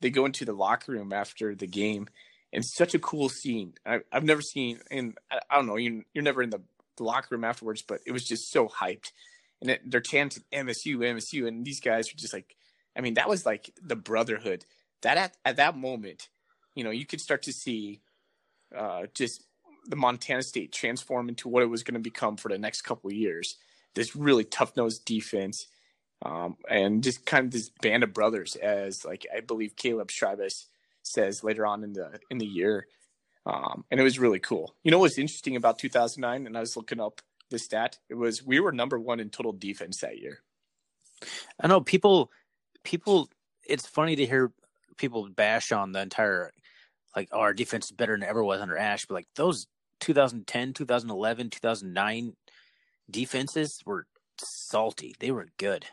they 0.00 0.10
go 0.10 0.24
into 0.24 0.44
the 0.44 0.52
locker 0.52 0.92
room 0.92 1.12
after 1.12 1.54
the 1.54 1.66
game, 1.66 2.08
and 2.52 2.64
such 2.64 2.94
a 2.94 2.98
cool 2.98 3.28
scene. 3.28 3.74
I, 3.84 4.00
have 4.12 4.24
never 4.24 4.42
seen, 4.42 4.80
and 4.90 5.16
I, 5.30 5.40
I, 5.50 5.56
don't 5.56 5.66
know, 5.66 5.76
you, 5.76 6.04
you're 6.14 6.24
never 6.24 6.42
in 6.42 6.50
the, 6.50 6.60
the 6.96 7.04
locker 7.04 7.34
room 7.34 7.44
afterwards, 7.44 7.82
but 7.82 8.00
it 8.06 8.12
was 8.12 8.24
just 8.24 8.50
so 8.50 8.68
hyped, 8.68 9.12
and 9.60 9.70
it, 9.70 9.82
they're 9.84 10.00
chanting 10.00 10.42
MSU, 10.52 10.96
MSU, 10.96 11.46
and 11.46 11.64
these 11.64 11.80
guys 11.80 12.12
were 12.12 12.18
just 12.18 12.32
like, 12.32 12.56
I 12.96 13.00
mean, 13.02 13.14
that 13.14 13.28
was 13.28 13.46
like 13.46 13.70
the 13.82 13.96
brotherhood 13.96 14.64
that 15.02 15.16
at, 15.16 15.36
at 15.44 15.56
that 15.56 15.76
moment, 15.76 16.28
you 16.74 16.84
know, 16.84 16.90
you 16.90 17.06
could 17.06 17.20
start 17.20 17.42
to 17.42 17.52
see 17.52 18.00
uh, 18.76 19.06
just 19.14 19.44
the 19.86 19.96
Montana 19.96 20.42
State 20.42 20.72
transform 20.72 21.28
into 21.28 21.48
what 21.48 21.62
it 21.62 21.66
was 21.66 21.82
going 21.82 21.94
to 21.94 22.00
become 22.00 22.36
for 22.36 22.48
the 22.48 22.58
next 22.58 22.82
couple 22.82 23.12
years. 23.12 23.56
This 23.94 24.14
really 24.14 24.44
tough 24.44 24.76
nosed 24.76 25.04
defense, 25.04 25.66
um, 26.22 26.56
and 26.68 27.02
just 27.02 27.26
kind 27.26 27.46
of 27.46 27.50
this 27.50 27.70
band 27.82 28.04
of 28.04 28.12
brothers, 28.12 28.54
as 28.56 29.04
like 29.04 29.26
I 29.34 29.40
believe 29.40 29.74
Caleb 29.74 30.08
Schreibeis 30.08 30.66
says 31.02 31.42
later 31.42 31.66
on 31.66 31.82
in 31.82 31.92
the 31.92 32.20
in 32.30 32.38
the 32.38 32.46
year. 32.46 32.86
Um, 33.46 33.84
and 33.90 33.98
it 33.98 34.02
was 34.02 34.18
really 34.18 34.38
cool. 34.38 34.74
You 34.84 34.90
know 34.90 34.98
what's 34.98 35.18
interesting 35.18 35.56
about 35.56 35.78
2009? 35.78 36.46
And 36.46 36.56
I 36.56 36.60
was 36.60 36.76
looking 36.76 37.00
up 37.00 37.20
the 37.48 37.58
stat. 37.58 37.98
It 38.08 38.14
was 38.14 38.44
we 38.44 38.60
were 38.60 38.70
number 38.70 38.98
one 39.00 39.18
in 39.18 39.30
total 39.30 39.52
defense 39.52 39.98
that 40.00 40.18
year. 40.18 40.40
I 41.60 41.66
know 41.66 41.80
people. 41.80 42.30
People. 42.84 43.28
It's 43.66 43.86
funny 43.86 44.16
to 44.16 44.26
hear 44.26 44.52
people 45.00 45.28
bash 45.28 45.72
on 45.72 45.92
the 45.92 46.00
entire 46.00 46.52
like 47.16 47.28
oh, 47.32 47.40
our 47.40 47.54
defense 47.54 47.86
is 47.86 47.92
better 47.92 48.14
than 48.16 48.28
ever 48.28 48.44
was 48.44 48.60
under 48.60 48.76
Ash, 48.76 49.06
but 49.06 49.14
like 49.14 49.28
those 49.34 49.66
2010, 50.00 50.74
2011, 50.74 51.50
2009 51.50 52.34
defenses 53.10 53.80
were 53.84 54.06
salty. 54.38 55.14
They 55.18 55.30
were 55.32 55.48
good. 55.58 55.86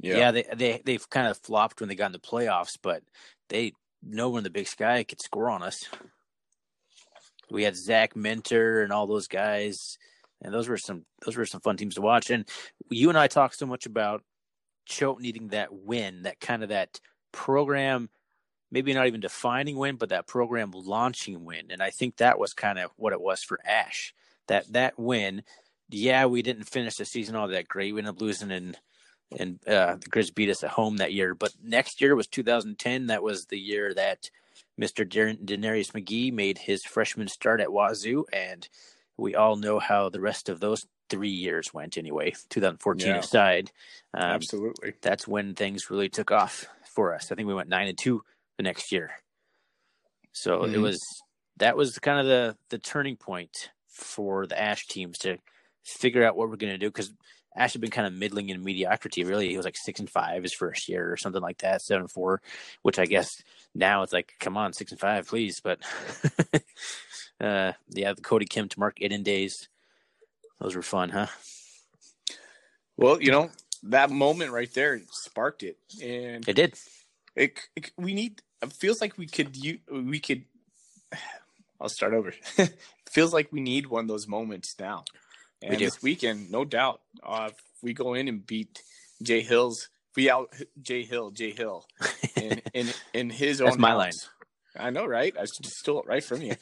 Yeah, 0.00 0.16
yeah 0.16 0.30
they 0.32 0.44
they 0.54 0.82
they've 0.84 1.10
kind 1.10 1.28
of 1.28 1.38
flopped 1.38 1.80
when 1.80 1.88
they 1.88 1.94
got 1.94 2.06
in 2.06 2.12
the 2.12 2.18
playoffs, 2.18 2.76
but 2.82 3.02
they 3.48 3.72
know 4.02 4.30
when 4.30 4.44
the 4.44 4.50
big 4.50 4.66
sky 4.66 5.04
could 5.04 5.20
score 5.20 5.50
on 5.50 5.62
us. 5.62 5.84
We 7.50 7.64
had 7.64 7.76
Zach 7.76 8.16
Minter 8.16 8.82
and 8.82 8.92
all 8.92 9.06
those 9.06 9.28
guys, 9.28 9.98
and 10.40 10.54
those 10.54 10.68
were 10.68 10.78
some 10.78 11.04
those 11.24 11.36
were 11.36 11.46
some 11.46 11.60
fun 11.60 11.76
teams 11.76 11.96
to 11.96 12.00
watch. 12.00 12.30
And 12.30 12.48
you 12.88 13.08
and 13.08 13.18
I 13.18 13.26
talked 13.26 13.58
so 13.58 13.66
much 13.66 13.86
about 13.86 14.22
Choate 14.86 15.20
needing 15.20 15.48
that 15.48 15.72
win, 15.72 16.22
that 16.22 16.40
kind 16.40 16.62
of 16.62 16.70
that 16.70 17.00
program 17.32 18.08
maybe 18.70 18.94
not 18.94 19.06
even 19.06 19.20
defining 19.20 19.76
win, 19.76 19.96
but 19.96 20.10
that 20.10 20.26
program 20.26 20.72
launching 20.72 21.44
win. 21.44 21.66
And 21.70 21.82
I 21.82 21.90
think 21.90 22.16
that 22.16 22.38
was 22.38 22.52
kind 22.52 22.78
of 22.78 22.90
what 22.96 23.12
it 23.12 23.20
was 23.20 23.42
for 23.42 23.58
Ash. 23.64 24.14
That 24.48 24.72
that 24.72 24.98
win, 24.98 25.42
yeah, 25.88 26.26
we 26.26 26.42
didn't 26.42 26.64
finish 26.64 26.96
the 26.96 27.04
season 27.04 27.36
all 27.36 27.48
that 27.48 27.68
great. 27.68 27.92
We 27.92 28.00
ended 28.00 28.14
up 28.14 28.20
losing 28.20 28.50
and 28.50 28.76
and 29.38 29.60
uh, 29.66 29.94
the 29.94 30.10
Grizz 30.10 30.34
beat 30.34 30.50
us 30.50 30.64
at 30.64 30.70
home 30.70 30.96
that 30.96 31.12
year. 31.12 31.34
But 31.34 31.52
next 31.62 32.00
year 32.00 32.16
was 32.16 32.26
2010. 32.26 33.06
That 33.06 33.22
was 33.22 33.46
the 33.46 33.58
year 33.58 33.94
that 33.94 34.28
Mr. 34.80 35.06
DeNarius 35.06 35.92
McGhee 35.92 36.32
made 36.32 36.58
his 36.58 36.84
freshman 36.84 37.28
start 37.28 37.60
at 37.60 37.72
Wazoo, 37.72 38.24
and 38.32 38.68
we 39.16 39.34
all 39.34 39.56
know 39.56 39.78
how 39.78 40.08
the 40.08 40.20
rest 40.20 40.48
of 40.48 40.58
those 40.58 40.86
three 41.08 41.30
years 41.30 41.74
went. 41.74 41.98
Anyway, 41.98 42.32
2014 42.48 43.06
yeah. 43.06 43.18
aside, 43.18 43.70
um, 44.14 44.22
absolutely, 44.22 44.94
that's 45.02 45.28
when 45.28 45.54
things 45.54 45.90
really 45.90 46.08
took 46.08 46.30
off 46.30 46.66
for 46.84 47.14
us. 47.14 47.30
I 47.30 47.34
think 47.34 47.46
we 47.46 47.54
went 47.54 47.68
nine 47.68 47.88
and 47.88 47.98
two 47.98 48.22
the 48.60 48.68
next 48.68 48.92
year. 48.92 49.10
So 50.32 50.60
mm-hmm. 50.60 50.74
it 50.74 50.78
was 50.78 51.00
that 51.56 51.76
was 51.76 51.98
kind 51.98 52.20
of 52.20 52.26
the 52.26 52.56
the 52.68 52.78
turning 52.78 53.16
point 53.16 53.70
for 53.88 54.46
the 54.46 54.60
Ash 54.60 54.86
teams 54.86 55.18
to 55.18 55.38
figure 55.82 56.24
out 56.24 56.36
what 56.36 56.50
we're 56.50 56.56
going 56.56 56.72
to 56.72 56.78
do 56.78 56.88
because 56.88 57.12
Ash 57.56 57.72
had 57.72 57.80
been 57.80 57.90
kind 57.90 58.06
of 58.06 58.12
middling 58.12 58.50
in 58.50 58.62
mediocrity. 58.62 59.24
Really, 59.24 59.48
he 59.48 59.56
was 59.56 59.64
like 59.64 59.78
six 59.78 59.98
and 59.98 60.10
five 60.10 60.42
his 60.42 60.52
first 60.52 60.88
year 60.88 61.10
or 61.10 61.16
something 61.16 61.42
like 61.42 61.58
that, 61.58 61.80
seven 61.80 62.02
and 62.02 62.10
four. 62.10 62.42
Which 62.82 62.98
I 62.98 63.06
guess 63.06 63.42
now 63.74 64.02
it's 64.02 64.12
like, 64.12 64.34
come 64.38 64.56
on, 64.56 64.74
six 64.74 64.92
and 64.92 65.00
five, 65.00 65.26
please. 65.26 65.60
But 65.60 65.80
uh, 67.40 67.72
yeah, 67.88 68.12
the 68.12 68.22
Cody 68.22 68.46
Kim 68.46 68.68
to 68.68 68.78
Mark 68.78 69.00
Eden 69.00 69.22
days, 69.22 69.68
those 70.60 70.76
were 70.76 70.82
fun, 70.82 71.08
huh? 71.08 71.26
Well, 72.98 73.22
you 73.22 73.30
know 73.30 73.50
that 73.84 74.10
moment 74.10 74.52
right 74.52 74.72
there 74.74 75.00
sparked 75.10 75.62
it, 75.62 75.78
and 76.02 76.46
it 76.46 76.54
did. 76.54 76.74
It, 77.34 77.58
it 77.74 77.90
we 77.96 78.12
need 78.14 78.42
it 78.62 78.72
feels 78.72 79.00
like 79.00 79.16
we 79.18 79.26
could 79.26 79.56
you 79.56 79.78
we 79.90 80.20
could 80.20 80.44
I'll 81.80 81.88
start 81.88 82.12
over. 82.12 82.34
feels 83.10 83.32
like 83.32 83.50
we 83.52 83.60
need 83.60 83.86
one 83.86 84.04
of 84.04 84.08
those 84.08 84.28
moments 84.28 84.76
now. 84.78 85.04
And 85.62 85.72
we 85.72 85.76
this 85.84 86.02
weekend, 86.02 86.50
no 86.50 86.64
doubt, 86.64 87.00
uh, 87.22 87.48
if 87.50 87.62
we 87.82 87.94
go 87.94 88.14
in 88.14 88.28
and 88.28 88.46
beat 88.46 88.82
Jay 89.22 89.40
Hill's, 89.40 89.88
we 90.14 90.30
out 90.30 90.52
Jay 90.82 91.04
Hill, 91.04 91.30
Jay 91.30 91.52
Hill, 91.52 91.86
in 92.36 92.60
in, 92.74 92.88
in 93.14 93.30
his 93.30 93.58
That's 93.58 93.74
own 93.74 93.80
my 93.80 93.90
house. 93.90 93.98
line. 93.98 94.12
I 94.86 94.90
know, 94.90 95.06
right? 95.06 95.34
I 95.36 95.42
just 95.42 95.66
stole 95.66 96.00
it 96.00 96.06
right 96.06 96.22
from 96.22 96.42
you. 96.42 96.54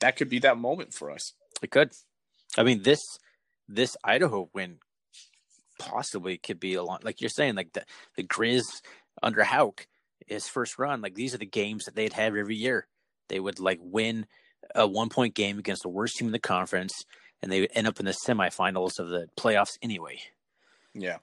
that 0.00 0.16
could 0.16 0.28
be 0.28 0.38
that 0.40 0.56
moment 0.56 0.94
for 0.94 1.10
us. 1.10 1.32
It 1.62 1.70
could. 1.70 1.92
I 2.56 2.62
mean 2.62 2.82
this 2.82 3.18
this 3.68 3.96
Idaho 4.04 4.48
win 4.54 4.78
possibly 5.78 6.38
could 6.38 6.58
be 6.58 6.74
a 6.74 6.82
lot 6.82 7.04
like 7.04 7.20
you're 7.20 7.28
saying, 7.28 7.56
like 7.56 7.72
the 7.72 7.84
the 8.16 8.22
Grizz 8.22 8.80
under 9.22 9.44
Hauck 9.44 9.86
his 10.26 10.48
first 10.48 10.78
run, 10.78 11.00
like 11.00 11.14
these 11.14 11.34
are 11.34 11.38
the 11.38 11.46
games 11.46 11.84
that 11.84 11.94
they'd 11.94 12.12
have 12.12 12.36
every 12.36 12.56
year. 12.56 12.86
They 13.28 13.40
would 13.40 13.60
like 13.60 13.80
win 13.82 14.26
a 14.74 14.86
one 14.86 15.08
point 15.08 15.34
game 15.34 15.58
against 15.58 15.82
the 15.82 15.88
worst 15.88 16.16
team 16.16 16.28
in 16.28 16.32
the 16.32 16.38
conference, 16.38 17.04
and 17.42 17.50
they 17.50 17.60
would 17.60 17.72
end 17.74 17.86
up 17.86 18.00
in 18.00 18.06
the 18.06 18.16
semifinals 18.26 18.98
of 18.98 19.08
the 19.08 19.28
playoffs 19.38 19.78
anyway. 19.82 20.20
Yeah, 20.94 21.18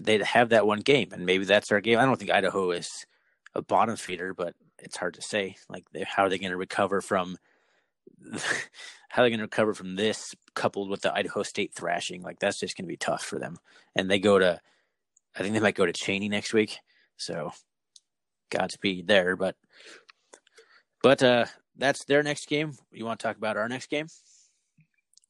they'd 0.00 0.22
have 0.22 0.50
that 0.50 0.66
one 0.66 0.80
game, 0.80 1.10
and 1.12 1.26
maybe 1.26 1.44
that's 1.44 1.72
our 1.72 1.80
game. 1.80 1.98
I 1.98 2.04
don't 2.04 2.18
think 2.18 2.30
Idaho 2.30 2.70
is 2.72 3.06
a 3.54 3.62
bottom 3.62 3.96
feeder, 3.96 4.34
but 4.34 4.54
it's 4.78 4.96
hard 4.96 5.14
to 5.14 5.22
say. 5.22 5.56
Like, 5.68 5.84
how 6.04 6.24
are 6.24 6.28
they 6.28 6.38
going 6.38 6.50
to 6.50 6.56
recover 6.56 7.00
from? 7.00 7.36
how 9.08 9.22
are 9.22 9.24
they 9.24 9.30
going 9.30 9.38
to 9.38 9.44
recover 9.44 9.74
from 9.74 9.96
this 9.96 10.34
coupled 10.54 10.88
with 10.88 11.02
the 11.02 11.14
Idaho 11.14 11.42
State 11.42 11.74
thrashing? 11.74 12.22
Like, 12.22 12.38
that's 12.40 12.60
just 12.60 12.76
going 12.76 12.84
to 12.84 12.92
be 12.92 12.96
tough 12.96 13.22
for 13.22 13.38
them. 13.38 13.58
And 13.94 14.10
they 14.10 14.18
go 14.18 14.38
to, 14.38 14.60
I 15.36 15.42
think 15.42 15.54
they 15.54 15.60
might 15.60 15.74
go 15.74 15.86
to 15.86 15.92
Cheney 15.92 16.28
next 16.28 16.52
week. 16.52 16.78
So 17.16 17.52
Godspeed 18.52 19.06
there, 19.06 19.36
but 19.36 19.56
but 21.02 21.22
uh 21.22 21.46
that's 21.76 22.04
their 22.04 22.22
next 22.22 22.48
game. 22.48 22.74
You 22.92 23.04
want 23.04 23.20
to 23.20 23.26
talk 23.26 23.36
about 23.36 23.56
our 23.56 23.68
next 23.68 23.88
game? 23.88 24.06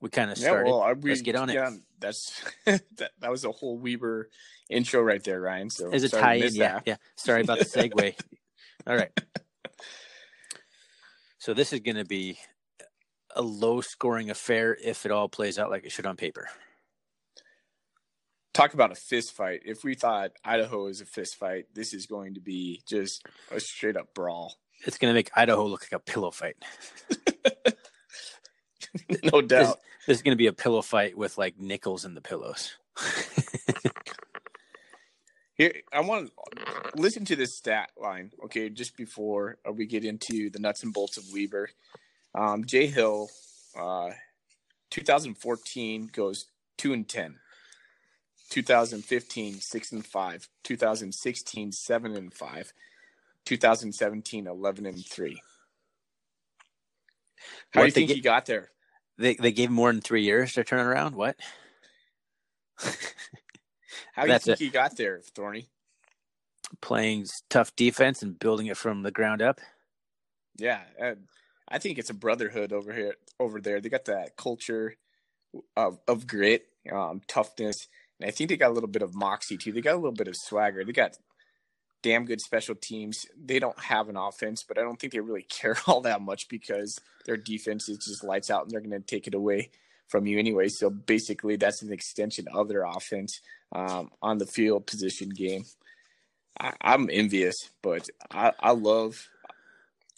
We 0.01 0.11
kind 0.11 0.31
of 0.31 0.39
started. 0.39 0.69
Yeah, 0.69 0.75
well, 0.75 0.95
we, 1.01 1.11
Let's 1.11 1.23
get 1.23 1.37
on 1.37 1.49
yeah, 1.49 1.71
it. 1.71 1.81
That's 2.01 2.43
that, 2.67 3.13
that 3.21 3.31
was 3.31 3.45
a 3.45 3.53
whole 3.53 3.79
Weber 3.79 4.29
intro 4.69 5.01
right 5.01 5.23
there, 5.23 5.41
Ryan. 5.41 5.71
So 5.71 5.91
as 5.91 6.03
a 6.03 6.09
tie 6.09 6.35
in, 6.35 6.55
yeah, 6.55 6.81
yeah. 6.85 6.97
Sorry 7.17 7.43
about 7.43 7.61
the 7.61 7.65
segue. 7.65 8.15
All 8.87 8.97
right. 8.97 9.11
So 11.39 11.55
this 11.55 11.73
is 11.73 11.81
going 11.81 11.97
to 11.97 12.05
be 12.05 12.39
a 13.35 13.43
low 13.43 13.81
scoring 13.81 14.31
affair 14.31 14.79
if 14.81 15.05
it 15.05 15.11
all 15.11 15.29
plays 15.29 15.59
out 15.59 15.71
like 15.71 15.85
it 15.85 15.91
should 15.91 16.07
on 16.07 16.15
paper 16.15 16.49
talk 18.53 18.75
about 18.75 18.93
a 18.93 18.95
fist 18.95 19.33
fight. 19.33 19.63
If 19.65 19.85
we 19.85 19.95
thought 19.95 20.33
Idaho 20.45 20.87
is 20.87 21.01
a 21.01 21.07
fist 21.07 21.37
fight, 21.37 21.67
this 21.75 21.95
is 21.95 22.07
going 22.07 22.35
to 22.35 22.41
be 22.41 22.83
just 22.87 23.27
a 23.51 23.61
straight 23.61 23.97
up 23.97 24.15
brawl. 24.15 24.57
it's 24.87 24.99
going 24.99 25.11
to 25.11 25.15
make 25.15 25.31
Idaho 25.37 25.67
look 25.67 25.83
like 25.83 25.93
a 25.93 25.99
pillow 25.99 26.31
fight. 26.31 26.57
no 29.33 29.41
doubt. 29.41 29.49
This, 29.49 29.77
this 30.07 30.17
is 30.19 30.23
going 30.23 30.33
to 30.33 30.39
be 30.39 30.49
a 30.49 30.53
pillow 30.53 30.83
fight 30.83 31.17
with 31.17 31.39
like 31.39 31.59
nickels 31.59 32.05
in 32.05 32.15
the 32.15 32.21
pillows. 32.21 32.77
Here, 35.55 35.75
I 35.93 36.01
want 36.01 36.31
to 36.31 36.33
listen 36.97 37.25
to 37.27 37.37
this 37.37 37.55
stat 37.55 37.91
line, 38.01 38.33
okay, 38.45 38.71
just 38.71 38.97
before 38.97 39.59
uh, 39.69 39.73
we 39.73 39.87
get 39.87 40.05
into 40.05 40.51
the 40.51 40.59
nuts 40.59 40.83
and 40.83 40.93
bolts 40.95 41.19
of 41.19 41.25
Weber. 41.33 41.71
Um, 42.35 42.65
Jay 42.65 42.87
Hill, 42.87 43.29
uh, 43.79 44.11
2014 44.91 46.11
goes 46.13 46.47
two 46.79 46.93
and 46.95 47.07
ten. 47.09 47.37
2015 48.53 49.55
six 49.61 49.93
and 49.93 50.05
five. 50.05 50.47
2016 50.65 51.73
seven 51.73 52.15
and 52.15 52.35
five. 52.35 52.75
2017 53.47 54.47
11 54.47 54.87
and 54.87 55.07
three. 55.07 55.41
How 57.71 57.81
what 57.81 57.85
do 57.85 57.87
you 57.87 57.93
think 57.93 58.11
he 58.11 58.21
got 58.21 58.45
there? 58.45 58.69
They 59.17 59.35
they 59.35 59.53
gave 59.53 59.71
him 59.71 59.75
more 59.75 59.91
than 59.91 60.03
three 60.03 60.23
years 60.23 60.53
to 60.53 60.65
turn 60.65 60.87
around. 60.87 61.17
What? 61.17 61.37
How 64.13 64.27
do 64.27 64.33
you 64.33 64.39
think 64.39 64.59
he 64.59 64.69
got 64.69 64.99
there, 64.99 65.23
Thorny? 65.35 65.69
Playing 66.83 67.27
tough 67.49 67.75
defense 67.75 68.23
and 68.23 68.39
building 68.39 68.67
it 68.67 68.77
from 68.77 69.03
the 69.03 69.11
ground 69.11 69.41
up. 69.41 69.61
Yeah, 70.59 70.83
I 71.69 71.79
think 71.79 71.99
it's 71.99 72.11
a 72.11 72.15
brotherhood 72.15 72.75
over 72.75 72.93
here. 72.93 73.15
Over 73.41 73.63
there, 73.63 73.81
they 73.81 73.89
got 73.89 74.05
that 74.05 74.37
culture 74.37 74.97
of 75.75 75.99
of 76.07 76.27
grit, 76.27 76.67
um, 76.93 77.23
toughness, 77.27 77.89
and 78.23 78.29
I 78.29 78.31
think 78.31 78.51
they 78.51 78.57
got 78.57 78.71
a 78.71 78.75
little 78.75 78.89
bit 78.89 79.03
of 79.03 79.17
moxie 79.17 79.57
too. 79.57 79.73
They 79.73 79.81
got 79.81 79.95
a 79.95 79.97
little 79.97 80.13
bit 80.13 80.29
of 80.29 80.37
swagger. 80.37 80.85
They 80.85 80.93
got 80.93 81.17
damn 82.03 82.25
good 82.25 82.41
special 82.41 82.77
teams. 82.77 83.27
They 83.37 83.59
don't 83.59 83.79
have 83.81 84.09
an 84.09 84.17
offense, 84.17 84.65
but 84.67 84.79
I 84.79 84.83
don't 84.83 84.99
think 84.99 85.13
they 85.13 85.21
really 85.21 85.43
care 85.49 85.77
all 85.87 86.01
that 86.03 86.21
much 86.21 86.49
because 86.49 87.01
their 87.27 87.37
defense 87.37 87.89
is 87.89 87.99
just 87.99 88.23
lights 88.23 88.51
out 88.51 88.63
and 88.63 88.71
they're 88.71 88.81
going 88.81 88.91
to 88.93 89.01
take 89.01 89.27
it 89.27 89.35
away 89.35 89.71
from 90.07 90.27
you 90.27 90.39
anyway. 90.39 90.69
So 90.69 90.89
basically, 90.89 91.57
that's 91.57 91.83
an 91.83 91.93
extension 91.93 92.47
of 92.53 92.69
their 92.69 92.85
offense 92.85 93.41
um, 93.73 94.11
on 94.23 94.39
the 94.39 94.47
field 94.47 94.87
position 94.87 95.31
game. 95.31 95.65
I, 96.61 96.75
am 96.83 97.09
envious, 97.11 97.71
but 97.83 98.09
I, 98.31 98.53
I 98.61 98.71
love. 98.73 99.29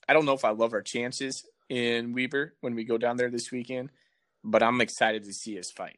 I 0.06 0.12
don't 0.12 0.26
know 0.26 0.34
if 0.34 0.44
I 0.44 0.50
love 0.50 0.74
our 0.74 0.82
chances 0.82 1.46
in 1.70 2.12
Weber 2.12 2.52
when 2.60 2.74
we 2.74 2.84
go 2.84 2.98
down 2.98 3.16
there 3.16 3.30
this 3.30 3.50
weekend, 3.50 3.90
but 4.42 4.62
I'm 4.62 4.82
excited 4.82 5.24
to 5.24 5.32
see 5.32 5.58
us 5.58 5.70
fight. 5.70 5.96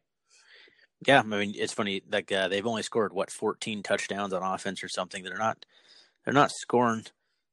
Yeah, 1.07 1.21
I 1.21 1.23
mean 1.23 1.55
it's 1.57 1.73
funny. 1.73 2.03
Like 2.11 2.31
uh, 2.33 2.49
they've 2.49 2.67
only 2.67 2.83
scored 2.83 3.13
what 3.13 3.31
14 3.31 3.83
touchdowns 3.83 4.33
on 4.33 4.43
offense 4.43 4.83
or 4.83 4.89
something. 4.89 5.23
They're 5.25 5.37
not. 5.37 5.67
They're 6.25 6.35
not 6.35 6.51
scoring. 6.51 7.05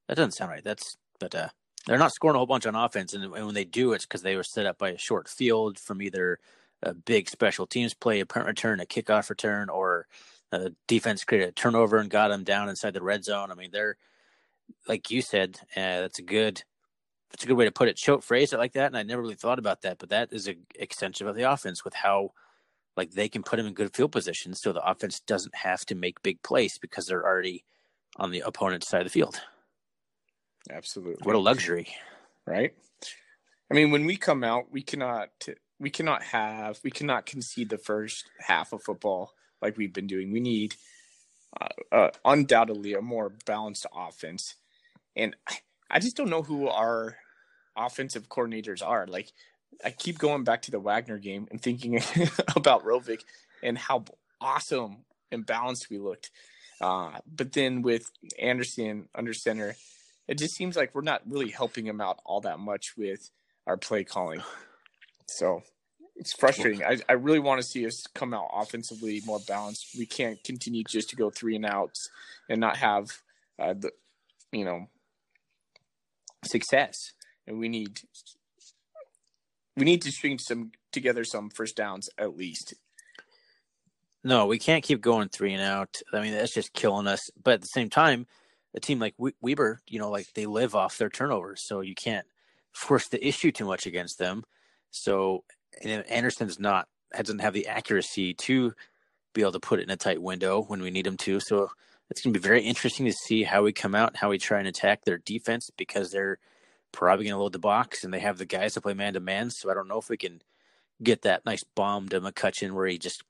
That 0.07 0.15
doesn't 0.15 0.31
sound 0.31 0.51
right. 0.51 0.63
That's 0.63 0.97
but 1.19 1.35
uh, 1.35 1.49
they're 1.85 1.97
not 1.97 2.13
scoring 2.13 2.35
a 2.35 2.39
whole 2.39 2.47
bunch 2.47 2.65
on 2.65 2.75
offense, 2.75 3.13
and, 3.13 3.23
and 3.23 3.45
when 3.45 3.53
they 3.53 3.65
do, 3.65 3.93
it's 3.93 4.05
because 4.05 4.21
they 4.21 4.35
were 4.35 4.43
set 4.43 4.65
up 4.65 4.77
by 4.77 4.89
a 4.89 4.97
short 4.97 5.27
field 5.27 5.79
from 5.79 6.01
either 6.01 6.39
a 6.81 6.93
big 6.93 7.29
special 7.29 7.65
teams 7.65 7.93
play, 7.93 8.19
a 8.19 8.25
punt 8.25 8.45
return, 8.45 8.79
a 8.79 8.85
kickoff 8.85 9.29
return, 9.29 9.69
or 9.69 10.07
a 10.51 10.71
defense 10.87 11.23
created 11.23 11.49
a 11.49 11.51
turnover 11.51 11.97
and 11.97 12.09
got 12.09 12.29
them 12.29 12.43
down 12.43 12.69
inside 12.69 12.93
the 12.93 13.01
red 13.01 13.23
zone. 13.23 13.51
I 13.51 13.55
mean, 13.55 13.71
they're 13.71 13.97
like 14.87 15.11
you 15.11 15.21
said, 15.21 15.59
uh, 15.75 16.01
that's 16.01 16.19
a 16.19 16.23
good 16.23 16.63
that's 17.31 17.43
a 17.43 17.47
good 17.47 17.57
way 17.57 17.65
to 17.65 17.71
put 17.71 17.87
it. 17.87 17.97
Choate 17.97 18.23
phrase 18.23 18.53
it 18.53 18.59
like 18.59 18.73
that, 18.73 18.87
and 18.87 18.97
I 18.97 19.03
never 19.03 19.21
really 19.21 19.35
thought 19.35 19.59
about 19.59 19.81
that, 19.81 19.97
but 19.97 20.09
that 20.09 20.31
is 20.31 20.47
an 20.47 20.65
extension 20.75 21.27
of 21.27 21.35
the 21.35 21.51
offense 21.51 21.83
with 21.83 21.93
how 21.93 22.31
like 22.95 23.11
they 23.11 23.29
can 23.29 23.43
put 23.43 23.57
them 23.57 23.67
in 23.67 23.73
good 23.73 23.95
field 23.95 24.11
positions 24.11 24.61
so 24.61 24.71
the 24.71 24.83
offense 24.87 25.19
doesn't 25.19 25.55
have 25.55 25.85
to 25.85 25.95
make 25.95 26.21
big 26.21 26.41
plays 26.43 26.77
because 26.77 27.07
they're 27.07 27.25
already 27.25 27.63
on 28.17 28.31
the 28.31 28.41
opponent's 28.41 28.87
side 28.87 29.01
of 29.01 29.07
the 29.07 29.11
field. 29.11 29.41
Absolutely. 30.69 31.23
What 31.23 31.35
a 31.35 31.39
luxury. 31.39 31.87
Right? 32.45 32.73
I 33.71 33.73
mean, 33.73 33.91
when 33.91 34.05
we 34.05 34.17
come 34.17 34.43
out, 34.43 34.71
we 34.71 34.81
cannot 34.81 35.29
we 35.79 35.89
cannot 35.89 36.23
have 36.23 36.79
we 36.83 36.91
cannot 36.91 37.25
concede 37.25 37.69
the 37.69 37.77
first 37.77 38.29
half 38.39 38.71
of 38.71 38.83
football 38.83 39.33
like 39.61 39.77
we've 39.77 39.93
been 39.93 40.07
doing. 40.07 40.31
We 40.31 40.39
need 40.39 40.75
uh, 41.59 41.67
uh, 41.91 42.09
undoubtedly 42.25 42.93
a 42.93 43.01
more 43.01 43.31
balanced 43.45 43.85
offense, 43.95 44.55
and 45.15 45.35
I, 45.47 45.57
I 45.89 45.99
just 45.99 46.15
don't 46.15 46.29
know 46.29 46.43
who 46.43 46.67
our 46.67 47.17
offensive 47.75 48.29
coordinators 48.29 48.85
are. 48.85 49.07
Like, 49.07 49.31
I 49.83 49.91
keep 49.91 50.17
going 50.17 50.43
back 50.43 50.61
to 50.63 50.71
the 50.71 50.79
Wagner 50.79 51.17
game 51.17 51.47
and 51.51 51.61
thinking 51.61 51.95
about 52.55 52.83
Rovig 52.83 53.21
and 53.61 53.77
how 53.77 54.05
awesome 54.41 55.05
and 55.31 55.45
balanced 55.45 55.89
we 55.89 55.97
looked. 55.97 56.31
Uh, 56.81 57.19
but 57.25 57.53
then 57.53 57.81
with 57.81 58.11
Andersen 58.39 59.07
under 59.15 59.33
center, 59.33 59.75
it 60.27 60.37
just 60.37 60.55
seems 60.55 60.75
like 60.75 60.93
we're 60.93 61.01
not 61.01 61.21
really 61.25 61.49
helping 61.49 61.85
him 61.85 62.01
out 62.01 62.19
all 62.25 62.41
that 62.41 62.59
much 62.59 62.97
with 62.97 63.29
our 63.67 63.77
play 63.77 64.03
calling. 64.03 64.41
So 65.27 65.63
it's 66.15 66.33
frustrating. 66.33 66.83
I, 66.83 66.97
I 67.09 67.13
really 67.13 67.39
want 67.39 67.61
to 67.61 67.67
see 67.67 67.85
us 67.85 68.05
come 68.13 68.33
out 68.33 68.49
offensively 68.53 69.21
more 69.25 69.39
balanced. 69.47 69.95
We 69.97 70.05
can't 70.05 70.43
continue 70.43 70.83
just 70.83 71.09
to 71.09 71.15
go 71.15 71.29
three 71.29 71.55
and 71.55 71.65
outs 71.65 72.09
and 72.49 72.61
not 72.61 72.77
have 72.77 73.21
uh, 73.59 73.73
the, 73.73 73.91
you 74.51 74.65
know, 74.65 74.87
success. 76.43 77.13
And 77.47 77.59
we 77.59 77.69
need 77.69 78.01
we 79.75 79.85
need 79.85 80.01
to 80.03 80.11
string 80.11 80.39
some 80.39 80.71
together 80.91 81.23
some 81.23 81.49
first 81.49 81.75
downs 81.75 82.09
at 82.17 82.37
least. 82.37 82.73
No, 84.23 84.45
we 84.45 84.57
can't 84.57 84.83
keep 84.83 85.01
going 85.01 85.29
three 85.29 85.53
and 85.53 85.61
out. 85.61 85.97
I 86.13 86.21
mean, 86.21 86.33
that's 86.33 86.53
just 86.53 86.73
killing 86.73 87.07
us. 87.07 87.29
But 87.41 87.55
at 87.55 87.61
the 87.61 87.67
same 87.67 87.89
time, 87.89 88.25
a 88.73 88.79
team 88.79 88.99
like 88.99 89.15
Weber, 89.41 89.81
you 89.87 89.99
know, 89.99 90.09
like 90.09 90.27
they 90.33 90.45
live 90.45 90.75
off 90.75 90.97
their 90.97 91.09
turnovers, 91.09 91.61
so 91.61 91.81
you 91.81 91.93
can't 91.93 92.25
force 92.71 93.07
the 93.07 93.25
issue 93.25 93.51
too 93.51 93.65
much 93.65 93.85
against 93.85 94.17
them. 94.17 94.43
So 94.91 95.43
Andersen's 95.83 96.59
not 96.59 96.87
doesn't 97.15 97.39
have 97.39 97.53
the 97.53 97.67
accuracy 97.67 98.33
to 98.33 98.73
be 99.33 99.41
able 99.41 99.51
to 99.51 99.59
put 99.59 99.79
it 99.79 99.83
in 99.83 99.89
a 99.89 99.97
tight 99.97 100.21
window 100.21 100.63
when 100.63 100.81
we 100.81 100.89
need 100.89 101.05
him 101.05 101.17
to. 101.17 101.39
So 101.39 101.69
it's 102.09 102.21
going 102.21 102.33
to 102.33 102.39
be 102.39 102.43
very 102.43 102.61
interesting 102.61 103.05
to 103.05 103.13
see 103.13 103.43
how 103.43 103.63
we 103.63 103.73
come 103.73 103.93
out 103.93 104.15
how 104.15 104.29
we 104.29 104.37
try 104.37 104.59
and 104.59 104.67
attack 104.67 105.03
their 105.03 105.17
defense 105.19 105.69
because 105.77 106.11
they're 106.11 106.39
probably 106.93 107.25
going 107.25 107.35
to 107.35 107.41
load 107.41 107.51
the 107.51 107.59
box 107.59 108.05
and 108.05 108.13
they 108.13 108.19
have 108.19 108.37
the 108.37 108.45
guys 108.45 108.75
to 108.75 108.81
play 108.81 108.93
man 108.93 109.13
to 109.13 109.19
man. 109.19 109.49
So 109.49 109.69
I 109.69 109.73
don't 109.73 109.89
know 109.89 109.99
if 109.99 110.09
we 110.09 110.15
can 110.15 110.41
get 111.01 111.23
that 111.23 111.45
nice 111.45 111.63
bomb 111.75 112.07
to 112.09 112.21
McCutcheon 112.21 112.71
where 112.71 112.87
he 112.87 112.97
just 112.97 113.23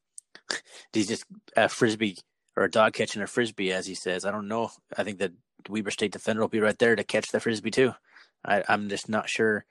he's 0.93 1.07
just 1.07 1.25
a 1.57 1.67
frisbee 1.67 2.17
or 2.55 2.63
a 2.63 2.71
dog 2.71 2.93
catching 2.93 3.21
a 3.23 3.27
frisbee, 3.27 3.71
as 3.71 3.87
he 3.87 3.95
says. 3.95 4.25
I 4.25 4.31
don't 4.31 4.47
know. 4.47 4.69
I 4.95 5.03
think 5.03 5.17
that 5.19 5.31
Weber 5.67 5.89
State 5.89 6.11
defender 6.11 6.41
will 6.41 6.49
be 6.49 6.59
right 6.59 6.77
there 6.77 6.95
to 6.95 7.03
catch 7.03 7.31
the 7.31 7.39
frisbee 7.39 7.71
too. 7.71 7.93
I, 8.45 8.63
I'm 8.67 8.89
just 8.89 9.09
not 9.09 9.29
sure 9.29 9.65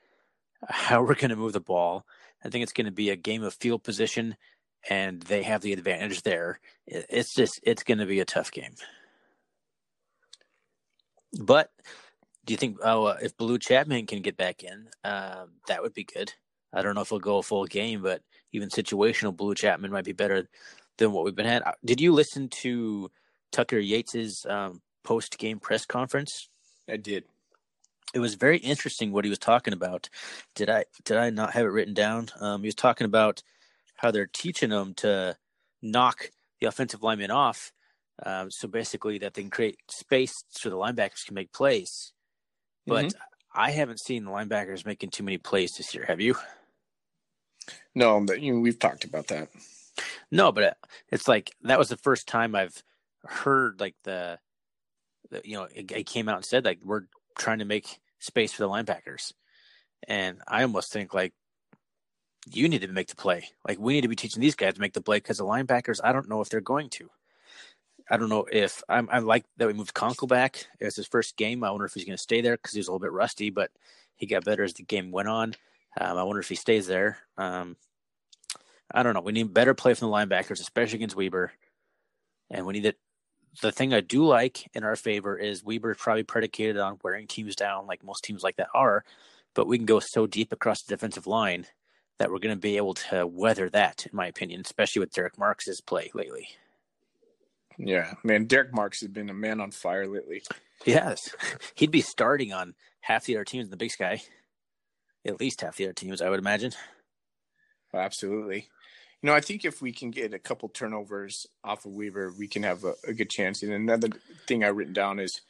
how 0.69 1.03
we're 1.03 1.15
going 1.15 1.31
to 1.31 1.37
move 1.37 1.53
the 1.53 1.61
ball. 1.61 2.05
I 2.45 2.49
think 2.49 2.63
it's 2.63 2.73
going 2.73 2.87
to 2.87 2.93
be 2.93 3.11
a 3.11 3.17
game 3.17 3.43
of 3.43 3.55
field 3.55 3.85
position, 3.85 4.37
and 4.89 5.21
they 5.23 5.43
have 5.43 5.61
the 5.61 5.73
advantage 5.73 6.23
there. 6.23 6.59
It's 6.87 7.35
just 7.35 7.61
it's 7.63 7.85
going 7.85 7.99
to 7.99 8.07
be 8.07 8.21
a 8.21 8.25
tough 8.25 8.51
game. 8.51 8.75
But 11.41 11.71
do 12.45 12.53
you 12.53 12.57
think 12.57 12.79
oh 12.83 13.05
uh, 13.05 13.19
if 13.23 13.37
Blue 13.37 13.59
Chapman 13.59 14.07
can 14.07 14.23
get 14.23 14.37
back 14.37 14.63
in, 14.63 14.89
uh, 15.05 15.47
that 15.69 15.83
would 15.83 15.95
be 15.95 16.05
good. 16.05 16.33
I 16.73 16.83
don't 16.83 16.95
know 16.95 17.03
if 17.03 17.11
he'll 17.11 17.19
go 17.19 17.39
a 17.39 17.43
full 17.43 17.67
game, 17.67 18.03
but 18.03 18.23
even 18.53 18.69
situational 18.69 19.37
Blue 19.37 19.55
Chapman 19.55 19.91
might 19.91 20.05
be 20.05 20.13
better 20.13 20.49
than 20.99 21.13
what 21.13 21.25
we've 21.25 21.35
been 21.35 21.47
had. 21.47 21.63
Uh, 21.63 21.73
did 21.85 22.01
you 22.01 22.13
listen 22.13 22.49
to 22.49 23.11
Tucker 23.51 23.77
Yates's 23.81 24.47
um, 24.47 24.81
post 25.05 25.39
game 25.39 25.59
press 25.59 25.85
conference? 25.87 26.49
I 26.89 26.97
did. 26.97 27.25
It 28.15 28.21
was 28.21 28.35
very 28.35 28.59
interesting 28.59 29.13
what 29.13 29.25
he 29.25 29.31
was 29.31 29.39
talking 29.39 29.73
about. 29.73 30.09
Did 30.55 30.69
I 30.69 30.85
did 31.05 31.17
I 31.17 31.31
not 31.31 31.53
have 31.53 31.65
it 31.65 31.71
written 31.71 31.95
down? 31.95 32.29
Um, 32.41 32.63
he 32.63 32.69
was 32.69 32.75
talking 32.75 33.05
about 33.05 33.43
how 33.97 34.11
they're 34.11 34.27
teaching 34.27 34.71
them 34.71 34.95
to 34.95 35.37
knock 35.81 36.31
the 36.61 36.67
offensive 36.67 37.03
lineman 37.03 37.31
off, 37.31 37.73
um, 38.25 38.51
so 38.51 38.69
basically 38.69 39.19
that 39.19 39.35
they 39.35 39.43
can 39.43 39.51
create 39.51 39.79
space 39.89 40.45
so 40.51 40.69
the 40.69 40.77
linebackers 40.77 41.25
can 41.25 41.35
make 41.35 41.53
plays. 41.53 42.13
But 42.87 43.07
mm-hmm. 43.07 43.19
I 43.55 43.71
haven't 43.71 44.01
seen 44.01 44.25
the 44.25 44.31
linebackers 44.31 44.87
making 44.87 45.11
too 45.11 45.23
many 45.23 45.39
plays 45.39 45.77
this 45.77 45.95
year. 45.95 46.05
Have 46.07 46.21
you? 46.21 46.37
No, 47.95 48.21
but 48.25 48.41
you 48.41 48.55
know, 48.55 48.61
we've 48.61 48.79
talked 48.79 49.05
about 49.05 49.29
that. 49.29 49.49
No, 50.31 50.53
but 50.53 50.77
it's 51.11 51.29
like 51.29 51.55
that 51.63 51.79
was 51.79 51.89
the 51.89 51.97
first 51.97 52.27
time 52.27 52.55
I've 52.55 52.83
heard 53.25 53.81
like 53.81 53.95
the, 54.05 54.39
the 55.31 55.43
you 55.45 55.57
know, 55.57 55.69
it, 55.75 55.91
it, 55.93 56.07
came 56.07 56.29
out 56.29 56.37
and 56.37 56.45
said 56.45 56.65
like 56.65 56.81
we're 56.83 57.03
trying 57.39 57.59
to 57.59 57.65
make 57.65 58.01
space 58.19 58.53
for 58.53 58.63
the 58.63 58.69
linebackers, 58.69 59.33
and 60.09 60.39
I 60.49 60.63
almost 60.63 60.93
think 60.93 61.13
like 61.13 61.35
you 62.51 62.69
need 62.69 62.81
to 62.81 62.89
make 62.89 63.09
the 63.09 63.17
play. 63.17 63.49
Like 63.67 63.79
we 63.79 63.93
need 63.93 64.01
to 64.01 64.09
be 64.09 64.17
teaching 64.17 64.41
these 64.41 64.57
guys 64.57 64.75
to 64.75 64.81
make 64.81 64.95
the 64.95 65.03
play 65.03 65.19
because 65.19 65.39
the 65.39 65.45
linebackers, 65.45 66.01
I 66.03 66.13
don't 66.13 66.29
know 66.29 66.41
if 66.41 66.49
they're 66.49 66.61
going 66.61 66.89
to. 66.91 67.11
I 68.11 68.17
don't 68.17 68.29
know 68.29 68.47
if 68.51 68.83
I'm. 68.89 69.09
I 69.11 69.19
like 69.19 69.45
that 69.57 69.67
we 69.67 69.73
moved 69.73 69.95
Conkle 69.95 70.29
back 70.29 70.67
as 70.81 70.97
his 70.97 71.07
first 71.07 71.37
game. 71.37 71.65
I 71.65 71.71
wonder 71.71 71.87
if 71.87 71.95
he's 71.95 72.05
going 72.05 72.17
to 72.17 72.23
stay 72.23 72.41
there 72.41 72.57
because 72.57 72.73
he 72.73 72.79
was 72.79 72.89
a 72.89 72.91
little 72.91 73.05
bit 73.05 73.13
rusty, 73.13 73.51
but 73.51 73.71
he 74.17 74.27
got 74.27 74.45
better 74.45 74.65
as 74.65 74.75
the 74.75 74.83
game 74.83 75.11
went 75.11 75.29
on. 75.29 75.55
Um, 76.01 76.19
I 76.19 76.23
wonder 76.23 76.41
if 76.41 76.49
he 76.49 76.55
stays 76.55 76.87
there. 76.87 77.19
Um, 77.37 77.77
I 78.93 79.03
don't 79.03 79.15
know. 79.15 79.21
We 79.21 79.33
need 79.33 79.55
better 79.55 79.75
play 79.75 79.95
from 79.95 80.11
the 80.11 80.15
linebackers, 80.15 80.61
especially 80.61 80.97
against 80.97 81.17
Weber, 81.17 81.53
and 82.51 82.67
we 82.67 82.75
need 82.75 82.87
it. 82.87 82.99
the 83.61 83.73
thing 83.73 83.95
I 83.95 84.01
do 84.01 84.25
like 84.25 84.69
in 84.75 84.85
our 84.85 84.97
favor 84.97 85.37
is 85.37 85.65
Weber's 85.65 85.97
probably 85.99 86.23
predicated 86.25 86.79
on 86.79 86.99
wearing 87.03 87.27
teams 87.27 87.57
down, 87.57 87.87
like 87.87 88.05
most 88.05 88.25
teams 88.25 88.43
like 88.43 88.57
that 88.57 88.69
are. 88.75 89.05
But 89.55 89.67
we 89.67 89.77
can 89.77 89.87
go 89.87 90.01
so 90.01 90.27
deep 90.27 90.53
across 90.53 90.83
the 90.83 90.95
defensive 90.95 91.27
line 91.27 91.67
that 92.19 92.31
we're 92.31 92.39
going 92.39 92.55
to 92.55 92.61
be 92.61 92.77
able 92.77 92.95
to 92.95 93.27
weather 93.27 93.69
that, 93.71 94.07
in 94.07 94.17
my 94.17 94.27
opinion, 94.27 94.63
especially 94.65 95.01
with 95.01 95.13
Derek 95.13 95.39
Marks' 95.39 95.81
play 95.81 96.11
lately. 96.15 96.49
Yeah, 97.79 98.15
man, 98.23 98.47
Derek 98.47 98.75
Marks 98.75 99.01
has 99.01 99.09
been 99.09 99.31
a 99.31 99.35
man 99.35 99.61
on 99.61 99.71
fire 99.71 100.07
lately. 100.07 100.43
Yes, 100.85 101.35
he'd 101.75 101.91
be 101.91 102.01
starting 102.01 102.53
on 102.53 102.75
half 103.01 103.25
the 103.25 103.37
other 103.37 103.45
teams 103.45 103.67
in 103.67 103.71
the 103.71 103.77
Big 103.77 103.91
Sky, 103.91 104.23
at 105.25 105.41
least 105.41 105.61
half 105.61 105.77
the 105.77 105.85
other 105.85 105.93
teams, 105.93 106.21
I 106.21 106.31
would 106.31 106.39
imagine. 106.39 106.73
Absolutely. 107.95 108.69
You 109.23 109.29
know, 109.29 109.35
I 109.35 109.41
think 109.41 109.65
if 109.65 109.81
we 109.81 109.93
can 109.93 110.11
get 110.11 110.35
a 110.35 110.39
couple 110.39 110.69
turnovers 110.69 111.47
off 111.63 111.85
of 111.85 111.93
Weber, 111.93 112.33
we 112.37 112.49
can 112.49 112.65
have 112.65 112.85
a, 112.85 112.95
a 113.07 113.13
good 113.13 113.31
chance. 113.31 113.63
And 113.63 113.73
another 113.73 114.09
thing 114.49 114.65
I've 114.65 114.77
written 114.77 114.95
down 114.95 115.21
is 115.21 115.41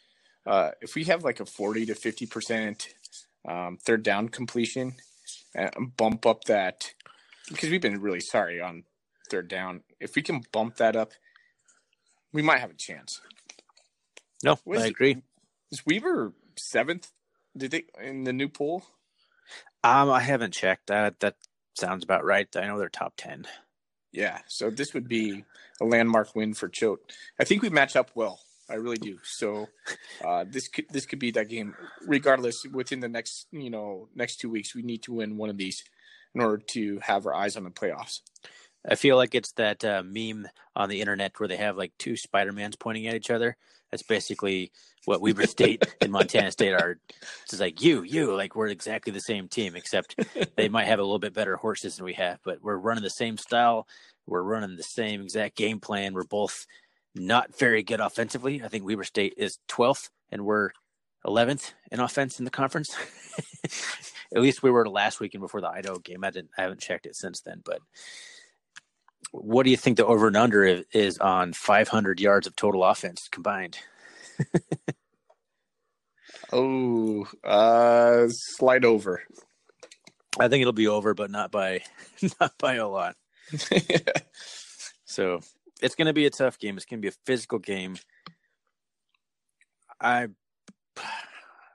uh, 0.46 0.70
if 0.80 0.94
we 0.94 1.04
have 1.04 1.24
like 1.24 1.40
a 1.40 1.46
40 1.46 1.86
to 1.86 1.94
50% 1.94 2.88
um, 3.48 3.78
third 3.78 4.02
down 4.02 4.28
completion, 4.28 4.94
uh, 5.58 5.70
bump 5.96 6.26
up 6.26 6.44
that, 6.44 6.92
because 7.48 7.70
we've 7.70 7.80
been 7.80 8.00
really 8.00 8.20
sorry 8.20 8.60
on 8.60 8.84
third 9.30 9.48
down. 9.48 9.82
If 10.00 10.16
we 10.16 10.22
can 10.22 10.42
bump 10.52 10.76
that 10.76 10.96
up, 10.96 11.12
we 12.32 12.42
might 12.42 12.60
have 12.60 12.70
a 12.70 12.74
chance. 12.74 13.20
No, 14.44 14.58
I 14.70 14.86
agree. 14.86 15.22
Is 15.70 15.84
Weber 15.86 16.32
seventh? 16.56 17.10
Did 17.56 17.70
they 17.70 17.84
in 18.02 18.24
the 18.24 18.32
new 18.32 18.48
poll? 18.48 18.84
Um, 19.84 20.10
I 20.10 20.20
haven't 20.20 20.52
checked. 20.54 20.88
That 20.88 21.20
that 21.20 21.36
sounds 21.74 22.04
about 22.04 22.24
right. 22.24 22.48
I 22.56 22.66
know 22.66 22.78
they're 22.78 22.88
top 22.88 23.14
ten. 23.16 23.46
Yeah, 24.12 24.40
so 24.46 24.70
this 24.70 24.92
would 24.92 25.08
be 25.08 25.44
a 25.80 25.84
landmark 25.84 26.34
win 26.36 26.54
for 26.54 26.68
Choate. 26.68 27.00
I 27.40 27.44
think 27.44 27.62
we 27.62 27.70
match 27.70 27.96
up 27.96 28.10
well. 28.14 28.40
I 28.68 28.74
really 28.74 28.98
do. 28.98 29.18
So 29.22 29.68
uh, 30.24 30.44
this 30.48 30.68
could 30.68 30.86
this 30.90 31.06
could 31.06 31.18
be 31.18 31.30
that 31.32 31.48
game. 31.48 31.74
Regardless, 32.06 32.64
within 32.64 33.00
the 33.00 33.08
next 33.08 33.46
you 33.52 33.70
know 33.70 34.08
next 34.14 34.36
two 34.36 34.50
weeks, 34.50 34.74
we 34.74 34.82
need 34.82 35.02
to 35.04 35.12
win 35.12 35.36
one 35.36 35.50
of 35.50 35.56
these 35.56 35.84
in 36.34 36.40
order 36.40 36.58
to 36.58 36.98
have 37.02 37.26
our 37.26 37.34
eyes 37.34 37.56
on 37.56 37.64
the 37.64 37.70
playoffs. 37.70 38.20
I 38.88 38.96
feel 38.96 39.16
like 39.16 39.34
it's 39.34 39.52
that 39.52 39.84
uh, 39.84 40.02
meme 40.04 40.48
on 40.74 40.88
the 40.88 41.00
internet 41.00 41.38
where 41.38 41.48
they 41.48 41.56
have 41.56 41.76
like 41.76 41.92
two 41.98 42.16
Spider 42.16 42.52
Mans 42.52 42.76
pointing 42.76 43.06
at 43.06 43.14
each 43.14 43.30
other. 43.30 43.56
That's 43.90 44.02
basically 44.02 44.72
what 45.04 45.20
Weber 45.20 45.46
State 45.46 45.84
and 46.00 46.10
Montana 46.10 46.50
State 46.50 46.72
are. 46.72 46.98
It's 47.44 47.60
like 47.60 47.82
you, 47.82 48.02
you, 48.02 48.34
like 48.34 48.56
we're 48.56 48.68
exactly 48.68 49.12
the 49.12 49.20
same 49.20 49.48
team, 49.48 49.76
except 49.76 50.16
they 50.56 50.68
might 50.68 50.86
have 50.86 50.98
a 50.98 51.02
little 51.02 51.18
bit 51.18 51.34
better 51.34 51.56
horses 51.56 51.96
than 51.96 52.06
we 52.06 52.14
have, 52.14 52.38
but 52.44 52.62
we're 52.62 52.76
running 52.76 53.04
the 53.04 53.10
same 53.10 53.36
style. 53.36 53.86
We're 54.26 54.42
running 54.42 54.76
the 54.76 54.82
same 54.82 55.22
exact 55.22 55.56
game 55.56 55.78
plan. 55.78 56.14
We're 56.14 56.24
both 56.24 56.66
not 57.14 57.56
very 57.56 57.82
good 57.82 58.00
offensively. 58.00 58.62
I 58.62 58.68
think 58.68 58.84
Weber 58.84 59.04
State 59.04 59.34
is 59.36 59.58
12th 59.68 60.08
and 60.30 60.44
we're 60.44 60.70
11th 61.26 61.72
in 61.90 62.00
offense 62.00 62.38
in 62.38 62.44
the 62.44 62.50
conference. 62.50 62.96
At 64.34 64.40
least 64.40 64.62
we 64.62 64.70
were 64.70 64.88
last 64.88 65.20
weekend 65.20 65.42
before 65.42 65.60
the 65.60 65.68
Idaho 65.68 65.98
game. 65.98 66.24
I 66.24 66.30
didn't, 66.30 66.50
I 66.56 66.62
haven't 66.62 66.80
checked 66.80 67.06
it 67.06 67.14
since 67.14 67.42
then, 67.42 67.60
but 67.64 67.80
what 69.32 69.64
do 69.64 69.70
you 69.70 69.76
think 69.76 69.96
the 69.96 70.06
over 70.06 70.28
and 70.28 70.36
under 70.36 70.84
is 70.92 71.18
on 71.18 71.52
500 71.52 72.20
yards 72.20 72.46
of 72.46 72.54
total 72.54 72.84
offense 72.84 73.28
combined? 73.30 73.78
oh, 76.52 77.26
uh, 77.42 78.28
slide 78.28 78.84
over. 78.84 79.22
I 80.38 80.48
think 80.48 80.60
it'll 80.60 80.72
be 80.72 80.88
over, 80.88 81.14
but 81.14 81.30
not 81.30 81.50
by 81.50 81.82
not 82.40 82.52
by 82.58 82.74
a 82.74 82.86
lot. 82.86 83.16
so 85.04 85.40
it's 85.80 85.94
going 85.94 86.06
to 86.06 86.12
be 86.12 86.26
a 86.26 86.30
tough 86.30 86.58
game. 86.58 86.76
It's 86.76 86.86
going 86.86 87.00
to 87.00 87.02
be 87.02 87.14
a 87.14 87.18
physical 87.26 87.58
game. 87.58 87.96
I 90.00 90.28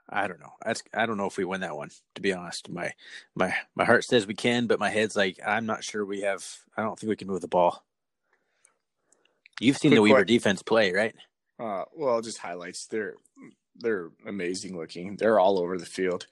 I 0.08 0.26
don't 0.26 0.40
know. 0.40 0.52
That's 0.64 0.82
I 0.94 1.06
don't 1.06 1.16
know 1.16 1.26
if 1.26 1.36
we 1.36 1.44
win 1.44 1.60
that 1.60 1.76
one. 1.76 1.90
To 2.14 2.22
be 2.22 2.32
honest, 2.32 2.68
my 2.70 2.92
my 3.34 3.54
my 3.74 3.84
heart 3.84 4.04
says 4.04 4.26
we 4.26 4.34
can, 4.34 4.66
but 4.66 4.80
my 4.80 4.90
head's 4.90 5.16
like 5.16 5.38
I'm 5.46 5.66
not 5.66 5.84
sure 5.84 6.04
we 6.04 6.22
have. 6.22 6.44
I 6.76 6.82
don't 6.82 6.98
think 6.98 7.10
we 7.10 7.16
can 7.16 7.28
move 7.28 7.40
the 7.40 7.48
ball. 7.48 7.84
You've 9.60 9.76
seen 9.76 9.90
Quick 9.90 9.98
the 9.98 10.02
Weber 10.02 10.14
question. 10.14 10.26
defense 10.34 10.62
play, 10.62 10.92
right? 10.92 11.14
Uh, 11.58 11.84
well, 11.94 12.20
just 12.22 12.38
highlights. 12.38 12.86
They're 12.86 13.14
they're 13.76 14.10
amazing 14.26 14.76
looking. 14.76 15.16
They're 15.16 15.40
all 15.40 15.58
over 15.58 15.78
the 15.78 15.86
field, 15.86 16.26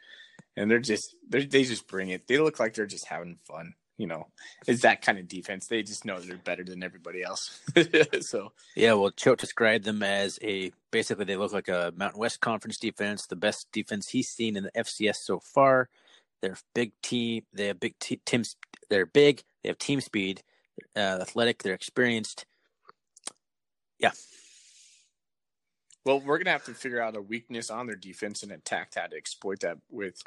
and 0.57 0.71
they're 0.71 0.79
just 0.79 1.15
they 1.29 1.45
they 1.45 1.65
just 1.65 1.87
bring 1.89 2.11
it. 2.11 2.27
They 2.27 2.39
look 2.39 2.59
like 2.61 2.75
they're 2.75 2.87
just 2.87 3.07
having 3.07 3.39
fun 3.45 3.75
you 3.99 4.07
know, 4.07 4.27
it's 4.67 4.83
that 4.83 5.03
kind 5.03 5.19
of 5.19 5.29
defense. 5.29 5.67
They 5.67 5.83
just 5.83 6.05
know 6.05 6.19
they're 6.19 6.37
better 6.37 6.65
than 6.65 6.83
everybody 6.83 7.23
else. 7.23 7.61
so 8.21 8.53
yeah, 8.75 8.93
well, 8.93 9.11
Choate 9.11 9.39
described 9.39 9.85
them 9.85 10.03
as 10.03 10.39
a 10.43 10.73
basically 10.91 11.25
they 11.25 11.37
look 11.37 11.53
like 11.53 11.69
a 11.69 11.93
Mountain 11.97 12.21
West 12.21 12.41
Conference 12.41 12.77
defense, 12.77 13.27
the 13.27 13.37
best 13.37 13.71
defense 13.73 14.09
he's 14.09 14.29
seen 14.29 14.57
in 14.57 14.65
the 14.65 14.73
FCS 14.73 15.17
so 15.17 15.41
far. 15.41 15.89
They're 16.43 16.59
big 16.75 16.93
team. 17.03 17.45
They 17.53 17.69
have 17.69 17.81
big 17.81 17.99
te- 17.99 18.21
teams. 18.27 18.57
They're 18.91 19.07
big. 19.07 19.43
They 19.63 19.71
have 19.71 19.79
team 19.79 20.01
speed. 20.01 20.43
Uh, 20.95 21.19
athletic. 21.21 21.63
They're 21.63 21.75
experienced. 21.75 22.45
Yeah. 23.99 24.13
Well, 26.05 26.21
we're 26.21 26.39
gonna 26.39 26.51
have 26.51 26.65
to 26.67 26.75
figure 26.75 27.01
out 27.01 27.17
a 27.17 27.23
weakness 27.23 27.71
on 27.71 27.87
their 27.87 27.97
defense 27.97 28.43
and 28.43 28.53
attack 28.53 28.93
that 28.93 29.11
to 29.11 29.17
exploit 29.17 29.61
that 29.61 29.79
with 29.91 30.23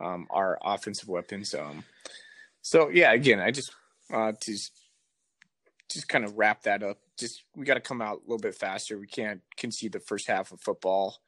um, 0.00 0.26
our 0.28 0.58
offensive 0.62 1.08
weapons. 1.08 1.54
Um, 1.54 1.84
so 2.62 2.88
yeah, 2.88 3.12
again, 3.12 3.40
I 3.40 3.50
just 3.50 3.74
uh, 4.12 4.32
to 4.40 4.56
just 5.92 6.08
kind 6.08 6.24
of 6.24 6.38
wrap 6.38 6.62
that 6.62 6.82
up. 6.82 6.98
Just 7.18 7.42
we 7.54 7.66
got 7.66 7.74
to 7.74 7.80
come 7.80 8.00
out 8.00 8.18
a 8.18 8.22
little 8.22 8.38
bit 8.38 8.54
faster. 8.54 8.98
We 8.98 9.06
can't 9.06 9.42
concede 9.56 9.92
the 9.92 10.00
first 10.00 10.26
half 10.26 10.52
of 10.52 10.60
football 10.60 11.18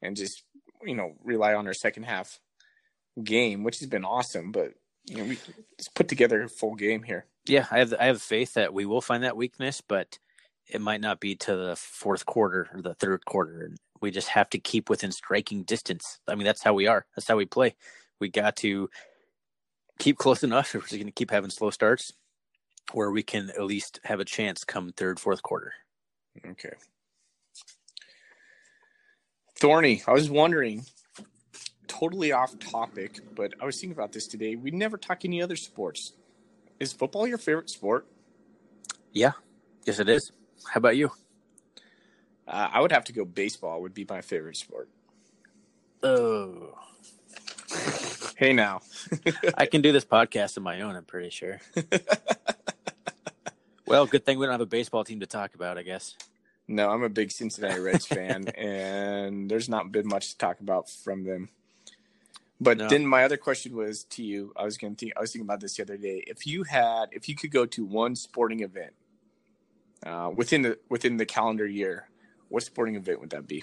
and 0.00 0.16
just 0.16 0.44
you 0.84 0.94
know 0.94 1.14
rely 1.24 1.54
on 1.54 1.66
our 1.66 1.74
second 1.74 2.04
half 2.04 2.38
game, 3.22 3.64
which 3.64 3.80
has 3.80 3.88
been 3.88 4.04
awesome. 4.04 4.52
But 4.52 4.74
you 5.06 5.16
know, 5.16 5.24
we 5.24 5.38
just 5.78 5.94
put 5.94 6.08
together 6.08 6.42
a 6.42 6.48
full 6.48 6.74
game 6.74 7.02
here. 7.02 7.26
Yeah, 7.46 7.66
I 7.70 7.78
have 7.78 7.94
I 7.98 8.04
have 8.04 8.22
faith 8.22 8.54
that 8.54 8.74
we 8.74 8.86
will 8.86 9.00
find 9.00 9.24
that 9.24 9.36
weakness, 9.36 9.80
but 9.80 10.18
it 10.68 10.80
might 10.80 11.00
not 11.00 11.20
be 11.20 11.34
to 11.36 11.56
the 11.56 11.76
fourth 11.76 12.24
quarter 12.24 12.68
or 12.72 12.82
the 12.82 12.94
third 12.94 13.24
quarter. 13.24 13.72
We 14.00 14.10
just 14.10 14.28
have 14.28 14.50
to 14.50 14.58
keep 14.58 14.90
within 14.90 15.12
striking 15.12 15.62
distance. 15.62 16.20
I 16.28 16.34
mean, 16.34 16.44
that's 16.44 16.62
how 16.62 16.74
we 16.74 16.86
are. 16.86 17.06
That's 17.16 17.28
how 17.28 17.36
we 17.36 17.46
play. 17.46 17.76
We 18.20 18.28
got 18.28 18.56
to 18.56 18.88
keep 20.02 20.18
close 20.18 20.42
enough 20.42 20.74
if 20.74 20.82
we're 20.90 20.98
going 20.98 21.06
to 21.06 21.12
keep 21.12 21.30
having 21.30 21.50
slow 21.50 21.70
starts 21.70 22.12
where 22.92 23.10
we 23.10 23.22
can 23.22 23.50
at 23.50 23.64
least 23.64 24.00
have 24.04 24.20
a 24.20 24.24
chance 24.24 24.64
come 24.64 24.92
third, 24.92 25.20
fourth 25.20 25.42
quarter. 25.42 25.72
Okay. 26.44 26.72
Thorny, 29.56 30.02
I 30.08 30.12
was 30.12 30.28
wondering, 30.28 30.84
totally 31.86 32.32
off 32.32 32.58
topic, 32.58 33.20
but 33.36 33.54
I 33.60 33.64
was 33.64 33.80
thinking 33.80 33.96
about 33.96 34.10
this 34.12 34.26
today. 34.26 34.56
We 34.56 34.72
never 34.72 34.96
talk 34.96 35.24
any 35.24 35.40
other 35.40 35.54
sports. 35.54 36.14
Is 36.80 36.92
football 36.92 37.28
your 37.28 37.38
favorite 37.38 37.70
sport? 37.70 38.08
Yeah, 39.12 39.32
yes, 39.84 40.00
it 40.00 40.08
is. 40.08 40.32
How 40.68 40.78
about 40.78 40.96
you? 40.96 41.12
Uh, 42.48 42.70
I 42.72 42.80
would 42.80 42.90
have 42.90 43.04
to 43.04 43.12
go 43.12 43.24
baseball. 43.24 43.80
Would 43.82 43.94
be 43.94 44.06
my 44.08 44.20
favorite 44.20 44.56
sport. 44.56 44.88
Oh, 46.02 46.74
Hey 48.42 48.52
now. 48.52 48.80
I 49.56 49.66
can 49.66 49.82
do 49.82 49.92
this 49.92 50.04
podcast 50.04 50.56
on 50.56 50.64
my 50.64 50.80
own, 50.80 50.96
I'm 50.96 51.04
pretty 51.04 51.30
sure. 51.30 51.60
well, 53.86 54.04
good 54.04 54.26
thing 54.26 54.36
we 54.36 54.46
don't 54.46 54.54
have 54.54 54.60
a 54.60 54.66
baseball 54.66 55.04
team 55.04 55.20
to 55.20 55.26
talk 55.26 55.54
about, 55.54 55.78
I 55.78 55.84
guess. 55.84 56.16
No, 56.66 56.90
I'm 56.90 57.04
a 57.04 57.08
big 57.08 57.30
Cincinnati 57.30 57.78
Reds 57.78 58.04
fan, 58.04 58.48
and 58.58 59.48
there's 59.48 59.68
not 59.68 59.92
been 59.92 60.08
much 60.08 60.30
to 60.30 60.38
talk 60.38 60.58
about 60.58 60.90
from 60.90 61.22
them. 61.22 61.50
But 62.60 62.78
no. 62.78 62.88
then 62.88 63.06
my 63.06 63.22
other 63.22 63.36
question 63.36 63.76
was 63.76 64.02
to 64.06 64.24
you. 64.24 64.52
I 64.56 64.64
was 64.64 64.76
going 64.76 64.96
to 64.96 64.98
think. 64.98 65.12
I 65.16 65.20
was 65.20 65.30
thinking 65.30 65.46
about 65.46 65.60
this 65.60 65.76
the 65.76 65.84
other 65.84 65.96
day. 65.96 66.24
If 66.26 66.44
you 66.44 66.64
had, 66.64 67.10
if 67.12 67.28
you 67.28 67.36
could 67.36 67.52
go 67.52 67.64
to 67.66 67.84
one 67.84 68.16
sporting 68.16 68.64
event 68.64 68.94
uh, 70.04 70.32
within 70.34 70.62
the 70.62 70.80
within 70.88 71.16
the 71.16 71.26
calendar 71.26 71.64
year, 71.64 72.08
what 72.48 72.64
sporting 72.64 72.96
event 72.96 73.20
would 73.20 73.30
that 73.30 73.46
be? 73.46 73.62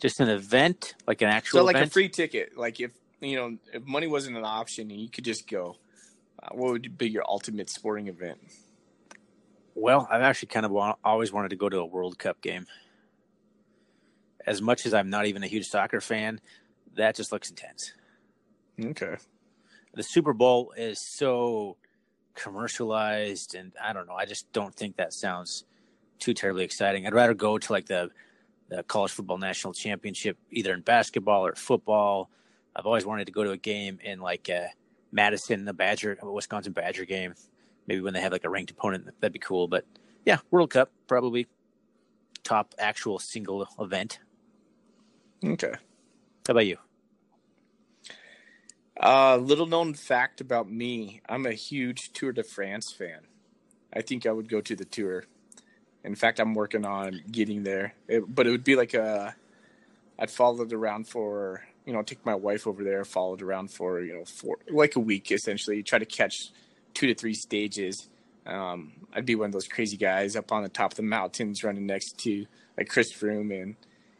Just 0.00 0.18
an 0.18 0.30
event, 0.30 0.94
like 1.06 1.20
an 1.20 1.28
actual. 1.28 1.58
So, 1.58 1.64
like 1.66 1.76
event? 1.76 1.90
a 1.90 1.92
free 1.92 2.08
ticket. 2.08 2.56
Like 2.56 2.80
if 2.80 2.92
you 3.20 3.36
know, 3.36 3.56
if 3.72 3.84
money 3.86 4.06
wasn't 4.06 4.36
an 4.36 4.44
option 4.44 4.90
and 4.90 5.00
you 5.00 5.08
could 5.08 5.24
just 5.24 5.48
go, 5.48 5.76
uh, 6.42 6.48
what 6.52 6.72
would 6.72 6.98
be 6.98 7.08
your 7.08 7.24
ultimate 7.28 7.68
sporting 7.68 8.08
event? 8.08 8.38
Well, 9.74 10.08
I've 10.10 10.22
actually 10.22 10.48
kind 10.48 10.66
of 10.66 10.72
want, 10.72 10.98
always 11.04 11.32
wanted 11.32 11.50
to 11.50 11.56
go 11.56 11.68
to 11.68 11.78
a 11.78 11.86
World 11.86 12.18
Cup 12.18 12.40
game. 12.40 12.66
As 14.46 14.60
much 14.60 14.86
as 14.86 14.94
I'm 14.94 15.10
not 15.10 15.26
even 15.26 15.42
a 15.42 15.46
huge 15.46 15.68
soccer 15.68 16.00
fan, 16.00 16.40
that 16.96 17.14
just 17.14 17.30
looks 17.30 17.50
intense. 17.50 17.92
Okay. 18.82 19.16
The 19.94 20.02
Super 20.02 20.32
Bowl 20.32 20.72
is 20.76 21.00
so 21.00 21.76
commercialized, 22.34 23.54
and 23.54 23.72
I 23.82 23.92
don't 23.92 24.06
know. 24.06 24.14
I 24.14 24.24
just 24.24 24.50
don't 24.52 24.74
think 24.74 24.96
that 24.96 25.12
sounds 25.12 25.64
too 26.18 26.32
terribly 26.32 26.64
exciting. 26.64 27.06
I'd 27.06 27.14
rather 27.14 27.34
go 27.34 27.58
to 27.58 27.72
like 27.72 27.86
the 27.86 28.10
the 28.68 28.84
college 28.84 29.10
football 29.10 29.36
national 29.36 29.74
championship, 29.74 30.38
either 30.52 30.72
in 30.72 30.80
basketball 30.82 31.44
or 31.44 31.54
football, 31.56 32.30
I've 32.74 32.86
always 32.86 33.04
wanted 33.04 33.26
to 33.26 33.32
go 33.32 33.44
to 33.44 33.50
a 33.50 33.56
game 33.56 33.98
in 34.02 34.20
like 34.20 34.48
uh, 34.48 34.68
Madison, 35.12 35.64
the 35.64 35.72
Badger, 35.72 36.18
Wisconsin 36.22 36.72
Badger 36.72 37.04
game. 37.04 37.34
Maybe 37.86 38.00
when 38.00 38.14
they 38.14 38.20
have 38.20 38.32
like 38.32 38.44
a 38.44 38.48
ranked 38.48 38.70
opponent, 38.70 39.08
that'd 39.20 39.32
be 39.32 39.38
cool. 39.38 39.66
But 39.68 39.84
yeah, 40.24 40.38
World 40.50 40.70
Cup 40.70 40.90
probably 41.06 41.46
top 42.44 42.74
actual 42.78 43.18
single 43.18 43.66
event. 43.78 44.20
Okay. 45.44 45.72
How 46.46 46.52
about 46.52 46.66
you? 46.66 46.76
Uh, 49.00 49.36
little 49.36 49.66
known 49.66 49.94
fact 49.94 50.40
about 50.40 50.70
me: 50.70 51.22
I'm 51.28 51.46
a 51.46 51.52
huge 51.52 52.12
Tour 52.12 52.32
de 52.32 52.42
France 52.42 52.92
fan. 52.92 53.20
I 53.92 54.02
think 54.02 54.26
I 54.26 54.30
would 54.30 54.48
go 54.48 54.60
to 54.60 54.76
the 54.76 54.84
tour. 54.84 55.24
In 56.04 56.14
fact, 56.14 56.38
I'm 56.38 56.54
working 56.54 56.84
on 56.84 57.22
getting 57.30 57.62
there, 57.62 57.94
it, 58.08 58.22
but 58.32 58.46
it 58.46 58.50
would 58.50 58.64
be 58.64 58.76
like 58.76 58.94
a. 58.94 59.34
I'd 60.18 60.30
follow 60.30 60.62
it 60.64 60.72
around 60.72 61.08
for 61.08 61.64
you 61.90 61.96
know 61.96 62.02
take 62.02 62.24
my 62.24 62.36
wife 62.36 62.68
over 62.68 62.84
there, 62.84 63.04
followed 63.04 63.42
around 63.42 63.72
for 63.72 64.00
you 64.00 64.14
know 64.14 64.24
for 64.24 64.58
like 64.68 64.94
a 64.94 65.00
week 65.00 65.32
essentially. 65.32 65.82
Try 65.82 65.98
to 65.98 66.06
catch 66.06 66.36
two 66.94 67.08
to 67.08 67.14
three 67.14 67.34
stages. 67.34 68.08
Um, 68.46 68.92
I'd 69.12 69.26
be 69.26 69.34
one 69.34 69.46
of 69.46 69.52
those 69.52 69.66
crazy 69.66 69.96
guys 69.96 70.36
up 70.36 70.52
on 70.52 70.62
the 70.62 70.68
top 70.68 70.92
of 70.92 70.96
the 70.96 71.02
mountains, 71.02 71.64
running 71.64 71.86
next 71.86 72.16
to 72.20 72.46
like 72.78 72.88
Chris 72.88 73.12
Froome 73.12 73.60
and 73.60 73.74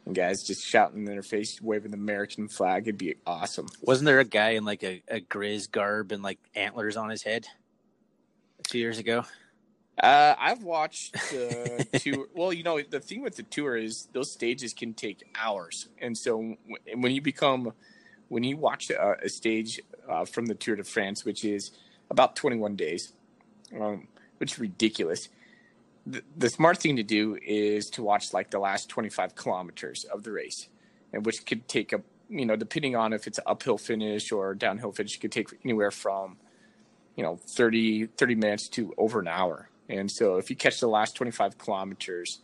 and 0.04 0.16
guys 0.16 0.42
just 0.42 0.66
shouting 0.66 0.98
in 0.98 1.04
their 1.04 1.22
face, 1.22 1.62
waving 1.62 1.92
the 1.92 1.96
American 1.96 2.48
flag. 2.48 2.88
It'd 2.88 2.98
be 2.98 3.14
awesome. 3.24 3.68
Wasn't 3.82 4.06
there 4.06 4.18
a 4.18 4.24
guy 4.24 4.50
in 4.50 4.64
like 4.64 4.82
a, 4.82 5.00
a 5.08 5.20
grizz 5.20 5.70
garb 5.70 6.10
and 6.10 6.24
like 6.24 6.40
antlers 6.56 6.96
on 6.96 7.08
his 7.08 7.22
head 7.22 7.46
few 8.68 8.80
years 8.80 8.98
ago? 8.98 9.24
Uh, 10.02 10.34
I've 10.38 10.62
watched 10.62 11.12
the 11.12 11.86
tour. 12.00 12.26
Well, 12.34 12.52
you 12.52 12.62
know, 12.62 12.80
the 12.80 13.00
thing 13.00 13.22
with 13.22 13.36
the 13.36 13.42
tour 13.42 13.76
is 13.76 14.08
those 14.12 14.32
stages 14.32 14.72
can 14.72 14.94
take 14.94 15.24
hours, 15.38 15.88
and 16.00 16.16
so 16.16 16.56
when 16.94 17.12
you 17.12 17.20
become, 17.20 17.74
when 18.28 18.42
you 18.42 18.56
watch 18.56 18.88
a, 18.88 19.16
a 19.22 19.28
stage 19.28 19.80
uh, 20.08 20.24
from 20.24 20.46
the 20.46 20.54
Tour 20.54 20.76
de 20.76 20.84
France, 20.84 21.24
which 21.24 21.44
is 21.44 21.72
about 22.10 22.34
21 22.34 22.76
days, 22.76 23.12
um, 23.78 24.08
which 24.38 24.52
is 24.52 24.58
ridiculous. 24.58 25.28
The, 26.06 26.22
the 26.34 26.48
smart 26.48 26.78
thing 26.78 26.96
to 26.96 27.02
do 27.02 27.38
is 27.40 27.90
to 27.90 28.02
watch 28.02 28.32
like 28.32 28.50
the 28.50 28.58
last 28.58 28.88
25 28.88 29.34
kilometers 29.34 30.04
of 30.04 30.22
the 30.22 30.32
race, 30.32 30.68
and 31.12 31.26
which 31.26 31.44
could 31.44 31.68
take 31.68 31.92
a, 31.92 32.00
you 32.30 32.46
know, 32.46 32.56
depending 32.56 32.96
on 32.96 33.12
if 33.12 33.26
it's 33.26 33.38
an 33.38 33.44
uphill 33.46 33.76
finish 33.76 34.32
or 34.32 34.54
downhill 34.54 34.92
finish, 34.92 35.18
could 35.20 35.32
take 35.32 35.50
anywhere 35.62 35.90
from, 35.90 36.38
you 37.16 37.22
know, 37.22 37.36
30, 37.36 38.06
30 38.06 38.34
minutes 38.34 38.68
to 38.68 38.94
over 38.96 39.20
an 39.20 39.28
hour. 39.28 39.68
And 39.90 40.10
so 40.10 40.36
if 40.36 40.48
you 40.48 40.56
catch 40.56 40.78
the 40.78 40.88
last 40.88 41.16
25 41.16 41.58
kilometers, 41.58 42.38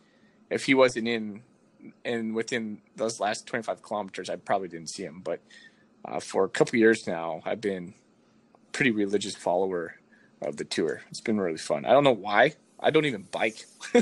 if 0.49 0.65
he 0.65 0.73
wasn't 0.73 1.07
in 1.07 1.41
and 2.03 2.35
within 2.35 2.81
those 2.95 3.19
last 3.19 3.47
25 3.47 3.81
kilometers, 3.81 4.29
I 4.29 4.35
probably 4.35 4.67
didn't 4.67 4.89
see 4.89 5.03
him. 5.03 5.21
But 5.23 5.39
uh, 6.03 6.19
for 6.19 6.43
a 6.43 6.49
couple 6.49 6.77
years 6.77 7.07
now, 7.07 7.41
I've 7.45 7.61
been 7.61 7.93
pretty 8.73 8.91
religious 8.91 9.35
follower 9.35 9.95
of 10.41 10.57
the 10.57 10.65
tour. 10.65 11.01
It's 11.09 11.21
been 11.21 11.39
really 11.39 11.57
fun. 11.57 11.85
I 11.85 11.91
don't 11.91 12.03
know 12.03 12.11
why. 12.11 12.53
I 12.79 12.91
don't 12.91 13.05
even 13.05 13.23
bike. 13.31 13.65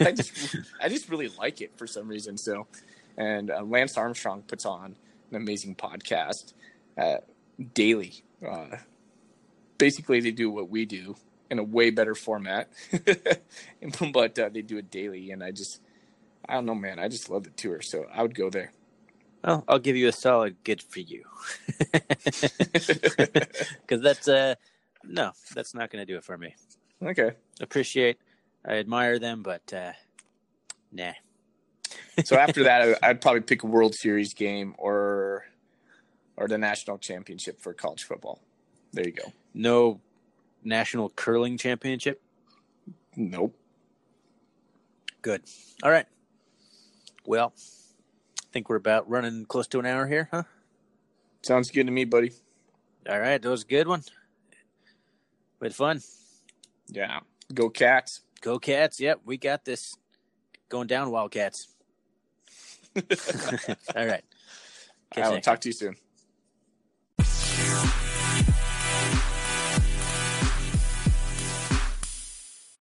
I 0.00 0.12
just 0.12 0.56
I 0.82 0.88
just 0.88 1.08
really 1.08 1.28
like 1.28 1.60
it 1.60 1.76
for 1.76 1.86
some 1.86 2.08
reason. 2.08 2.36
So, 2.36 2.66
and 3.16 3.50
uh, 3.50 3.62
Lance 3.62 3.96
Armstrong 3.96 4.42
puts 4.42 4.64
on 4.64 4.96
an 5.30 5.36
amazing 5.36 5.76
podcast 5.76 6.54
uh, 6.96 7.18
daily. 7.74 8.24
Uh, 8.44 8.78
basically, 9.76 10.20
they 10.20 10.32
do 10.32 10.50
what 10.50 10.68
we 10.68 10.84
do 10.84 11.16
in 11.50 11.58
a 11.58 11.64
way 11.64 11.90
better 11.90 12.14
format, 12.14 12.68
but 14.12 14.38
uh, 14.38 14.48
they 14.48 14.62
do 14.62 14.78
it 14.78 14.90
daily. 14.90 15.30
And 15.30 15.42
I 15.42 15.50
just 15.50 15.80
I 16.48 16.54
don't 16.54 16.66
know, 16.66 16.74
man. 16.74 16.98
I 16.98 17.08
just 17.08 17.28
love 17.28 17.44
the 17.44 17.50
tour, 17.50 17.82
so 17.82 18.06
I 18.12 18.22
would 18.22 18.34
go 18.34 18.50
there. 18.50 18.72
Well, 19.44 19.64
I'll 19.68 19.78
give 19.78 19.96
you 19.96 20.08
a 20.08 20.12
solid 20.12 20.56
good 20.64 20.82
for 20.82 21.00
you. 21.00 21.24
Because 23.86 24.02
that's 24.02 24.28
uh 24.28 24.54
no, 25.04 25.32
that's 25.54 25.74
not 25.74 25.90
going 25.90 26.04
to 26.04 26.12
do 26.12 26.18
it 26.18 26.24
for 26.24 26.36
me. 26.36 26.54
Okay. 27.02 27.32
Appreciate, 27.60 28.18
I 28.66 28.74
admire 28.74 29.18
them, 29.18 29.42
but 29.42 29.72
uh 29.72 29.92
nah. 30.92 31.12
so 32.24 32.36
after 32.36 32.64
that, 32.64 32.98
I'd 33.02 33.20
probably 33.20 33.40
pick 33.40 33.62
a 33.62 33.66
World 33.66 33.94
Series 33.94 34.34
game 34.34 34.74
or 34.76 35.46
or 36.36 36.48
the 36.48 36.58
national 36.58 36.98
championship 36.98 37.60
for 37.60 37.72
college 37.72 38.04
football. 38.04 38.40
There 38.92 39.06
you 39.06 39.12
go. 39.12 39.32
No 39.54 40.00
national 40.64 41.10
curling 41.10 41.58
championship. 41.58 42.20
Nope. 43.16 43.54
Good. 45.22 45.42
All 45.82 45.90
right. 45.90 46.06
Well, 47.26 47.52
I 47.56 48.46
think 48.52 48.68
we're 48.68 48.76
about 48.76 49.08
running 49.08 49.44
close 49.44 49.66
to 49.68 49.78
an 49.78 49.86
hour 49.86 50.06
here, 50.06 50.28
huh? 50.30 50.44
Sounds 51.42 51.70
good 51.70 51.86
to 51.86 51.92
me, 51.92 52.04
buddy. 52.04 52.32
All 53.08 53.18
right, 53.18 53.40
that 53.40 53.48
was 53.48 53.62
a 53.62 53.66
good 53.66 53.88
one. 53.88 54.02
We 55.60 55.66
had 55.66 55.74
fun. 55.74 56.00
Yeah. 56.88 57.20
Go 57.52 57.68
cats. 57.68 58.22
Go 58.40 58.58
cats. 58.58 59.00
Yep, 59.00 59.20
we 59.24 59.36
got 59.36 59.64
this. 59.64 59.96
Going 60.68 60.86
down, 60.86 61.10
Wildcats. 61.10 61.68
All 62.96 64.06
right. 64.06 64.24
Catch 65.14 65.24
I'll 65.24 65.40
talk 65.40 65.60
to 65.62 65.68
you 65.68 65.72
soon. 65.72 65.96